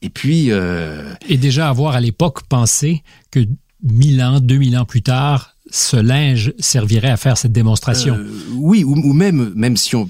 [0.00, 3.40] Et puis et déjà avoir à l'époque pensé que
[3.82, 8.18] mille ans, deux mille ans plus tard, ce linge servirait à faire cette démonstration.
[8.54, 10.08] oui, ou, ou, même même si on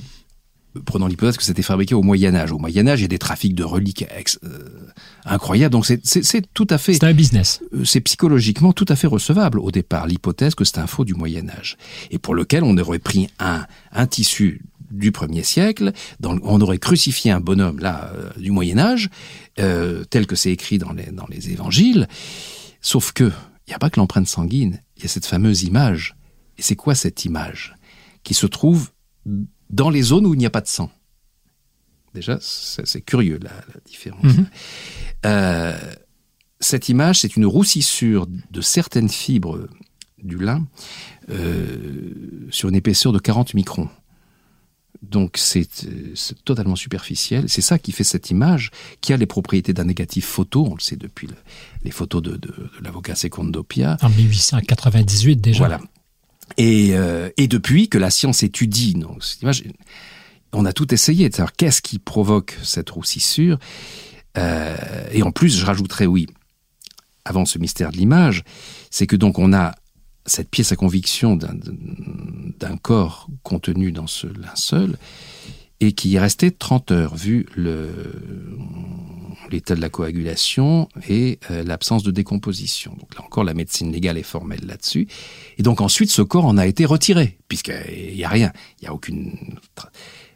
[0.84, 2.52] prenons l'hypothèse que c'était fabriqué au Moyen Âge.
[2.52, 4.04] Au Moyen Âge, il y a des trafics de reliques
[4.44, 4.48] euh,
[5.24, 5.72] incroyables.
[5.72, 6.94] Donc c'est tout à fait...
[6.94, 7.62] C'est un business.
[7.72, 11.14] Euh, c'est psychologiquement tout à fait recevable au départ, l'hypothèse que c'est un faux du
[11.14, 11.76] Moyen Âge.
[12.10, 16.78] Et pour lequel on aurait pris un, un tissu du premier siècle, dans, on aurait
[16.78, 19.10] crucifié un bonhomme là euh, du Moyen Âge,
[19.56, 22.08] tel que c'est écrit dans les, dans les évangiles.
[22.80, 23.30] Sauf que
[23.66, 26.16] il n'y a pas que l'empreinte sanguine, il y a cette fameuse image.
[26.58, 27.74] Et c'est quoi cette image
[28.22, 28.90] Qui se trouve
[29.72, 30.90] dans les zones où il n'y a pas de sang.
[32.14, 33.52] Déjà, c'est curieux la,
[33.86, 34.22] différence.
[34.22, 34.46] Mhm.
[35.24, 35.78] Euh,
[36.60, 39.66] cette image, c'est une roussissure de certaines fibres
[40.22, 40.66] du lin
[41.30, 43.88] euh, sur une épaisseur de 40 microns.
[45.02, 45.66] Donc c'est
[46.44, 47.48] totalement superficiel.
[47.48, 48.70] C'est ça qui fait cette image,
[49.00, 50.68] qui a les propriétés d'un négatif photo.
[50.70, 51.28] On le sait depuis
[51.82, 53.96] les photos de, de l'avocat Secondo Pia.
[54.00, 55.58] En 1898 déjà.
[55.58, 55.80] Voilà.
[56.56, 59.64] Et, euh, et depuis que la science étudie donc, cette image,
[60.52, 63.58] on a tout essayé de savoir qu'est-ce qui provoque cette roussissure.
[64.36, 64.76] Euh,
[65.12, 66.26] et en plus, je rajouterais, oui,
[67.24, 68.44] avant ce mystère de l'image,
[68.90, 69.74] c'est que donc on a
[70.26, 74.96] cette pièce à conviction d'un corps contenu dans ce linceul
[75.82, 77.46] et qui est resté 30 heures, vu
[79.50, 82.96] l'état de la coagulation et euh, l'absence de décomposition.
[83.00, 85.08] Donc là encore, la médecine légale est formelle là-dessus.
[85.58, 88.88] Et donc ensuite, ce corps en a été retiré, puisqu'il n'y a rien, il n'y
[88.88, 89.36] a aucune...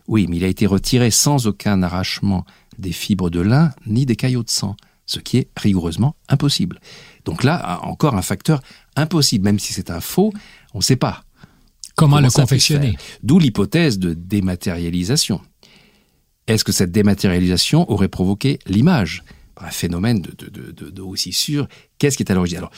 [0.08, 2.44] Oui, mais il a été retiré sans aucun arrachement
[2.78, 4.76] des fibres de lin ni des caillots de sang,
[5.06, 6.80] ce qui est rigoureusement impossible.
[7.24, 8.62] Donc là, encore un facteur
[8.96, 10.32] impossible, même si c'est un faux,
[10.74, 11.22] on ne sait pas.
[11.96, 15.40] Comment, comment le confectionner D'où l'hypothèse de dématérialisation.
[16.46, 19.24] Est-ce que cette dématérialisation aurait provoqué l'image?
[19.56, 21.66] Un phénomène de, de, de, de haussissure.
[21.98, 22.58] Qu'est-ce qui est à l'origine?
[22.58, 22.70] Alors,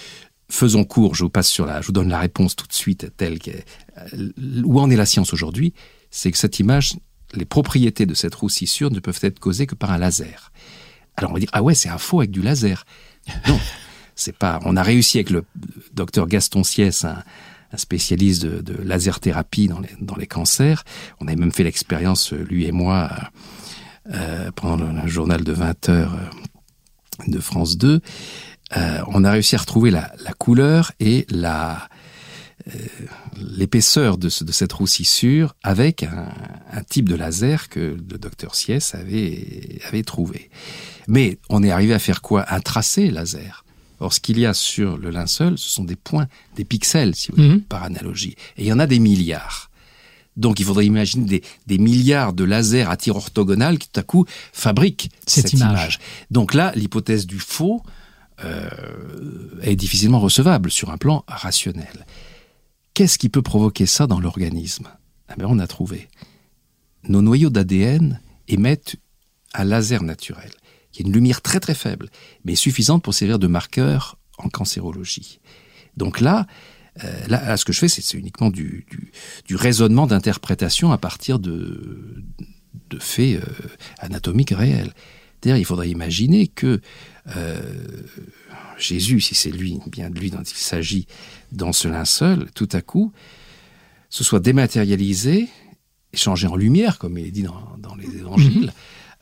[0.48, 3.12] faisons court, je vous passe sur la, je vous donne la réponse tout de suite
[3.16, 4.32] telle que, euh,
[4.64, 5.74] où en est la science aujourd'hui,
[6.10, 6.94] c'est que cette image,
[7.34, 10.52] les propriétés de cette roussissure ne peuvent être causées que par un laser.
[11.16, 12.86] Alors on va dire ah ouais c'est un faux avec du laser.
[13.48, 13.58] Non,
[14.14, 14.60] c'est pas.
[14.64, 15.44] On a réussi avec le
[15.92, 17.22] docteur Gaston Siès, un,
[17.72, 20.84] un spécialiste de, de laser thérapie dans les, dans les cancers.
[21.20, 23.10] On avait même fait l'expérience lui et moi
[24.12, 28.00] euh, pendant le, journal de 20 heures euh, de France 2,
[28.76, 31.88] euh, on a réussi à retrouver la, couleur et la
[32.68, 32.78] euh,
[33.36, 36.32] l'épaisseur de, de, cette roussissure avec un,
[36.72, 40.50] un, type de laser que le docteur Sies avait, avait trouvé.
[41.06, 42.44] Mais on est arrivé à faire quoi?
[42.48, 43.64] Un tracé laser.
[44.00, 47.30] Or, ce qu'il y a sur le linceul, ce sont des points, des pixels, si
[47.30, 47.60] vous voulez, mhm.
[47.62, 48.36] par analogie.
[48.56, 49.70] Et il y en a des milliards.
[50.36, 54.24] Donc il faudrait imaginer des, milliards de lasers à tir orthogonal qui tout à coup
[54.52, 55.98] fabriquent cette, image.
[56.30, 57.82] Donc là, l'hypothèse du faux
[58.44, 58.70] euh,
[59.62, 62.06] est difficilement recevable sur un plan rationnel.
[62.94, 64.86] Qu'est-ce qui peut provoquer ça dans l'organisme?
[65.30, 66.08] Eh bien, On a trouvé.
[67.08, 68.96] Nos noyaux d'ADN émettent
[69.54, 70.50] un laser naturel,
[70.98, 72.10] qui est une lumière très très faible,
[72.44, 75.38] mais suffisante pour servir de marqueur en cancérologie.
[75.96, 76.48] Donc là,
[77.04, 78.84] euh, là, ce que je fais, c'est uniquement du,
[79.48, 82.24] raisonnement d'interprétation à partir de,
[82.98, 83.46] faits euh,
[83.98, 84.92] anatomiques réels.
[85.40, 86.80] D'ailleurs, il faudrait imaginer que
[87.36, 87.62] euh,
[88.76, 91.06] Jésus, si c'est lui, bien de lui dont il s'agit
[91.52, 93.12] dans ce linceul, tout à coup,
[94.10, 95.46] se soit dématérialisé,
[96.12, 98.72] changé en lumière, comme il est dit dans, les évangiles,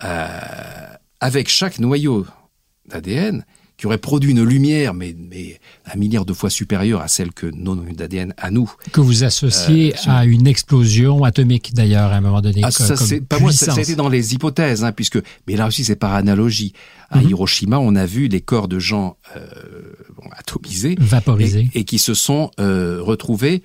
[0.01, 0.97] mm-hmm.
[1.27, 2.25] Avec chaque noyau
[2.89, 3.45] d'ADN
[3.77, 5.61] qui aurait produit une lumière, mais, mais
[5.93, 8.73] un milliard de fois supérieure à celle que nos d'ADN à nous.
[8.93, 12.63] Que vous associez euh, à une explosion atomique d'ailleurs à un moment donné.
[12.63, 15.67] Ah, ça, c'est pas moi, ça, a été dans les hypothèses, hein, puisque mais là
[15.67, 16.73] aussi c'est par analogie.
[17.11, 17.29] À mhm.
[17.29, 19.47] Hiroshima, on a vu les corps de gens euh,
[20.17, 23.63] bon, atomisés, vaporisés, et, qui se sont euh, retrouvés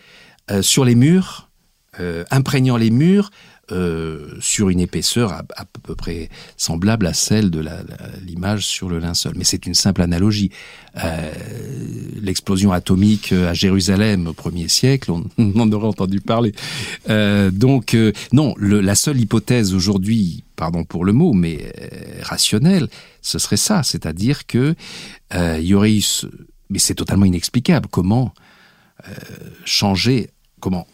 [0.60, 1.50] sur les murs,
[2.30, 3.30] imprégnant les murs
[3.72, 7.66] euh, sur une épaisseur à, peu près semblable à celle de
[8.26, 9.34] l'image sur le linceul.
[9.36, 10.52] Mais c'est une simple analogie.
[11.04, 11.32] Euh,
[12.22, 16.54] L'explosion atomique à Jérusalem au premier siècle, on, en aurait entendu parler.
[17.10, 22.88] Euh, donc euh, non, la seule hypothèse aujourd'hui, pardon pour le mot, mais euh, rationnelle,
[23.22, 24.76] ce serait ça, c'est-à-dire que
[25.34, 26.04] euh, il y aurait eu,
[26.70, 28.34] mais c'est totalement inexplicable, comment
[29.66, 30.86] changer, comment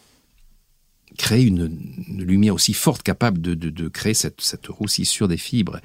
[1.18, 1.72] créer une,
[2.08, 5.80] une, lumière aussi forte capable de, de, de créer cette, cette roussissure des fibres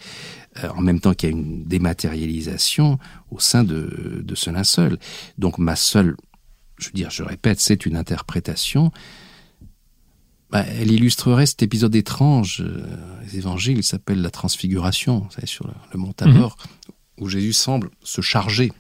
[0.63, 2.99] euh, en même temps qu'il y a une dématérialisation
[3.31, 4.99] au sein de, de ce linceul.
[5.39, 6.17] Donc ma seule,
[6.79, 8.93] je veux dire, je répète, c'est une interprétation.
[10.51, 12.85] Bah, elle illustrerait cet épisode étrange euh,
[13.25, 17.23] des évangiles, il s'appelle la transfiguration, vous savez, sur le, le mont Tabor, -hmm.
[17.23, 18.71] où Jésus semble se charger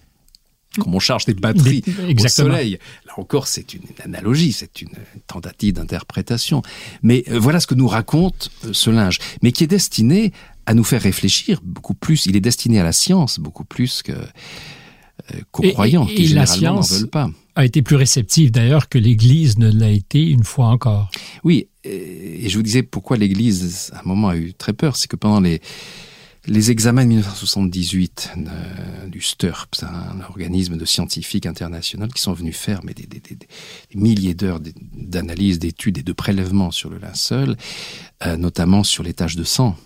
[0.81, 2.49] comme on charge des batteries Exactement.
[2.49, 2.79] au soleil.
[3.07, 4.91] Là encore, c'est une analogie, c'est une
[5.27, 6.63] tentative d'interprétation.
[7.03, 10.33] Mais euh, voilà ce que nous raconte euh, ce linge, mais qui est destiné
[10.67, 12.27] à nous faire réfléchir beaucoup plus.
[12.27, 16.29] Il est destiné à la science beaucoup plus que euh, qu'aux croyants et, qui et
[16.29, 17.31] la science veulent pas.
[17.55, 21.11] A été plus réceptive d'ailleurs que l'Église ne l'a été une fois encore.
[21.45, 25.09] Oui, et je vous disais pourquoi l'Église à un moment a eu très peur, c'est
[25.09, 25.61] que pendant les
[26.47, 32.57] les examens de 1978 de, du STURP, un organisme de scientifiques international qui sont venus
[32.57, 33.09] faire des,
[33.95, 37.57] milliers d'heures d'analyse, d'études et de prélèvements sur le linceul,
[38.27, 39.77] euh, notamment sur les taches de sang.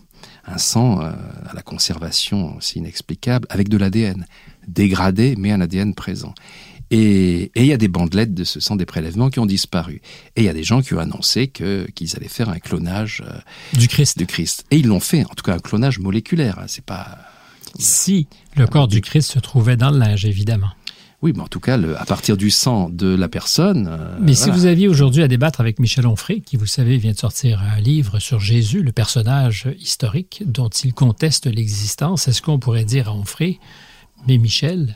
[0.46, 1.12] Un sang euh,
[1.46, 4.26] à la conservation aussi inexplicable, avec de l'ADN,
[4.66, 6.34] dégradé mais un ADN présent.
[6.91, 10.01] Et il y a des bandelettes de ce sang des prélèvements qui ont disparu.
[10.37, 13.22] Et il y a des gens qui ont annoncé que qu'ils allaient faire un clonage
[13.26, 13.39] euh,
[13.78, 14.18] du Christ.
[14.18, 14.64] Du Christ.
[14.70, 16.59] Et ils l'ont fait, en tout cas un clonage moléculaire.
[16.59, 17.18] Hein, c'est pas.
[17.78, 20.70] Si le corps du Christ se trouvait dans le linge, évidemment.
[21.22, 23.89] Oui, mais en tout cas, le, à partir du sang de la personne.
[23.89, 24.34] Euh, mais voilà.
[24.34, 27.62] si vous aviez aujourd'hui à débattre avec Michel Onfray, qui, vous savez, vient de sortir
[27.62, 33.09] un livre sur Jésus, le personnage historique dont il conteste l'existence, est-ce qu'on pourrait dire
[33.09, 33.59] à Onfray,
[34.28, 34.95] mais Michel,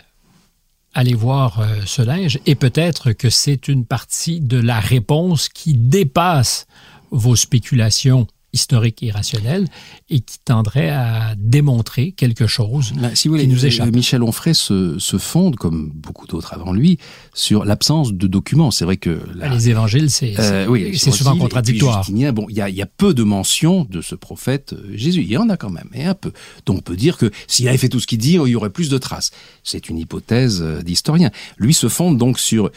[0.95, 5.74] aller voir euh, ce linge et peut-être que c'est une partie de la réponse qui
[5.74, 6.66] dépasse
[7.11, 9.66] vos spéculations historique et rationnel
[10.09, 13.94] et qui tendrait à démontrer quelque chose si vous voulez, nous échappe.
[13.94, 16.98] Michel Onfray se, se fonde, comme beaucoup d'autres avant lui,
[17.34, 18.70] sur l'absence de documents.
[18.70, 22.07] C'est vrai que la, les évangiles, c'est euh, oui, souvent contradictoire.
[22.32, 25.22] Bon, il y a, y a peu de mentions de ce prophète euh, Jésus.
[25.22, 26.32] Il y en a quand même, et un peu.
[26.66, 28.70] Donc on peut dire que s'il avait fait tout ce qu'il dit, il y aurait
[28.70, 29.30] plus de traces.
[29.64, 31.30] C'est une hypothèse euh, d'historien.
[31.59, 32.70] Lui se fonde donc sur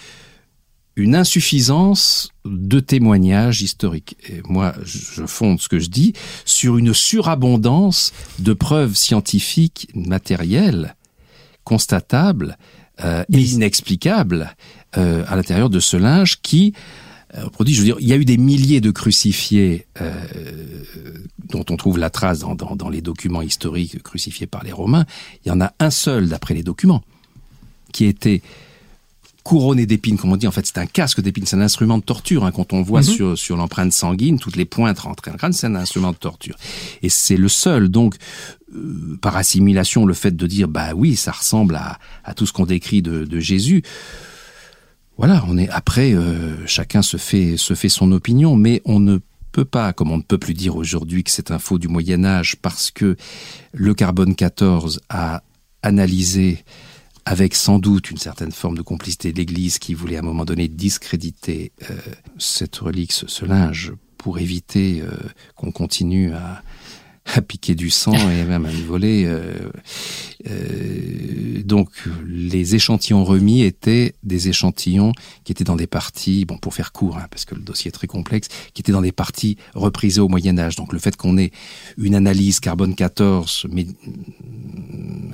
[0.95, 4.15] une insuffisance de témoignages historiques.
[4.29, 6.13] Et moi, je fonde ce que je dis
[6.45, 10.95] sur une surabondance de preuves scientifiques matérielles,
[11.63, 12.57] constatables
[13.03, 14.55] euh, et inexplicables
[14.97, 16.73] euh, à l'intérieur de ce linge qui
[17.35, 20.13] euh, produit, je veux dire, il y a eu des milliers de crucifiés euh,
[21.49, 25.05] dont on trouve la trace dans, dans, dans les documents historiques crucifiés par les Romains.
[25.43, 27.03] Il y en a un seul, d'après les documents,
[27.91, 28.41] qui était
[29.43, 32.03] couronné d'épines, comme on dit, en fait, c'est un casque d'épines, c'est un instrument de
[32.03, 32.45] torture.
[32.45, 33.15] Hein, quand on voit mm -hmm.
[33.15, 36.17] sur, sur l'empreinte sanguine, toutes les pointes rentrées dans le crâne, c'est un instrument de
[36.17, 36.55] torture.
[37.01, 38.15] Et c'est le seul, donc,
[38.73, 42.53] euh, par assimilation, le fait de dire, bah oui, ça ressemble à, à tout ce
[42.53, 43.83] qu'on décrit de, de Jésus.
[45.17, 49.19] Voilà, on est après, euh, chacun se fait, se fait son opinion, mais on ne
[49.51, 52.23] peut pas, comme on ne peut plus dire aujourd'hui que c'est un faux du Moyen
[52.25, 53.15] Âge, parce que
[53.73, 55.43] le carbone 14 a
[55.83, 56.63] analysé
[57.26, 60.45] avec sans doute une certaine forme de complicité de l'Église qui voulait à un moment
[60.45, 61.95] donné discréditer euh,
[62.38, 65.11] cette relique, ce, ce linge, pour éviter euh,
[65.55, 66.63] qu'on continue à,
[67.26, 69.24] à piquer du sang et même à le voler.
[69.26, 69.71] Euh,
[70.49, 71.89] euh, donc
[72.28, 75.13] les échantillons remis étaient des échantillons
[75.43, 77.93] qui étaient dans des parties, bon pour faire court, hein, parce que le dossier est
[77.93, 80.76] très complexe, qui étaient dans des parties reprisées au Moyen Âge.
[80.76, 81.51] Donc le fait qu'on ait
[81.97, 83.88] une analyse carbone 14 mais,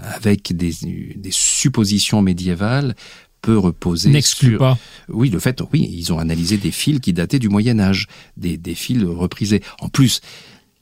[0.04, 0.74] avec des,
[1.16, 2.96] des suppositions médiévales
[3.42, 4.78] peut reposer n'exclut pas
[5.08, 8.58] oui le fait oui ils ont analysé des fils qui dataient du moyen âge des,
[8.58, 10.20] des fils reprisés en plus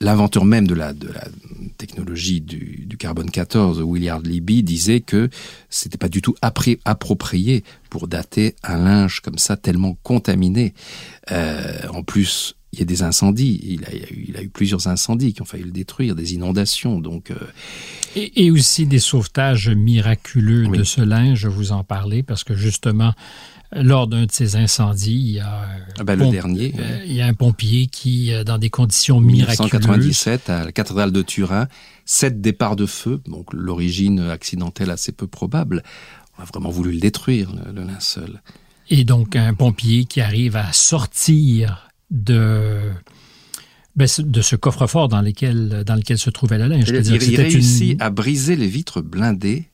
[0.00, 1.28] l'inventeur même de la, de la
[1.76, 5.28] technologie du, du carbone 14, Williard Libby, disait que
[5.70, 10.74] c'était pas du tout approprié pour dater un linge comme ça tellement contaminé.
[11.32, 13.60] Euh, en plus, il y a des incendies.
[13.62, 16.14] Il a, il, a eu, il a eu plusieurs incendies qui ont failli le détruire,
[16.14, 17.00] des inondations.
[17.00, 17.36] Donc, euh...
[18.14, 20.78] et, et aussi des sauvetages miraculeux oui.
[20.78, 23.14] de ce linge, je vous en parlais, parce que justement,
[23.72, 27.20] lors d'un de ces incendies, il y a ah ben, le dernier, euh, il y
[27.20, 31.68] a un pompier qui, euh, dans des conditions miraculeuses, 1997 à la cathédrale de Turin,
[32.04, 35.82] sept départs de feu, donc l'origine accidentelle assez peu probable.
[36.38, 38.40] On a vraiment voulu le détruire, le, le linceul.
[38.90, 42.80] Et donc un pompier qui arrive à sortir de
[43.96, 46.88] ben, de ce coffre-fort dans lequel, dans lequel se trouvait le linge.
[46.88, 49.68] Il, il réussit à briser les vitres blindées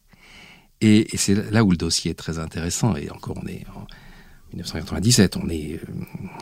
[0.80, 2.96] et, c'est là où le dossier est très intéressant.
[2.96, 3.86] Et encore, on est en
[4.54, 5.78] 1997, on est, euh,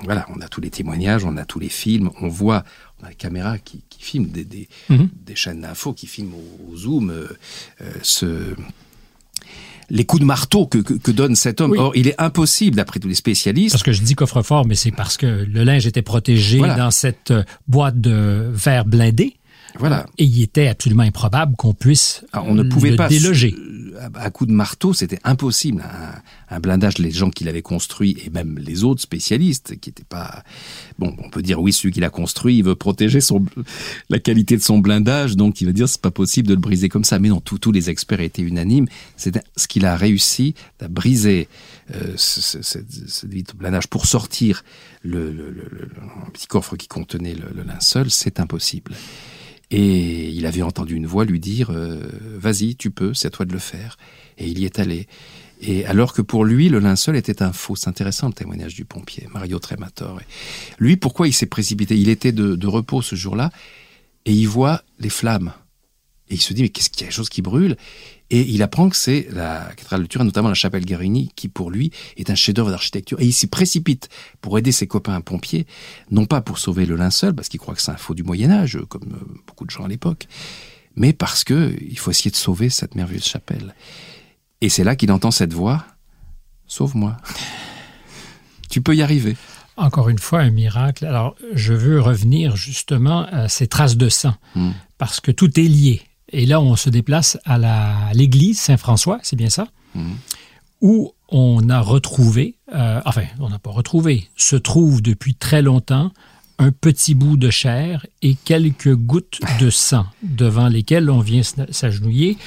[0.05, 2.65] voilà, on a tous les témoignages, on a tous les films, on voit,
[3.01, 5.09] on a la caméra qui, qui filme des, des, mhm.
[5.25, 7.29] des chaînes d'infos qui filment au, zoom euh,
[7.81, 8.55] euh, ce
[9.91, 11.75] les coups de marteau que, que, donne cet homme.
[11.77, 13.75] Or, il est impossible, d'après tous les spécialistes.
[13.75, 17.35] Parce que je dis coffre-fort, mais c'est parce que le linge était protégé dans cette
[17.69, 19.35] boîte de verre blindé.
[19.79, 20.07] Voilà.
[20.19, 23.55] Et il était absolument improbable qu'on puisse ah, on ne pouvait le pas déloger
[24.15, 25.83] à coup de marteau, c'était impossible.
[26.51, 30.45] Un, blindage, les gens qui l'avaient construit et même les autres spécialistes qui n'étaient pas.
[30.99, 33.45] Bon, on peut dire oui, celui qui l'a construit, il veut protéger son
[34.11, 36.89] la qualité de son blindage, donc il va dire c'est pas possible de le briser
[36.89, 37.19] comme ça.
[37.19, 38.87] Mais non, tous les experts étaient unanimes.
[39.17, 41.49] C'est ce qu'il a réussi à briser
[41.95, 44.65] euh, ce, blindage pour sortir
[45.03, 45.55] le,
[46.33, 48.93] petit coffre qui contenait le linceul, c'est impossible.
[49.73, 52.01] Et il avait entendu une voix lui dire euh,
[52.37, 53.97] Vas-y, tu peux, c'est à toi de le faire.
[54.39, 55.09] Et il y est allé.
[55.61, 57.75] Et alors que pour lui, le linceul était un faux.
[57.75, 60.21] C'est intéressant le témoignage du pompier, Mario Tremator.
[60.79, 61.97] lui, pourquoi il s'est précipité?
[61.97, 63.51] Il était de repos ce jour-là
[64.25, 65.53] et il voit les flammes.
[66.29, 67.07] Et il se dit, mais qu'est-ce qu'il y a?
[67.09, 67.77] Quelque chose qui brûle
[68.33, 71.71] Et il apprend que c'est la cathédrale de Turin, notamment la chapelle Guérini, qui pour
[71.71, 73.21] lui est un chef-d'œuvre d'architecture.
[73.21, 74.09] Et il s'y précipite
[74.41, 75.67] pour aider ses copains pompiers,
[76.11, 78.79] non pas pour sauver le linceul, parce qu'il croit que c'est un faux du Moyen-Âge,
[78.89, 80.29] comme euh, beaucoup de gens à l'époque,
[80.97, 83.75] mais parce que il faut essayer de sauver cette merveilleuse chapelle.
[84.63, 85.85] Et c'est là qu'il entend cette voix
[86.67, 87.19] Sauve-moi.
[88.71, 89.37] tu peux y arriver.
[89.77, 91.05] Encore une fois, un miracle.
[91.05, 94.71] Alors, je veux revenir justement à ces traces de sang, hmm.
[94.97, 96.01] parce que tout est lié.
[96.33, 100.17] Et là, on se déplace à l'église Saint-François, c'est bien ça, mhm.
[100.81, 106.11] où on a retrouvé, euh, enfin, on n'a pas retrouvé, se trouve depuis très longtemps
[106.59, 112.39] un petit bout de chair et quelques gouttes de sang devant lesquelles on vient s'agenouiller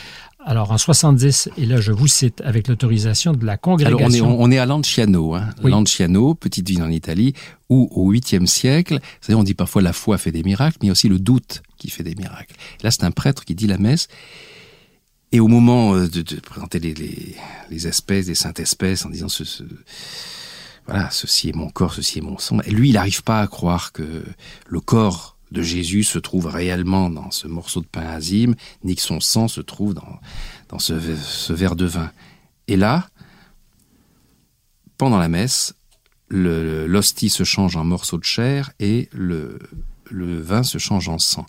[0.46, 4.26] alors en 70, et là je vous cite avec l'autorisation de la congrégation.
[4.26, 5.50] Alors on est, à Lanciano, hein.
[5.64, 7.34] Lanciano, petite ville en Italie,
[7.70, 11.18] où au 8e siècle, on dit parfois la foi fait des miracles, mais aussi le
[11.18, 12.56] doute qui fait des miracles.
[12.84, 14.08] Là c'est un prêtre qui dit la messe,
[15.32, 19.44] et au moment euh, de, présenter les, espèces, les saintes espèces, en disant ce,
[20.86, 23.48] voilà, ceci est mon corps, ceci est mon sang, et lui il n'arrive pas à
[23.48, 24.24] croire que
[24.68, 29.02] le corps de Jésus se trouve réellement dans ce morceau de pain azime, ni que
[29.02, 30.20] son sang se trouve dans,
[30.70, 30.94] dans ce,
[31.54, 32.12] verre de vin.
[32.68, 33.08] Et là,
[34.98, 35.74] pendant la messe,
[36.30, 39.60] l'hostie se change en morceau de chair et le,
[40.12, 41.46] le vin se change en sang.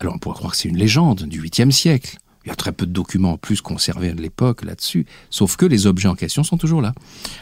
[0.00, 2.18] Alors on pourrait croire que c'est une légende du 8e siècle.
[2.48, 5.66] Il y a très peu de documents en plus conservés de l'époque là-dessus, sauf que
[5.66, 6.94] les objets en question sont toujours là.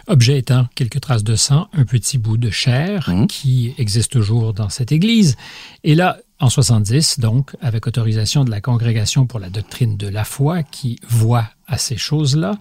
[0.08, 3.28] Objets étant quelques traces de sang, un petit bout de chair mmh.
[3.28, 5.36] qui existe toujours dans cette église.
[5.84, 10.24] Et là, en 70, donc, avec autorisation de la Congrégation pour la doctrine de la
[10.24, 12.58] foi qui voit à ces choses-là,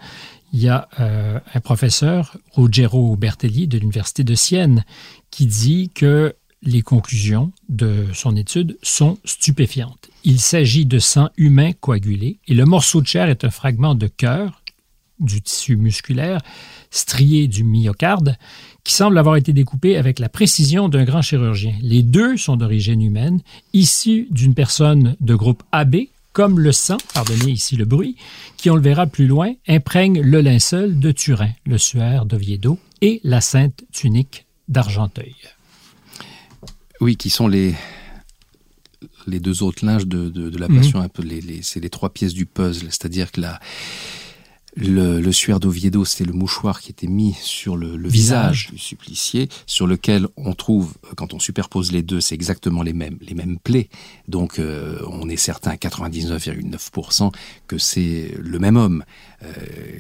[0.54, 4.86] il y a euh, un professeur, Ruggero Bertelli, de l'Université de Sienne,
[5.32, 10.10] qui dit que les conclusions de son étude sont stupéfiantes.
[10.28, 14.07] Il s'agit de sang humain coagulé et le morceau de chair est un fragment de
[14.07, 14.63] cœur
[15.19, 16.41] du tissu musculaire
[16.89, 18.36] strié du myocarde
[18.84, 21.76] qui semble avoir été découpé avec la précision d'un grand chirurgien.
[21.80, 23.41] Les deux sont d'origine humaine,
[23.73, 25.95] issus d'une personne de groupe AB,
[26.34, 28.17] comme le sang, pardonnez ici le bruit,
[28.57, 33.21] qui, on le verra plus loin, imprègne le linceul de Turin, le suaire d'Oviedo et
[33.23, 35.36] la sainte tunique d'Argenteuil.
[36.99, 37.76] Oui, qui sont les,
[39.28, 41.05] les deux autres linges de, de, la passion, mhm.
[41.05, 42.88] un peu les, c'est les trois pièces du puzzle.
[42.89, 43.59] C'est-à-dire que la,
[44.76, 48.69] le, le suaire d'Oviedo, c'était le mouchoir qui était mis sur le, visage.
[48.71, 53.17] du supplicié, sur lequel on trouve, quand on superpose les deux, c'est exactement les mêmes,
[53.21, 53.89] les mêmes plaies.
[54.28, 57.32] Donc, euh, on est certain à 99,9%
[57.67, 59.05] que c'est le même homme
[59.43, 59.47] euh,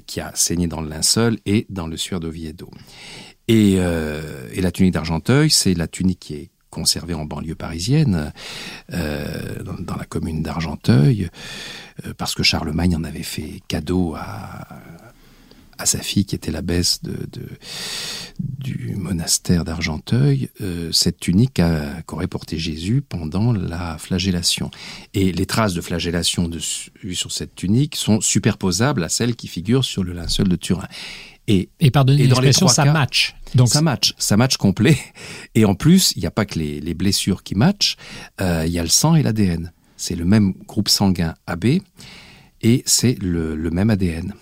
[0.07, 2.69] qui a saigné dans le linceul et dans le suaire d'Oviedo.
[3.47, 8.33] Et, euh, et la tunique d'Argenteuil, c'est la tunique qui est conservé en banlieue parisienne,
[8.91, 11.29] euh, dans, la commune d'Argenteuil,
[12.05, 14.67] euh, parce que Charlemagne en avait fait cadeau à,
[15.85, 17.15] sa fille qui était l'abbesse de,
[18.39, 21.61] du monastère d'Argenteuil, euh, cette tunique
[22.07, 24.71] qu'aurait porté Jésus pendant la flagellation.
[25.13, 26.49] Et les traces de flagellation
[27.13, 30.87] sur cette tunique sont superposables à celles qui figurent sur le linceul de Turin.
[31.47, 33.35] Et, et pardonnez l'expression, ça match.
[33.53, 34.97] Donc ça match, ça match complet.
[35.55, 37.97] Et en plus, il n'y a pas que les, les blessures qui matchent,
[38.41, 39.71] euh, il y a le sang et l'ADN.
[39.97, 41.65] C'est le même groupe sanguin AB
[42.61, 44.33] et c'est le, le, même ADN.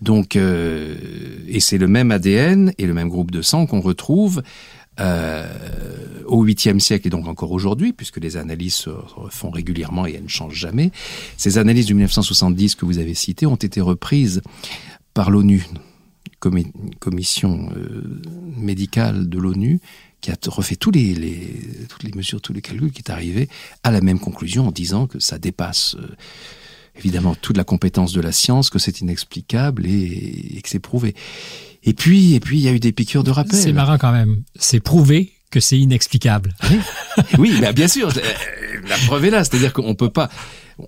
[0.00, 0.96] Donc, euh,
[1.46, 4.42] et c'est le même ADN et le même groupe de sang qu'on retrouve
[4.98, 5.46] euh,
[6.26, 8.90] au 8e siècle et donc encore aujourd'hui, puisque les analyses se
[9.30, 10.90] font régulièrement et elles ne changent jamais.
[11.36, 14.42] Ces analyses de 1970 que vous avez citées ont été reprises
[15.14, 15.66] par l'ONU,
[16.40, 18.02] commission euh,
[18.56, 19.80] médicale de l'ONU,
[20.20, 21.14] qui a refait tous les,
[21.88, 23.48] toutes les mesures, tous les calculs, qui est arrivé
[23.82, 26.16] à la même conclusion en disant que ça dépasse euh,
[26.96, 31.14] évidemment toute la compétence de la science, que c'est inexplicable et, que c'est prouvé.
[31.84, 33.58] Et puis, et puis, il y a eu des piqûres de rappel.
[33.58, 34.42] C'est marrant quand même.
[34.56, 36.54] C'est prouvé que c'est inexplicable.
[37.38, 38.08] Oui, oui bien sûr.
[38.08, 38.20] Euh,
[38.88, 39.44] la preuve est là.
[39.44, 40.28] C'est-à-dire qu'on peut pas,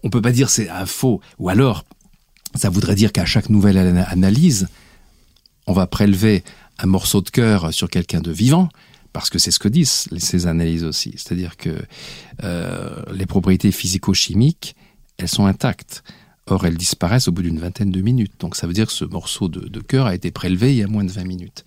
[0.03, 1.21] on peut pas dire c'est un faux.
[1.39, 1.85] Ou alors,
[2.55, 4.69] ça voudrait dire qu'à chaque nouvelle analyse,
[5.69, 6.43] on va prélever
[6.79, 8.71] un morceau de cœur sur quelqu'un de vivant,
[9.13, 11.13] parce que c'est ce que disent ces analyses aussi.
[11.17, 11.83] C'est-à-dire que
[12.43, 14.75] euh, les propriétés physico-chimiques,
[15.19, 16.03] elles sont intactes.
[16.47, 18.33] Or, elles disparaissent au bout d'une vingtaine de minutes.
[18.41, 20.87] Donc ça veut dire que ce morceau de, cœur a été prélevé il y a
[20.87, 21.65] moins de 20 minutes.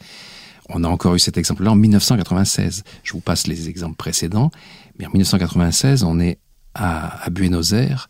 [0.69, 2.83] On a encore eu cet exemple-là en 1996.
[3.03, 4.49] Je vous passe les exemples précédents.
[4.97, 6.39] Mais en 1996, on est
[6.73, 8.07] à Buenos Aires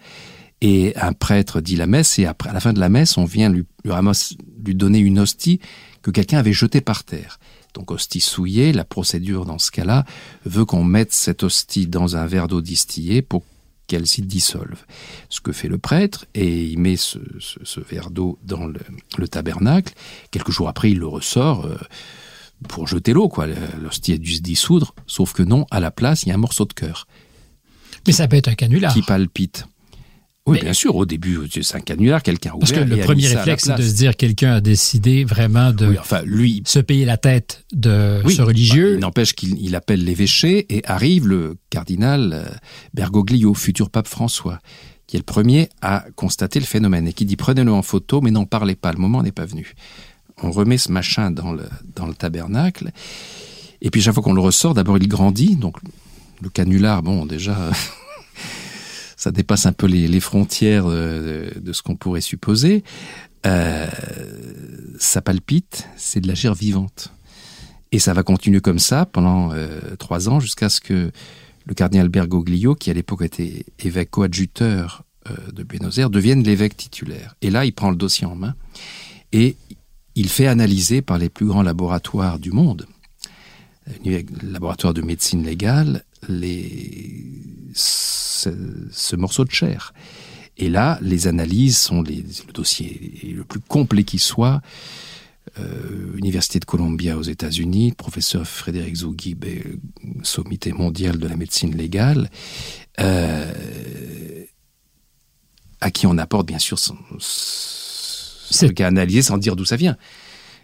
[0.62, 3.26] et un prêtre dit la messe et après, à la fin de la messe, on
[3.26, 3.66] vient lui,
[4.64, 5.60] lui donner une hostie
[6.02, 7.40] que quelqu'un avait jetée par terre.
[7.74, 10.06] Donc hostie souillée, la procédure dans ce cas-là
[10.46, 13.44] veut qu'on mette cette hostie dans un verre d'eau distillée pour
[13.88, 14.86] qu'elle s'y dissolve.
[15.30, 17.20] Ce que fait le prêtre, et il met ce,
[17.90, 19.94] verre d'eau dans le, tabernacle.
[20.32, 21.78] Quelques jours après, il le ressort euh,
[22.68, 23.30] pour jeter l'eau.
[23.30, 23.48] quoi.
[23.82, 26.38] L'hostie a dû se dissoudre, sauf que non, à la place, il y a un
[26.38, 27.08] morceau de cœur.
[28.08, 28.94] Mais ça peut être un canular.
[28.94, 29.66] Qui palpite.
[30.48, 33.76] Oui, bien sûr, au début, c'est un canular, quelqu'un Parce que le premier réflexe, c'est
[33.76, 38.22] de se dire quelqu'un a décidé vraiment de enfin, lui, se payer la tête de
[38.28, 38.94] ce religieux.
[38.94, 42.52] Bah, il n'empêche qu'il appelle l'évêché et arrive le cardinal euh,
[42.96, 44.60] Bergoglio, futur pape François,
[45.06, 48.32] qui est le premier à constater le phénomène et qui dit prenez-le en photo, mais
[48.32, 49.76] n'en parlez pas, le moment n'est pas venu.
[50.42, 51.66] On remet ce machin dans le,
[51.96, 52.90] dans le tabernacle,
[53.84, 55.78] et puis chaque fois qu'on le ressort, d'abord il grandit, donc
[56.42, 57.70] le canular, bon, déjà...
[59.22, 62.84] ça dépasse un peu les, frontières de, ce qu'on pourrait supposer.
[63.46, 63.88] Euh,
[64.98, 67.14] ça palpite, c'est de la chair vivante.
[67.92, 71.12] Et ça va continuer comme ça pendant euh, trois ans jusqu'à ce que
[71.66, 76.76] le cardinal Bergoglio, qui à l'époque était évêque coadjuteur euh, de Buenos Aires, devienne l'évêque
[76.76, 77.36] titulaire.
[77.44, 78.56] Et là, il prend le dossier en main
[79.34, 79.56] et
[80.16, 82.88] il fait analyser par les plus grands laboratoires du monde,
[84.42, 87.42] laboratoire de médecine légale, les
[87.74, 89.94] ce, morceau de chair.
[90.58, 94.62] Et là, les analyses sont les, le dossier le plus complet qui soit.
[95.60, 99.44] Euh, Université de Columbia aux États-Unis, professeur Frédéric Zougib,
[100.22, 102.30] sommité mondial de la médecine légale,
[103.00, 104.46] euh,
[105.82, 109.98] à qui on apporte bien sûr son, ce qu'a analysé sans dire d'où ça vient.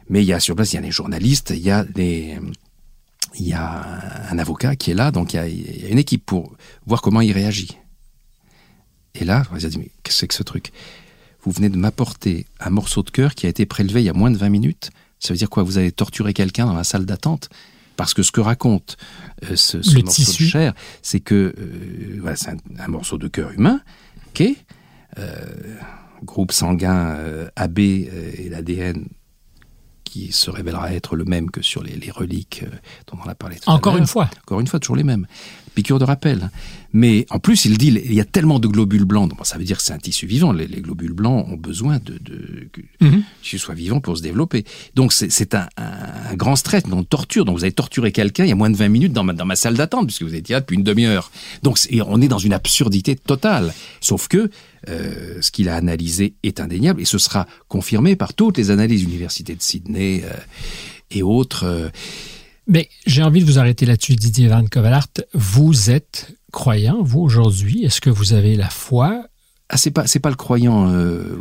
[0.10, 2.38] Mais il y a sur place, il y a des journalistes, il y a des,
[3.40, 6.56] il y a un avocat qui est là, donc il y a, une équipe pour
[6.86, 7.78] voir comment il réagit.
[9.16, 10.72] Et là, on va dit, mais qu'est-ce que c'est que ce truc?
[11.44, 14.14] Vous venez de m'apporter un morceau de cœur qui a été prélevé il y a
[14.14, 14.92] moins de 20 minutes.
[15.20, 15.64] Ça veut dire quoi?
[15.64, 17.50] Vous avez torturé quelqu'un dans la salle d'attente?
[17.96, 18.98] Parce que ce que raconte
[19.44, 23.82] euh, ce, morceau de chair, c'est que euh, c'est un, morceau de cœur humain,
[24.30, 24.44] ok
[25.18, 25.46] euh,
[26.24, 27.18] Groupe sanguin
[27.56, 29.06] AB et l'ADN
[30.10, 32.76] qui se révélera être le même que sur les, reliques euh,
[33.08, 34.30] dont on a parlé tout Encore une fois.
[34.43, 35.28] Encore une fois, toujours les mêmes.
[35.78, 36.50] Piqûre de rappel.
[36.92, 39.30] Mais en plus, il dit, il y a tellement de globules blancs.
[39.30, 40.52] Donc, ça veut dire que c'est un tissu vivant.
[40.52, 44.66] Les, globules blancs ont besoin de, de que mm soit vivant pour se développer.
[44.96, 47.46] Donc, c'est un, un, grand stress, une torture.
[47.46, 49.46] Donc, vous avez torturé quelqu'un il y a moins de 20 minutes dans ma, dans
[49.46, 51.32] ma salle d'attente, puisque vous étiez là depuis une demi-heure.
[51.62, 53.72] Donc, on est dans une absurdité totale.
[54.02, 54.50] Sauf que
[54.90, 59.02] euh, ce qu'il a analysé est indéniable et ce sera confirmé par toutes les analyses
[59.02, 60.34] de l'Université de Sydney euh,
[61.12, 61.66] et autres.
[61.66, 61.90] Euh.
[62.68, 65.07] Mais j'ai envie de vous arrêter là-dessus, Didier Van Kovalart.
[65.34, 67.86] Vous êtes croyant, vous, aujourd'hui?
[67.86, 69.26] Est-ce que vous avez la foi?
[69.70, 70.89] Ah, c'est pas c'est pas le croyant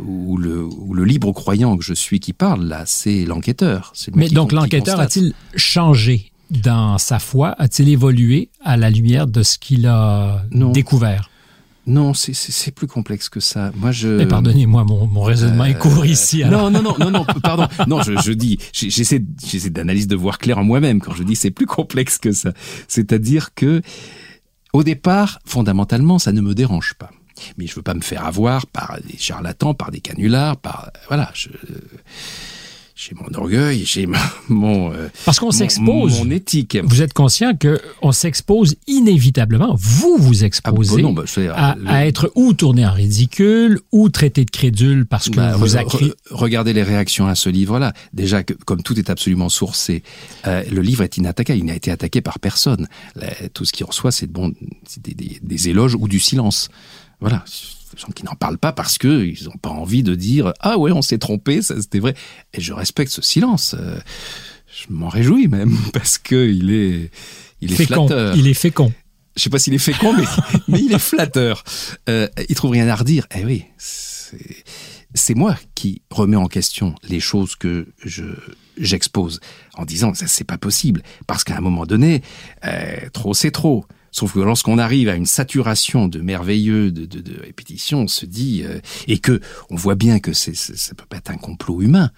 [0.05, 3.93] ou le ou le libre croyant que je suis qui parle là, c'est l'enquêteur.
[4.13, 7.55] Mais donc l'enquêteur a-t-il changé dans sa foi?
[7.57, 11.29] A-t-il évolué à la lumière de ce qu'il a découvert?
[11.87, 13.71] Non, c'est plus complexe que ça.
[13.75, 14.23] Moi, je.
[14.25, 16.43] pardonnez-moi, mon, mon, raisonnement est court euh, ici.
[16.43, 17.67] Non, non, non, non, non, pardon.
[17.87, 21.37] Non, je, je dis, j'essaie, j'essaie d'analyse de voir clair en moi-même quand je dis
[21.37, 22.51] c'est plus complexe que ça.
[22.89, 23.81] C'est-à-dire que,
[24.73, 27.09] au départ, fondamentalement, ça ne me dérange pas.
[27.57, 31.31] Mais je veux pas me faire avoir par des charlatans, par des canulars, par voilà.
[31.33, 31.49] Je,
[32.97, 34.07] j'ai mon orgueil, j'ai
[34.49, 36.79] mon euh, parce qu'on s'expose, mon, éthique.
[36.83, 39.75] Vous êtes conscient que on s'expose inévitablement.
[39.77, 44.49] Vous vous exposez ah, bah bah, à, être ou tourné en ridicule ou traité de
[44.49, 47.93] crédule parce que bah, vous avez regardez les réactions à ce livre-là.
[48.13, 50.01] Déjà que comme tout est absolument sourcé,
[50.47, 51.59] euh, le livre est inattaquable.
[51.59, 52.87] Il n'a été attaqué par personne.
[53.53, 54.51] tout ce qui reçoit, c'est bon,
[55.03, 56.69] des, des, des éloges ou du silence.
[57.19, 57.45] Voilà
[57.95, 60.91] gens qui n'en parlent pas parce que ils n'ont pas envie de dire ah ouais
[60.91, 62.13] on s'est trompé ça c'était vrai
[62.53, 63.75] et je respecte ce silence.
[63.77, 63.99] Euh,
[64.67, 67.11] je m'en réjouis même parce que il est
[67.61, 68.07] il est fécond.
[68.07, 68.35] flatteur.
[68.35, 68.91] Il est fécond.
[69.35, 70.25] Je sais pas s'il est fécond mais,
[70.67, 71.63] mais il est flatteur.
[72.09, 73.27] Euh, il trouve rien à redire.
[73.35, 73.65] Eh oui
[75.13, 78.25] c'est moi qui remets en question les choses que je
[78.77, 79.39] j'expose
[79.75, 81.01] en disant ça c'est pas possible.
[81.25, 82.21] Parce qu'à un moment donné
[82.65, 83.85] euh, trop c'est trop
[84.17, 88.25] Sauf que lorsqu'on arrive à une saturation de merveilleux, de, de, de répétition, on se
[88.25, 89.39] dit euh, et que
[89.69, 92.09] on voit bien que c'est, ça peut pas être un complot humain.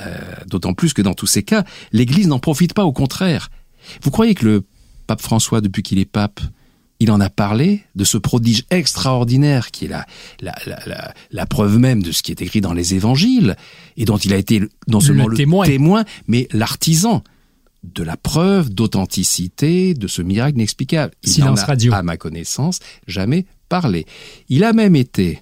[0.00, 3.50] Euh, d'autant plus que dans tous ces cas, l'Église n'en profite pas, au contraire.
[4.02, 4.64] Vous croyez que le
[5.06, 6.40] pape François, depuis qu'il est pape,
[7.00, 10.06] il en a parlé de ce prodige extraordinaire qui est la,
[10.40, 13.56] la, la, la, preuve même de ce qui est écrit dans les évangiles
[13.98, 17.22] et dont il a été non seulement le, témoin mais l'artisan
[17.82, 21.14] de la preuve d'authenticité de ce miracle inexplicable.
[21.22, 21.92] Il Silence a, radio.
[21.92, 24.06] à ma connaissance, jamais parlé.
[24.48, 25.40] Il a même été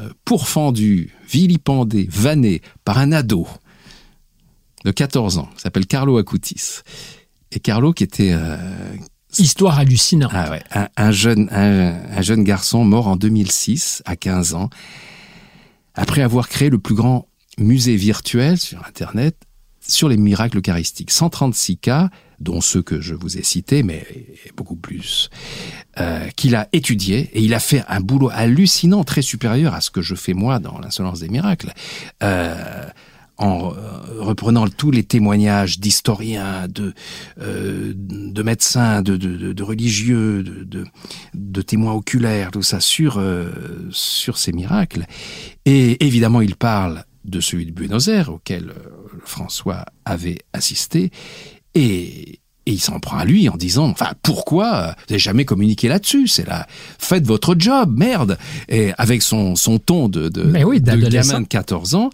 [0.00, 3.46] euh, pourfendu, vilipendé, vanné par un ado
[4.84, 6.80] de 14 ans, s'appelle Carlo Acutis.
[7.52, 8.32] Et Carlo qui était...
[8.32, 8.56] Euh,
[9.36, 10.30] Histoire hallucinante.
[10.34, 10.62] Ah ouais,
[10.96, 14.70] un, jeune, un jeune garçon mort en 2006, à 15 ans,
[15.94, 19.36] après avoir créé le plus grand musée virtuel sur Internet
[19.88, 21.10] sur les miracles eucharistiques.
[21.10, 24.06] 136 cas, dont ceux que je vous ai cités, mais
[24.56, 25.30] beaucoup plus,
[25.98, 29.90] euh, qu'il a étudié et il a fait un boulot hallucinant, très supérieur à ce
[29.90, 31.72] que je fais moi dans l'insolence des miracles.
[32.22, 32.84] Euh,
[33.40, 33.72] en
[34.18, 36.92] reprenant tous les témoignages d'historiens, de,
[37.40, 40.84] euh, de médecins, de, religieux, de,
[41.34, 43.22] de, témoins oculaires, tout ça sur,
[43.92, 45.06] sur ces miracles.
[45.66, 51.10] Et évidemment, il parle de celui de Buenos Aires, auquel euh, François avait assisté,
[51.74, 56.28] et, il s'en prend à lui en disant, enfin, pourquoi vous n'avez jamais communiqué là-dessus?
[56.28, 56.66] C'est là,
[56.98, 58.36] faites votre job, merde
[58.68, 62.10] Et avec son, son ton de, de, oui, de gamin de 14 ans.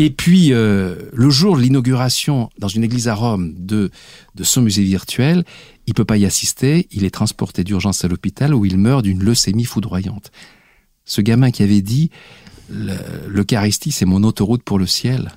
[0.00, 3.90] Et puis, euh, le jour de l'inauguration dans une église à Rome de,
[4.34, 5.44] de son musée virtuel,
[5.86, 9.22] il peut pas y assister, il est transporté d'urgence à l'hôpital où il meurt d'une
[9.22, 10.32] leucémie foudroyante.
[11.04, 12.10] Ce gamin qui avait dit
[13.28, 15.32] l'Eucharistie, c'est mon autoroute pour le ciel.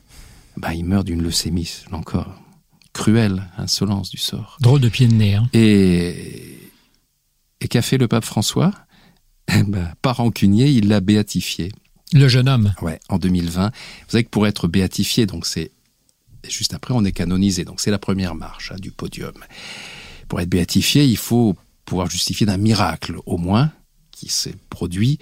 [0.57, 2.33] Bah, il meurt d'une leucémie, encore.
[2.93, 4.57] Cruelle insolence du sort.
[4.59, 5.35] Drôle de pied de nez.
[5.35, 5.47] Hein.
[5.53, 6.57] Et,
[7.61, 8.71] et qu'a fait le pape François?
[9.67, 11.71] Bah, Par rancunier, il l'a béatifié.
[12.13, 13.67] Le jeune homme Ouais, en 2020.
[13.67, 13.71] Vous
[14.09, 15.71] savez que pour être béatifié, donc c'est
[16.47, 17.65] juste après, on est canonisé.
[17.65, 19.33] Donc c'est la première marche hein, du podium.
[20.27, 23.71] Pour être béatifié, il faut pouvoir justifier d'un miracle, au moins,
[24.11, 25.19] qui s'est produit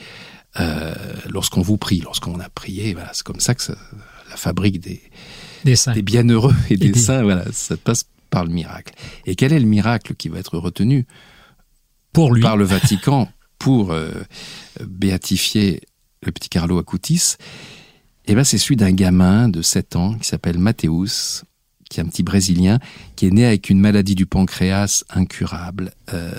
[0.59, 0.93] euh,
[1.29, 3.73] lorsqu'on vous prie, lorsqu'on a prié, voilà, c'est comme ça que
[4.29, 5.01] la fabrique des,
[5.63, 5.93] des, saints.
[5.93, 8.93] des bienheureux et, des, saints, voilà, ça passe par le miracle.
[9.25, 11.05] Et quel est le miracle qui va être retenu
[12.13, 13.29] pour lui par le Vatican
[13.59, 14.11] pour euh,
[14.85, 15.81] béatifier
[16.23, 17.35] le petit Carlo Acutis?
[18.27, 21.43] Eh ben, c'est celui d'un gamin de 7 ans qui s'appelle Mathéus,
[21.89, 22.79] qui est un petit Brésilien,
[23.15, 25.91] qui est né avec une maladie du pancréas incurable.
[26.13, 26.31] Euh,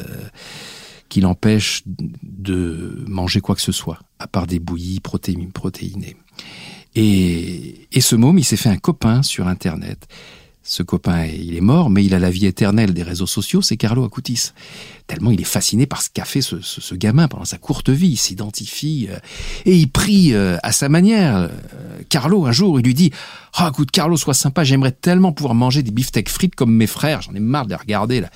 [1.08, 6.16] qui l'empêche de manger quoi que ce soit, à part des bouillies protéinées.
[6.94, 10.08] Et, ce môme, il s'est fait un copain sur Internet.
[10.62, 13.76] Ce copain, il est mort, mais il a la vie éternelle des réseaux sociaux, c'est
[13.76, 14.50] Carlo Acutis.
[15.06, 18.16] Tellement il est fasciné par ce qu'a fait ce, gamin pendant sa courte vie, il
[18.16, 19.18] s'identifie, euh,
[19.64, 21.36] et il prie euh, à sa manière.
[21.36, 21.48] Euh,
[22.08, 23.12] Carlo, un jour, il lui dit
[23.54, 27.22] «Ah, écoute, Carlo, sois sympa, j'aimerais tellement pouvoir manger des beefsteaks frites comme mes frères,
[27.22, 28.30] j'en ai marre de les regarder, là.»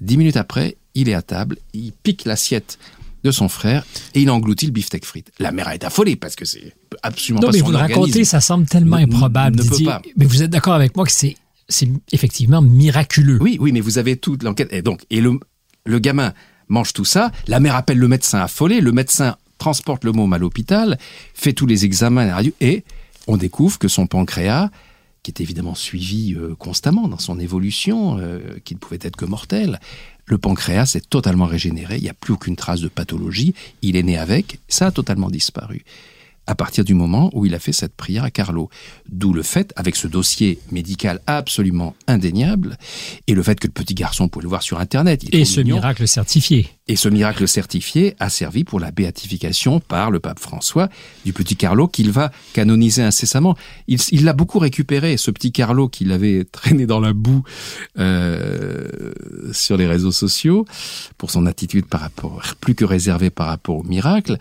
[0.00, 2.78] Dix minutes après, il est à table, il pique l'assiette
[3.22, 3.84] de son frère
[4.14, 5.30] et il engloutit le beefsteak frites.
[5.38, 8.24] La mère est affolée parce que c'est absolument non, pas mais son vous le racontez,
[8.24, 9.58] ça semble tellement improbable.
[9.58, 10.02] Ne peut pas.
[10.16, 11.36] Mais vous êtes d'accord avec moi que c'est
[11.68, 13.38] c'est effectivement miraculeux.
[13.40, 14.72] Oui, oui, mais vous avez toute l'enquête.
[14.72, 15.38] Et donc, et le,
[15.84, 16.34] le gamin
[16.68, 17.30] mange tout ça.
[17.46, 18.80] La mère appelle le médecin affolé.
[18.80, 20.98] Le médecin transporte le môme à l'hôpital,
[21.34, 22.82] fait tous les examens à la radio et
[23.28, 24.70] on découvre que son pancréas
[25.22, 29.26] qui est évidemment suivi euh, constamment dans son évolution, euh, qui ne pouvait être que
[29.26, 29.78] mortel.
[30.30, 33.52] Le pancréas est totalement régénéré, il n'y a plus aucune trace de pathologie,
[33.82, 35.84] il est né avec, ça a totalement disparu.
[36.46, 38.70] À partir du moment où il a fait cette prière à Carlo.
[39.08, 42.78] D'où le fait, avec ce dossier médical absolument indéniable,
[43.26, 45.24] et le fait que le petit garçon pouvait le voir sur Internet.
[45.32, 46.68] et ce miracle certifié.
[46.90, 50.88] Et ce miracle certifié a servi pour la béatification par le pape François
[51.24, 53.56] du petit Carlo qu'il va canoniser incessamment.
[53.86, 57.44] Il l'a beaucoup récupéré, ce petit Carlo qu'il avait traîné dans la boue
[58.00, 59.12] euh,
[59.52, 60.64] sur les réseaux sociaux
[61.16, 64.36] pour son attitude par rapport, plus que réservée par rapport au miracle.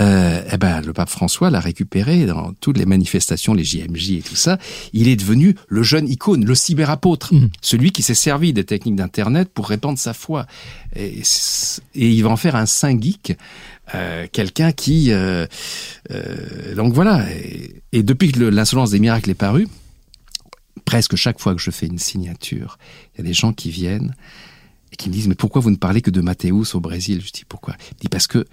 [0.00, 4.22] Euh, eh ben, le pape François l'a récupéré dans toutes les manifestations, les JMJ et
[4.22, 4.56] tout ça.
[4.94, 7.50] Il est devenu le jeune icône, le cyberapôtre, mmh.
[7.60, 10.46] celui qui s'est servi des techniques d'Internet pour répandre sa foi.
[10.96, 11.22] Et,
[11.94, 13.36] et il va en faire un saint geek,
[13.94, 15.12] euh, quelqu'un qui...
[15.12, 15.46] Euh,
[16.10, 17.26] euh, donc voilà,
[17.92, 19.68] et, depuis que l'insolence des miracles est parue,
[20.84, 22.78] presque chaque fois que je fais une signature,
[23.14, 24.14] il y a des gens qui viennent
[24.92, 27.22] et qui me disent, mais pourquoi vous ne parlez que de Mathéus au Brésil?
[27.24, 27.74] Je dis, pourquoi?
[27.90, 28.44] Je dis, parce que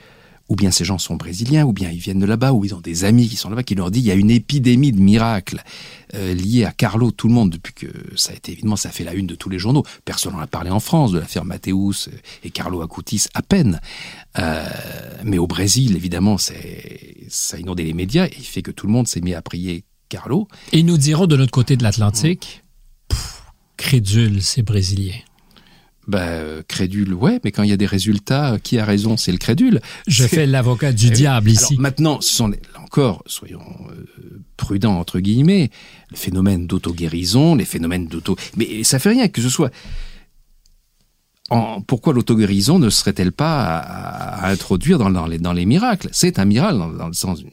[0.50, 2.82] ou bien ces gens sont brésiliens, ou bien ils viennent de là-bas, ou ils ont
[2.82, 5.64] des amis qui sont là-bas, qui leur disent il y a une épidémie de miracles
[6.16, 9.04] euh, liée à Carlo, tout le monde, depuis que ça a été évidemment, ça fait
[9.04, 9.84] la une de tous les journaux.
[10.06, 12.10] Personne n'en a parlé en France, de l'affaire Mathéus
[12.44, 13.82] et Carlo Acutis, à peine.
[14.40, 14.66] Euh,
[15.24, 18.88] mais au Brésil, évidemment, c'est ça a inondé les médias, et il fait que tout
[18.88, 20.48] le monde s'est mis à prier Carlo.
[20.72, 22.64] Et nous dirons de l'autre côté de l'Atlantique,
[23.76, 25.27] crédule ces Brésiliens.
[26.08, 29.38] Ben, crédule, ouais, mais quand il y a des résultats, qui a raison C'est le
[29.38, 29.82] crédule.
[30.08, 31.74] Je fais l'avocat du eh diable ici.
[31.74, 32.52] Alors, maintenant, ce sont
[32.82, 33.60] encore, soyons
[33.92, 35.70] euh, prudents entre guillemets,
[36.10, 38.38] le phénomène d'auto-guérison, les phénomènes d'auto...
[38.56, 39.72] Mais ça fait rien que ce soit...
[41.50, 46.08] En, pourquoi l'auto-guérison ne serait-elle pas à, introduire dans, les, dans les miracles?
[46.14, 47.44] C'est un miracle dans, le sens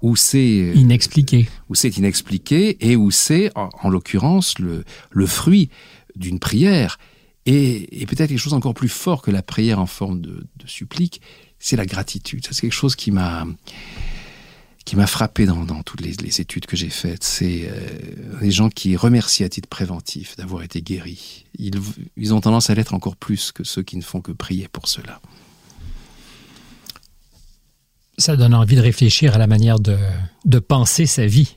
[0.00, 0.60] où c'est...
[0.60, 1.48] Euh, inexpliqué.
[1.68, 5.70] Où c'est inexpliqué et où c'est, en, en l'occurrence, le, le fruit
[6.14, 6.98] d'une prière
[7.46, 11.20] et, peut-être quelque chose encore plus fort que la prière en forme de, supplique,
[11.58, 12.46] c'est la gratitude.
[12.50, 13.46] c'est quelque chose qui m'a
[14.86, 17.22] qui m'a frappé dans, toutes les, études que j'ai faites.
[17.22, 17.78] C'est euh,
[18.40, 21.44] les gens qui remercient à titre préventif d'avoir été guéris.
[21.58, 24.88] Ils, ont tendance à l'être encore plus que ceux qui ne font que prier pour
[24.88, 25.20] cela.
[28.18, 29.96] Ça donne envie de réfléchir à la manière de,
[30.44, 31.54] de penser sa vie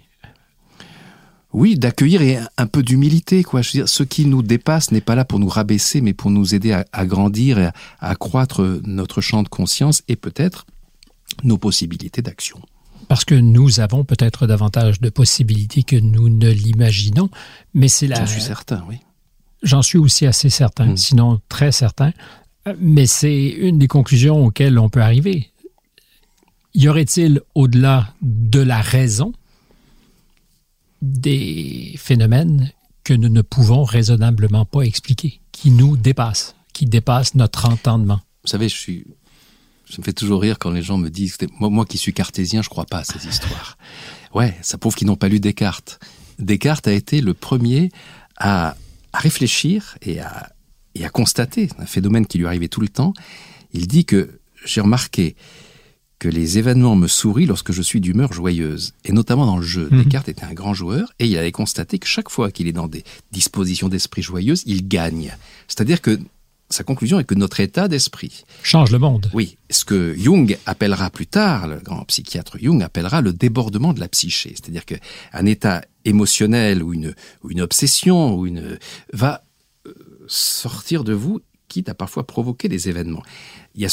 [1.53, 3.61] oui, d'accueillir et un peu d'humilité, quoi.
[3.61, 6.31] Je veux dire, ce qui nous dépasse n'est pas là pour nous rabaisser, mais pour
[6.31, 10.65] nous aider à, grandir et à, accroître notre champ de conscience et peut-être
[11.43, 12.59] nos possibilités d'action.
[13.07, 17.30] Parce que nous avons peut-être davantage de possibilités que nous ne l'imaginons,
[17.75, 18.15] mais c'est là.
[18.15, 18.97] J'en suis certain, oui.
[19.61, 20.97] J'en suis aussi assez certain, hmm.
[20.97, 22.11] sinon très certain.
[22.80, 25.51] Mais c'est une des conclusions auxquelles on peut arriver.
[26.73, 29.34] Y aurait-il, au-delà de la raison,
[31.03, 32.71] des phénomènes
[33.03, 38.21] que nous ne pouvons raisonnablement pas expliquer, qui nous dépassent, qui dépassent notre entendement.
[38.43, 39.05] Vous savez, je suis,
[39.89, 42.61] ça me fait toujours rire quand les gens me disent, moi, moi qui suis cartésien,
[42.61, 43.77] je crois pas à ces histoires.
[44.34, 45.99] Ouais, ça prouve qu'ils n'ont pas lu Descartes.
[46.39, 47.91] Descartes a été le premier
[48.38, 48.75] à,
[49.11, 50.51] à réfléchir et à,
[50.95, 53.13] et à constater un phénomène qui lui arrivait tout le temps.
[53.73, 55.35] Il dit que j'ai remarqué
[56.23, 59.89] que les événements me sourient lorsque je suis d'humeur joyeuse, et notamment dans le jeu.
[59.91, 60.03] Mhm.
[60.03, 62.87] Descartes était un grand joueur, et il avait constaté que chaque fois qu'il est dans
[62.87, 65.35] des dispositions d'esprit joyeuses, il gagne.
[65.67, 66.17] C'est-à-dire que
[66.69, 69.29] sa conclusion est que notre état d'esprit change le monde.
[69.33, 73.99] Oui, ce que Jung appellera plus tard, le grand psychiatre Jung appellera le débordement de
[73.99, 74.95] la psyché, c'est-à-dire que
[75.33, 77.13] un état émotionnel ou une,
[77.43, 78.79] ou une obsession ou une
[79.11, 79.43] va
[79.87, 79.93] euh,
[80.27, 83.23] sortir de vous quitte à parfois provoquer des événements.
[83.75, 83.89] Il y a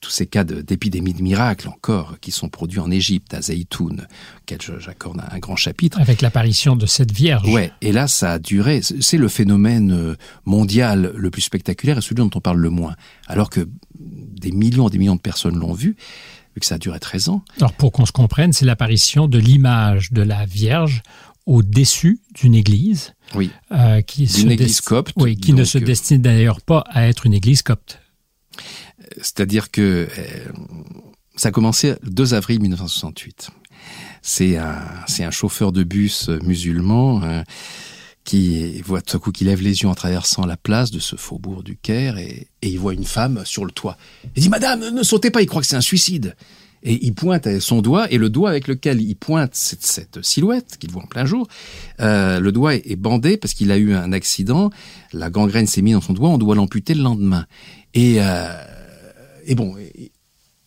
[0.00, 4.06] tous ces cas d'épidémie de, miracles encore qui sont produits en Égypte, à Zaytoun,
[4.42, 6.00] auquel j'accorde un, grand chapitre.
[6.00, 7.48] Avec l'apparition de cette Vierge.
[7.48, 8.80] Ouais, et là ça a duré.
[8.82, 12.96] C'est le phénomène euh, mondial le plus spectaculaire et celui dont on parle le moins.
[13.28, 15.96] Alors que des millions et des millions de personnes l'ont vu,
[16.54, 17.44] vu que ça a duré 13 ans.
[17.58, 21.02] Alors pour qu'on se comprenne, c'est l'apparition de l'image de la Vierge
[21.46, 23.14] au-dessus d'une église.
[23.34, 23.50] Oui.
[23.72, 25.12] Euh, qui d'une église copte.
[25.16, 27.99] Oui, qui ne se euh, destine d'ailleurs pas à être une église copte.
[29.16, 30.44] C'est-à-dire que euh,
[31.36, 33.50] ça a commencé le 2 avril 1968.
[34.22, 37.42] C'est un, chauffeur de bus musulman euh,
[38.24, 41.16] qui voit tout à coup qui lève les yeux en traversant la place de ce
[41.16, 43.96] faubourg du Caire et, et il voit une femme sur le toit.
[44.36, 46.36] Il dit Madame, ne sautez pas, il croit que c'est un suicide.
[46.82, 50.78] Et il pointe son doigt, et le doigt avec lequel il pointe cette, cette silhouette
[50.78, 51.46] qu'il voit en plein jour,
[52.00, 54.70] euh, le doigt est bandé parce qu'il a eu un accident,
[55.12, 57.46] la gangrène s'est mise dans son doigt, on doit l'amputer le lendemain.
[57.92, 58.48] Et, euh,
[59.44, 59.76] et bon,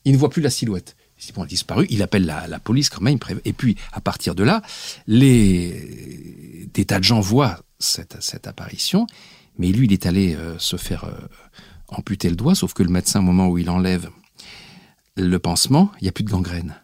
[0.05, 0.95] il ne voit plus la silhouette.
[1.35, 4.35] Bon, elle a disparu, il appelle la, la, police quand même, et puis à partir
[4.35, 4.61] de là,
[5.07, 9.07] les, des tas de gens voient cette, cette apparition,
[9.57, 11.13] mais lui, il est allé euh, se faire euh,
[11.87, 14.09] amputer le doigt, sauf que le médecin, au moment où il enlève
[15.15, 16.75] le pansement, il n'y a plus de gangrène.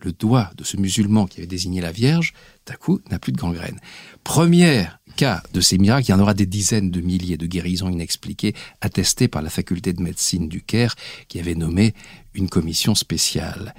[0.00, 2.34] Le doigt de ce musulman qui avait désigné la Vierge,
[2.66, 3.80] d'un coup, n'a plus de gangrène.
[4.22, 7.90] Première cas de ces miracles, il y en aura des dizaines de milliers de guérisons
[7.90, 10.94] inexpliquées attestées par la faculté de médecine du Caire
[11.26, 11.92] qui avait nommé
[12.34, 13.74] une commission spéciale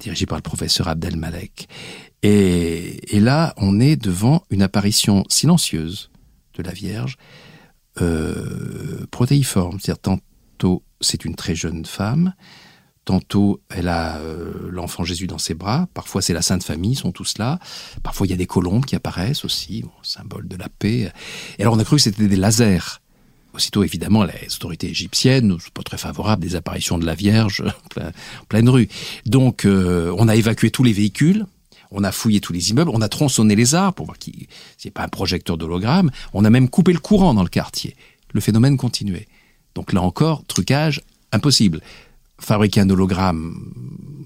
[0.00, 1.68] dirigée par le professeur Abdelmalek.
[2.22, 6.10] Et, et là, on est devant une apparition silencieuse
[6.54, 7.18] de la Vierge,
[8.00, 12.32] euh, protéiforme, c'est-à-dire tantôt c'est une très jeune femme,
[13.08, 15.88] Tantôt, elle a euh, l'enfant Jésus dans ses bras.
[15.94, 17.58] Parfois, c'est la Sainte Famille, sont tous là.
[18.02, 21.10] Parfois, il y a des colombes qui apparaissent aussi, symbole de la paix.
[21.58, 23.00] Et alors, on a cru que c'était des lasers.
[23.54, 27.64] Aussitôt, évidemment, les autorités égyptiennes ne sont pas très favorables des apparitions de la Vierge
[27.96, 28.90] en pleine rue.
[29.24, 31.46] Donc, euh, on a évacué tous les véhicules.
[31.90, 34.48] On a fouillé tous les immeubles, on a tronçonné les arbres pour voir qu'il
[34.84, 36.10] n'y pas un projecteur d'hologramme.
[36.34, 37.96] On a même coupé le courant dans le quartier.
[38.34, 39.28] Le phénomène continuait.
[39.74, 41.00] Donc là encore, trucage
[41.32, 41.80] impossible
[42.40, 43.72] fabriquer un hologramme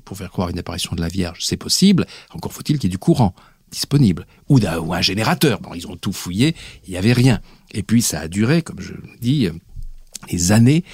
[0.04, 2.06] pour faire croire une apparition de la Vierge, c'est possible.
[2.30, 3.34] Encore faut-il qu'il y ait du courant
[3.70, 5.60] disponible ou, un, ou un générateur.
[5.60, 6.54] Bon, ils ont tout fouillé,
[6.86, 7.40] il n'y avait rien.
[7.72, 9.48] Et puis ça a duré, comme je dis,
[10.30, 10.84] des années,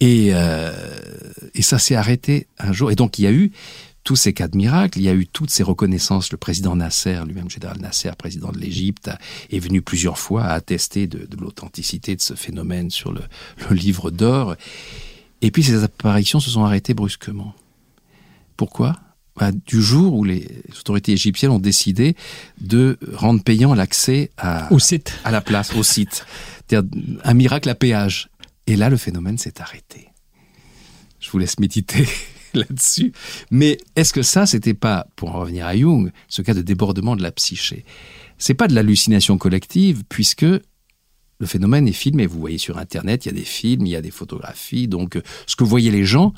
[0.00, 0.72] et, euh,
[1.54, 2.90] et ça s'est arrêté un jour.
[2.90, 3.52] Et donc il y a eu
[4.04, 6.32] tous ces cas de miracles, il y a eu toutes ces reconnaissances.
[6.32, 9.10] Le président Nasser, lui-même général Nasser, président de l'Égypte,
[9.50, 13.20] est venu plusieurs fois à attester de, de l'authenticité de ce phénomène sur le,
[13.70, 14.56] le livre d'or.
[15.42, 17.54] Et puis ces apparitions se sont arrêtées brusquement.
[18.56, 18.96] Pourquoi?
[19.36, 20.46] Bah, Du jour où les
[20.78, 22.16] autorités égyptiennes ont décidé
[22.60, 25.18] de rendre payant l'accès à, au site.
[25.24, 26.24] à la place, au site.
[26.68, 26.88] C'est-à-dire
[27.24, 28.28] un miracle à péage.
[28.68, 30.08] Et là, le phénomène s'est arrêté.
[31.18, 32.06] Je vous laisse méditer
[32.54, 33.12] là-dessus.
[33.50, 37.16] Mais est-ce que ça, c'était pas, pour en revenir à Jung, ce cas de débordement
[37.16, 37.84] de la psyché?
[38.38, 40.46] C'est pas de l'hallucination collective, puisque
[41.42, 42.24] le phénomène est filmé.
[42.28, 44.86] Vous voyez sur Internet, il y a des films, il y a des photographies.
[44.86, 46.34] Donc, euh, ce que voyaient les gens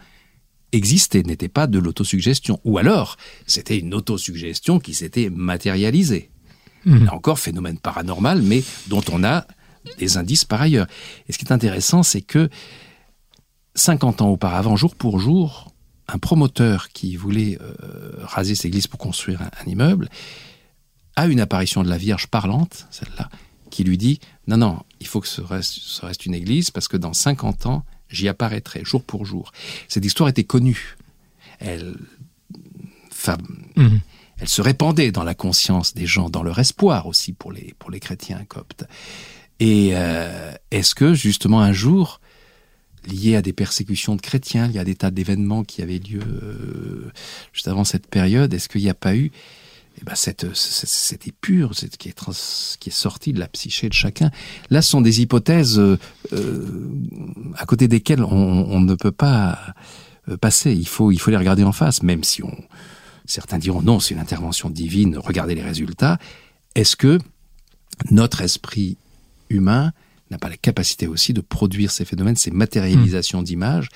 [0.73, 2.59] existait, n'était pas de l'autosuggestion.
[2.65, 6.31] Ou alors, c'était une autosuggestion qui s'était matérialisée.
[6.87, 7.05] Mmh.
[7.05, 9.47] Là encore, phénomène paranormal, mais dont on a
[9.99, 10.87] des indices par ailleurs.
[11.29, 12.49] Et ce qui est intéressant, c'est que
[13.75, 15.75] 50 ans auparavant, jour pour jour,
[16.09, 17.77] un promoteur qui voulait euh,
[18.23, 20.09] raser cette église pour construire un, un immeuble
[21.15, 23.29] a une apparition de la Vierge parlante, celle-là,
[23.75, 26.87] qui lui dit non, non, il faut que ce reste, ce reste une église parce
[26.87, 29.51] que dans 50 ans, j'y apparaîtrai jour pour jour.
[29.89, 30.97] Cette histoire était connue.
[31.59, 31.97] Elle,
[33.27, 33.97] mmh.
[34.39, 37.91] elle se répandait dans la conscience des gens, dans leur espoir aussi pour les, pour
[37.91, 38.85] les chrétiens coptes.
[39.59, 42.21] Et euh, est-ce que justement un jour,
[43.09, 46.21] lié à des persécutions de chrétiens, il y a des tas d'événements qui avaient lieu
[46.23, 47.11] euh,
[47.53, 49.33] juste avant cette période, est-ce qu'il n'y a pas eu
[50.01, 52.33] eh ben cette, cette, épure cette, qui, est trans,
[52.81, 54.31] qui est sortie de la psyché de chacun.
[54.71, 55.99] Là, ce sont des hypothèses euh,
[57.57, 59.59] à côté desquelles on, on, ne peut pas
[60.29, 60.73] euh, passer.
[60.73, 62.57] Il faut, il faut les regarder en face, même si on,
[63.25, 66.19] certains diront non, c'est une intervention divine, regardez les résultats.
[66.75, 67.19] Est-ce que
[68.11, 68.99] notre esprit
[69.49, 69.93] humain
[70.31, 73.45] n'a pas la capacité aussi de produire ces phénomènes, ces matérialisations mmh.
[73.45, 73.89] d'images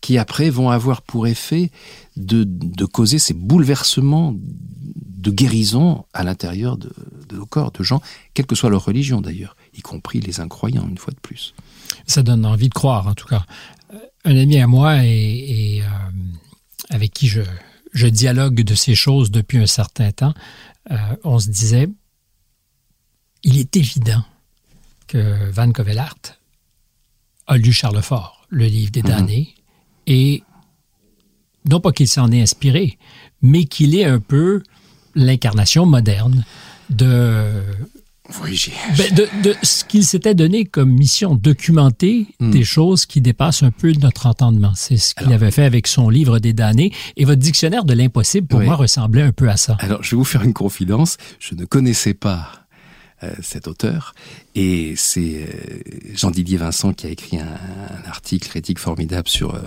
[0.00, 1.70] qui après vont avoir pour effet
[2.16, 6.92] de, de causer ces bouleversements de guérison à l'intérieur de,
[7.28, 8.00] de, nos corps, de gens,
[8.34, 11.54] quelle que soit leur religion d'ailleurs, y compris les incroyants, une fois de plus.
[12.06, 13.44] Ça donne envie de croire, en tout cas.
[14.24, 15.86] Un ami à moi et, et euh,
[16.90, 17.42] avec qui je,
[17.92, 20.34] je dialogue de ces choses depuis un certain temps,
[20.90, 21.88] euh, on se disait,
[23.42, 24.24] il est évident
[25.06, 26.18] que Van Covelart
[27.46, 29.57] a lu Charles Fort, le livre des damnés, mmh.
[30.08, 30.42] Et
[31.68, 32.98] non pas qu'il s'en ait inspiré,
[33.42, 34.62] mais qu'il est un peu
[35.14, 36.44] l'incarnation moderne
[36.90, 37.62] de,
[38.42, 42.50] oui, ben de, de, ce qu'il s'était donné comme mission, documenter mm.
[42.50, 44.72] des choses qui dépassent un peu notre entendement.
[44.74, 46.92] C'est ce qu'il avait fait avec son livre des damnés.
[47.16, 48.66] Et votre dictionnaire de l'impossible, pour oui.
[48.66, 49.76] moi, ressemblait un peu à ça.
[49.80, 51.18] Alors, je vais vous faire une confidence.
[51.38, 52.67] Je ne connaissais pas
[53.42, 54.14] cet auteur.
[54.54, 55.80] Et c'est euh,
[56.14, 59.60] Jean-Didier Vincent qui a écrit un, un, article critique formidable sur euh,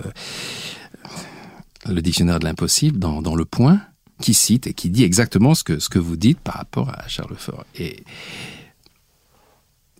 [1.86, 3.80] le dictionnaire de l'impossible dans, dans Le Point
[4.20, 7.08] qui cite et qui dit exactement ce que, ce que vous dites par rapport à
[7.08, 7.64] Charles Fort.
[7.76, 8.04] Et,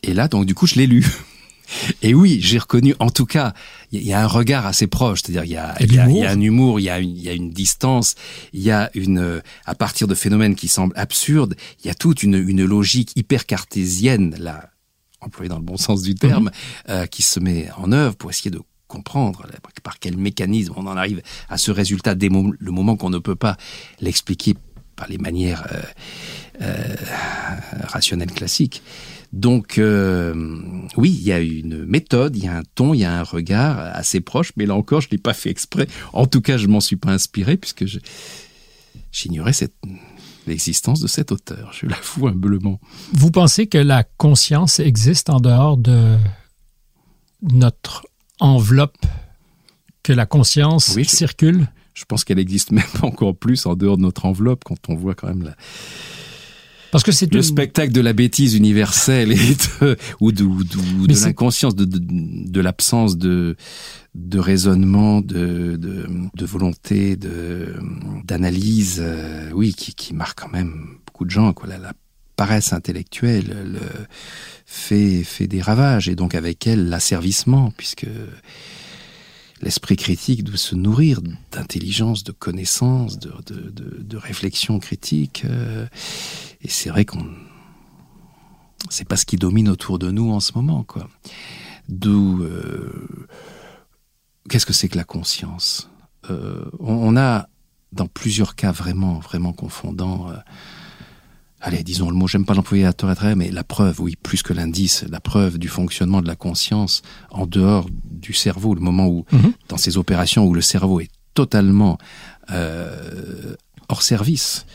[0.02, 1.06] et là, donc, du coup, je l'ai lu.
[2.02, 3.54] Et oui, j'ai reconnu, en tout cas,
[3.92, 6.16] il y, a un regard assez proche, c'est-à-dire il y a, il y, a, il
[6.16, 8.14] y a un humour, il y a une, il y a une distance,
[8.54, 12.22] il y a une, à partir de phénomènes qui semblent absurdes, il y a toute
[12.22, 14.70] une, une logique hyper cartésienne, là,
[15.20, 16.90] employée dans le bon sens du terme, -hmm.
[16.90, 18.60] euh, qui se met en œuvre pour essayer de
[18.92, 19.46] comprendre
[19.82, 22.28] par quel mécanisme on en arrive à ce résultat dès
[22.68, 23.56] le moment qu'on ne peut pas
[24.00, 24.54] l'expliquer
[24.96, 25.82] par les manières euh,
[26.60, 26.96] euh,
[27.94, 28.82] rationnelles classiques.
[29.32, 30.34] Donc euh,
[30.98, 33.22] oui, il y a une méthode, il y a un ton, il y a un
[33.22, 35.86] regard assez proche, mais là encore, je l'ai pas fait exprès.
[36.12, 37.84] En tout cas, je m'en suis pas inspiré puisque
[39.10, 39.52] j'ignorais
[40.46, 42.78] l'existence de cet auteur, je l'avoue humblement.
[43.14, 46.16] Vous pensez que la conscience existe en dehors de
[47.42, 48.04] notre
[48.38, 48.98] enveloppe,
[50.02, 51.68] que la conscience Oui, circule?
[51.94, 55.14] Je pense qu'elle existe même encore plus en dehors de notre enveloppe quand on voit
[55.14, 55.56] quand même la-
[56.92, 59.36] Parce que c'est le une- spectacle de la bêtise universelle et
[59.80, 63.56] de, ou de, ou de- ou Mais de c'est- l'inconscience, de, de, de l'absence de,
[64.14, 67.74] de raisonnement, de, de, de volonté, de
[68.24, 71.52] d'analyse, euh, oui, qui, qui marque quand même beaucoup de gens.
[71.52, 71.68] Quoi.
[71.68, 71.92] La, la
[72.36, 73.78] paresse intellectuelle le,
[74.66, 78.06] fait, fait des ravages et donc avec elle l'asservissement, puisque
[79.62, 81.20] l'esprit critique doit se nourrir
[81.52, 85.44] d'intelligence, de connaissance, de, de, de, de réflexion critique.
[85.48, 85.86] euh,
[86.62, 87.26] et c'est vrai qu'on
[88.90, 91.08] c'est pas ce qui domine autour de nous en ce moment, quoi.
[91.88, 93.26] D'où euh,
[94.48, 95.88] qu'est-ce que c'est que la conscience?
[96.30, 97.48] Euh, on, a
[97.92, 100.30] dans plusieurs cas vraiment vraiment confondants.
[100.30, 100.36] euh,
[101.60, 104.00] allez, disons le mot, j'aime pas l'employer à tort et à travers, mais la preuve,
[104.00, 108.74] oui, plus que l'indice, la preuve du fonctionnement de la conscience en dehors du cerveau,
[108.74, 109.52] le moment où, Mhm.
[109.68, 111.98] dans ces opérations où le cerveau est totalement
[113.88, 114.66] hors service,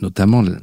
[0.00, 0.58] notamment le-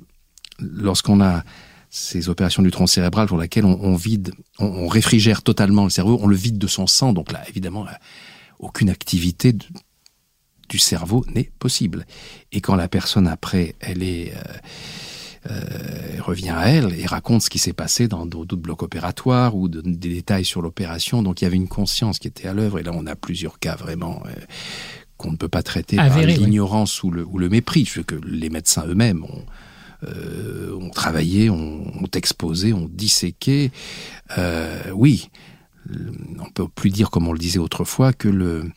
[0.60, 1.44] lorsqu'on a
[1.90, 6.28] ces opérations du tronc cérébral pour laquelle on, vide, on, réfrigère totalement le cerveau, on
[6.28, 7.92] le vide de son sang, donc là, évidemment, euh,
[8.60, 9.56] aucune activité
[10.70, 12.06] du cerveau n'est possible.
[12.52, 17.50] Et quand la personne après, elle est, euh, euh, revient à elle et raconte ce
[17.50, 21.46] qui s'est passé dans d'autres blocs opératoires ou de- des détails sur l'opération, donc il
[21.46, 22.78] y avait une conscience qui était à l'œuvre.
[22.78, 24.32] Et là, on a plusieurs cas vraiment euh,
[25.20, 26.26] qu'on ne peut pas traiter par oui.
[26.26, 29.46] l'ignorance ou le, ou le mépris, ce que les médecins eux-mêmes ont,
[30.08, 33.70] euh, ont travaillé, ont, ont exposé, ont disséqué.
[34.38, 35.30] Euh, oui,
[36.40, 38.72] on peut plus dire, comme on le disait autrefois, que le,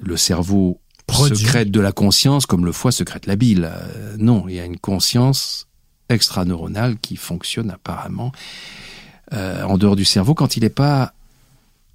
[0.00, 1.36] le cerveau Produit.
[1.36, 3.68] secrète de la conscience comme le foie secrète la bile.
[3.68, 5.66] Euh, non, il y a une conscience
[6.08, 8.32] extraneuronale qui fonctionne apparemment
[9.30, 11.12] en dehors du cerveau quand il n'est pas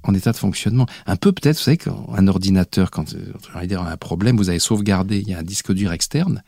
[0.03, 0.85] en état de fonctionnement.
[1.05, 4.59] Un peu peut-être, vous savez, qu'un ordinateur, quand euh, j'allais dire, un problème, vous avez
[4.59, 6.43] sauvegardé, il y a un disque dur externe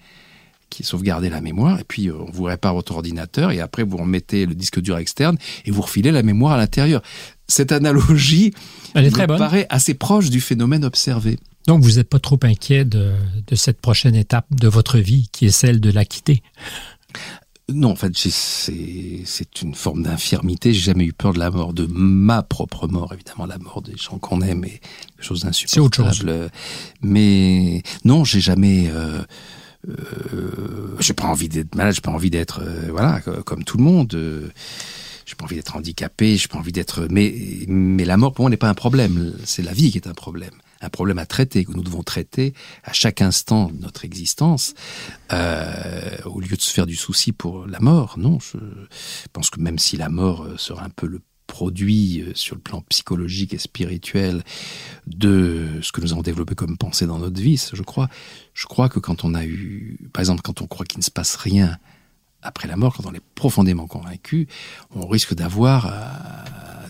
[0.70, 3.98] qui sauvegardait la mémoire, et puis euh, on vous répare votre ordinateur, et après vous
[3.98, 7.02] remettez le disque dur externe, et vous refilez la mémoire à l'intérieur.
[7.48, 8.52] Cette analogie
[8.94, 9.38] Elle est me très bonne.
[9.38, 11.38] paraît assez proche du phénomène observé.
[11.68, 13.14] Donc, vous n'êtes pas trop inquiet de,
[13.48, 16.44] de cette prochaine étape de votre vie, qui est celle de la quitter.
[17.68, 20.72] Non, en fait, c'est une forme d'infirmité.
[20.72, 23.98] J'ai jamais eu peur de la mort, de ma propre mort, évidemment, la mort des
[23.98, 24.80] gens qu'on aime est
[25.16, 26.06] quelque chose C'est autre chose.
[26.06, 26.52] d'insupportable.
[27.02, 28.88] Mais non, j'ai jamais.
[28.92, 29.24] Euh,
[29.88, 33.78] euh, j'ai pas envie d'être malade, j'ai pas envie d'être euh, voilà co- comme tout
[33.78, 34.14] le monde.
[34.14, 34.50] Euh,
[35.26, 37.08] j'ai pas envie d'être handicapé, j'ai pas envie d'être.
[37.10, 37.34] Mais
[37.68, 39.34] mais la mort pour moi n'est pas un problème.
[39.44, 40.54] C'est la vie qui est un problème,
[40.86, 42.54] un problème à traiter que nous devons traiter
[42.84, 44.74] à chaque instant de notre existence.
[45.34, 48.40] Euh, au lieu de se faire du souci pour la mort, non.
[48.40, 48.58] Je
[49.34, 52.62] pense que même si la mort euh, sera un peu le produit euh, sur le
[52.62, 54.44] plan psychologique et spirituel
[55.08, 58.10] de ce que nous avons développé comme pensée dans notre vie, je crois.
[58.54, 61.12] Je crois que quand on a eu, par exemple, quand on croit qu'il ne se
[61.12, 61.78] passe rien
[62.42, 64.48] après la mort, quand on est profondément convaincu,
[64.96, 65.92] on risque d'avoir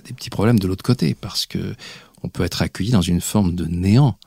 [0.05, 1.75] des petits problèmes de l'autre côté, parce que
[2.25, 4.17] on peut être accueilli dans une forme de néant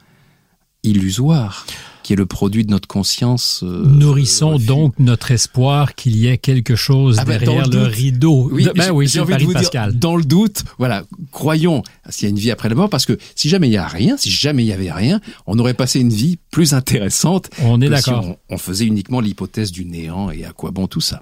[0.84, 1.66] illusoire,
[2.04, 3.62] qui est le produit de notre conscience.
[3.64, 8.48] euh, Nourrissons donc notre espoir qu'il y ait quelque chose Ah ben, derrière le rideau.
[8.52, 12.26] Oui, ben j'ai- oui, envie de vous dire, dans le doute, voilà, croyons s'il y
[12.26, 14.30] a une vie après la mort, parce que si jamais il y a rien, si
[14.30, 17.50] jamais il y avait rien, on aurait passé une vie plus intéressante.
[17.62, 18.24] On est si d'accord.
[18.24, 21.20] on, on faisait uniquement l'hypothèse du néant et à quoi bon tout ça.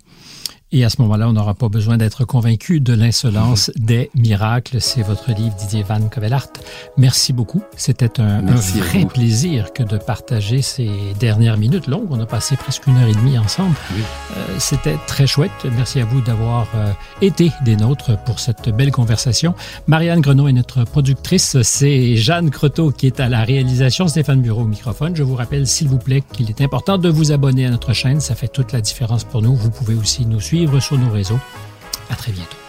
[0.76, 4.78] Et à ce moment-là, on n'aura pas besoin d'être convaincu de l'insolence des miracles.
[4.78, 6.48] C'est votre livre, Didier Van Covelart.
[6.98, 7.62] Merci beaucoup.
[7.78, 12.08] C'était un, un vrai plaisir que de partager ces dernières minutes longues.
[12.10, 13.74] On a passé presque une heure et demie ensemble.
[13.94, 14.02] Oui.
[14.36, 15.50] Euh, C'était très chouette.
[15.76, 16.92] Merci à vous d'avoir euh,
[17.22, 19.54] été des nôtres pour cette belle conversation.
[19.86, 21.56] Marianne Grenon est notre productrice.
[21.62, 24.08] C'est Jeanne Croteau qui est à la réalisation.
[24.08, 25.16] Stéphane Bureau au microphone.
[25.16, 28.20] Je vous rappelle, s'il vous plaît, qu'il est important de vous abonner à notre chaîne.
[28.20, 29.54] Ça fait toute la différence pour nous.
[29.54, 30.40] Vous pouvez aussi nous
[30.80, 31.40] sur nos réseaux.
[32.10, 32.65] À très bientôt.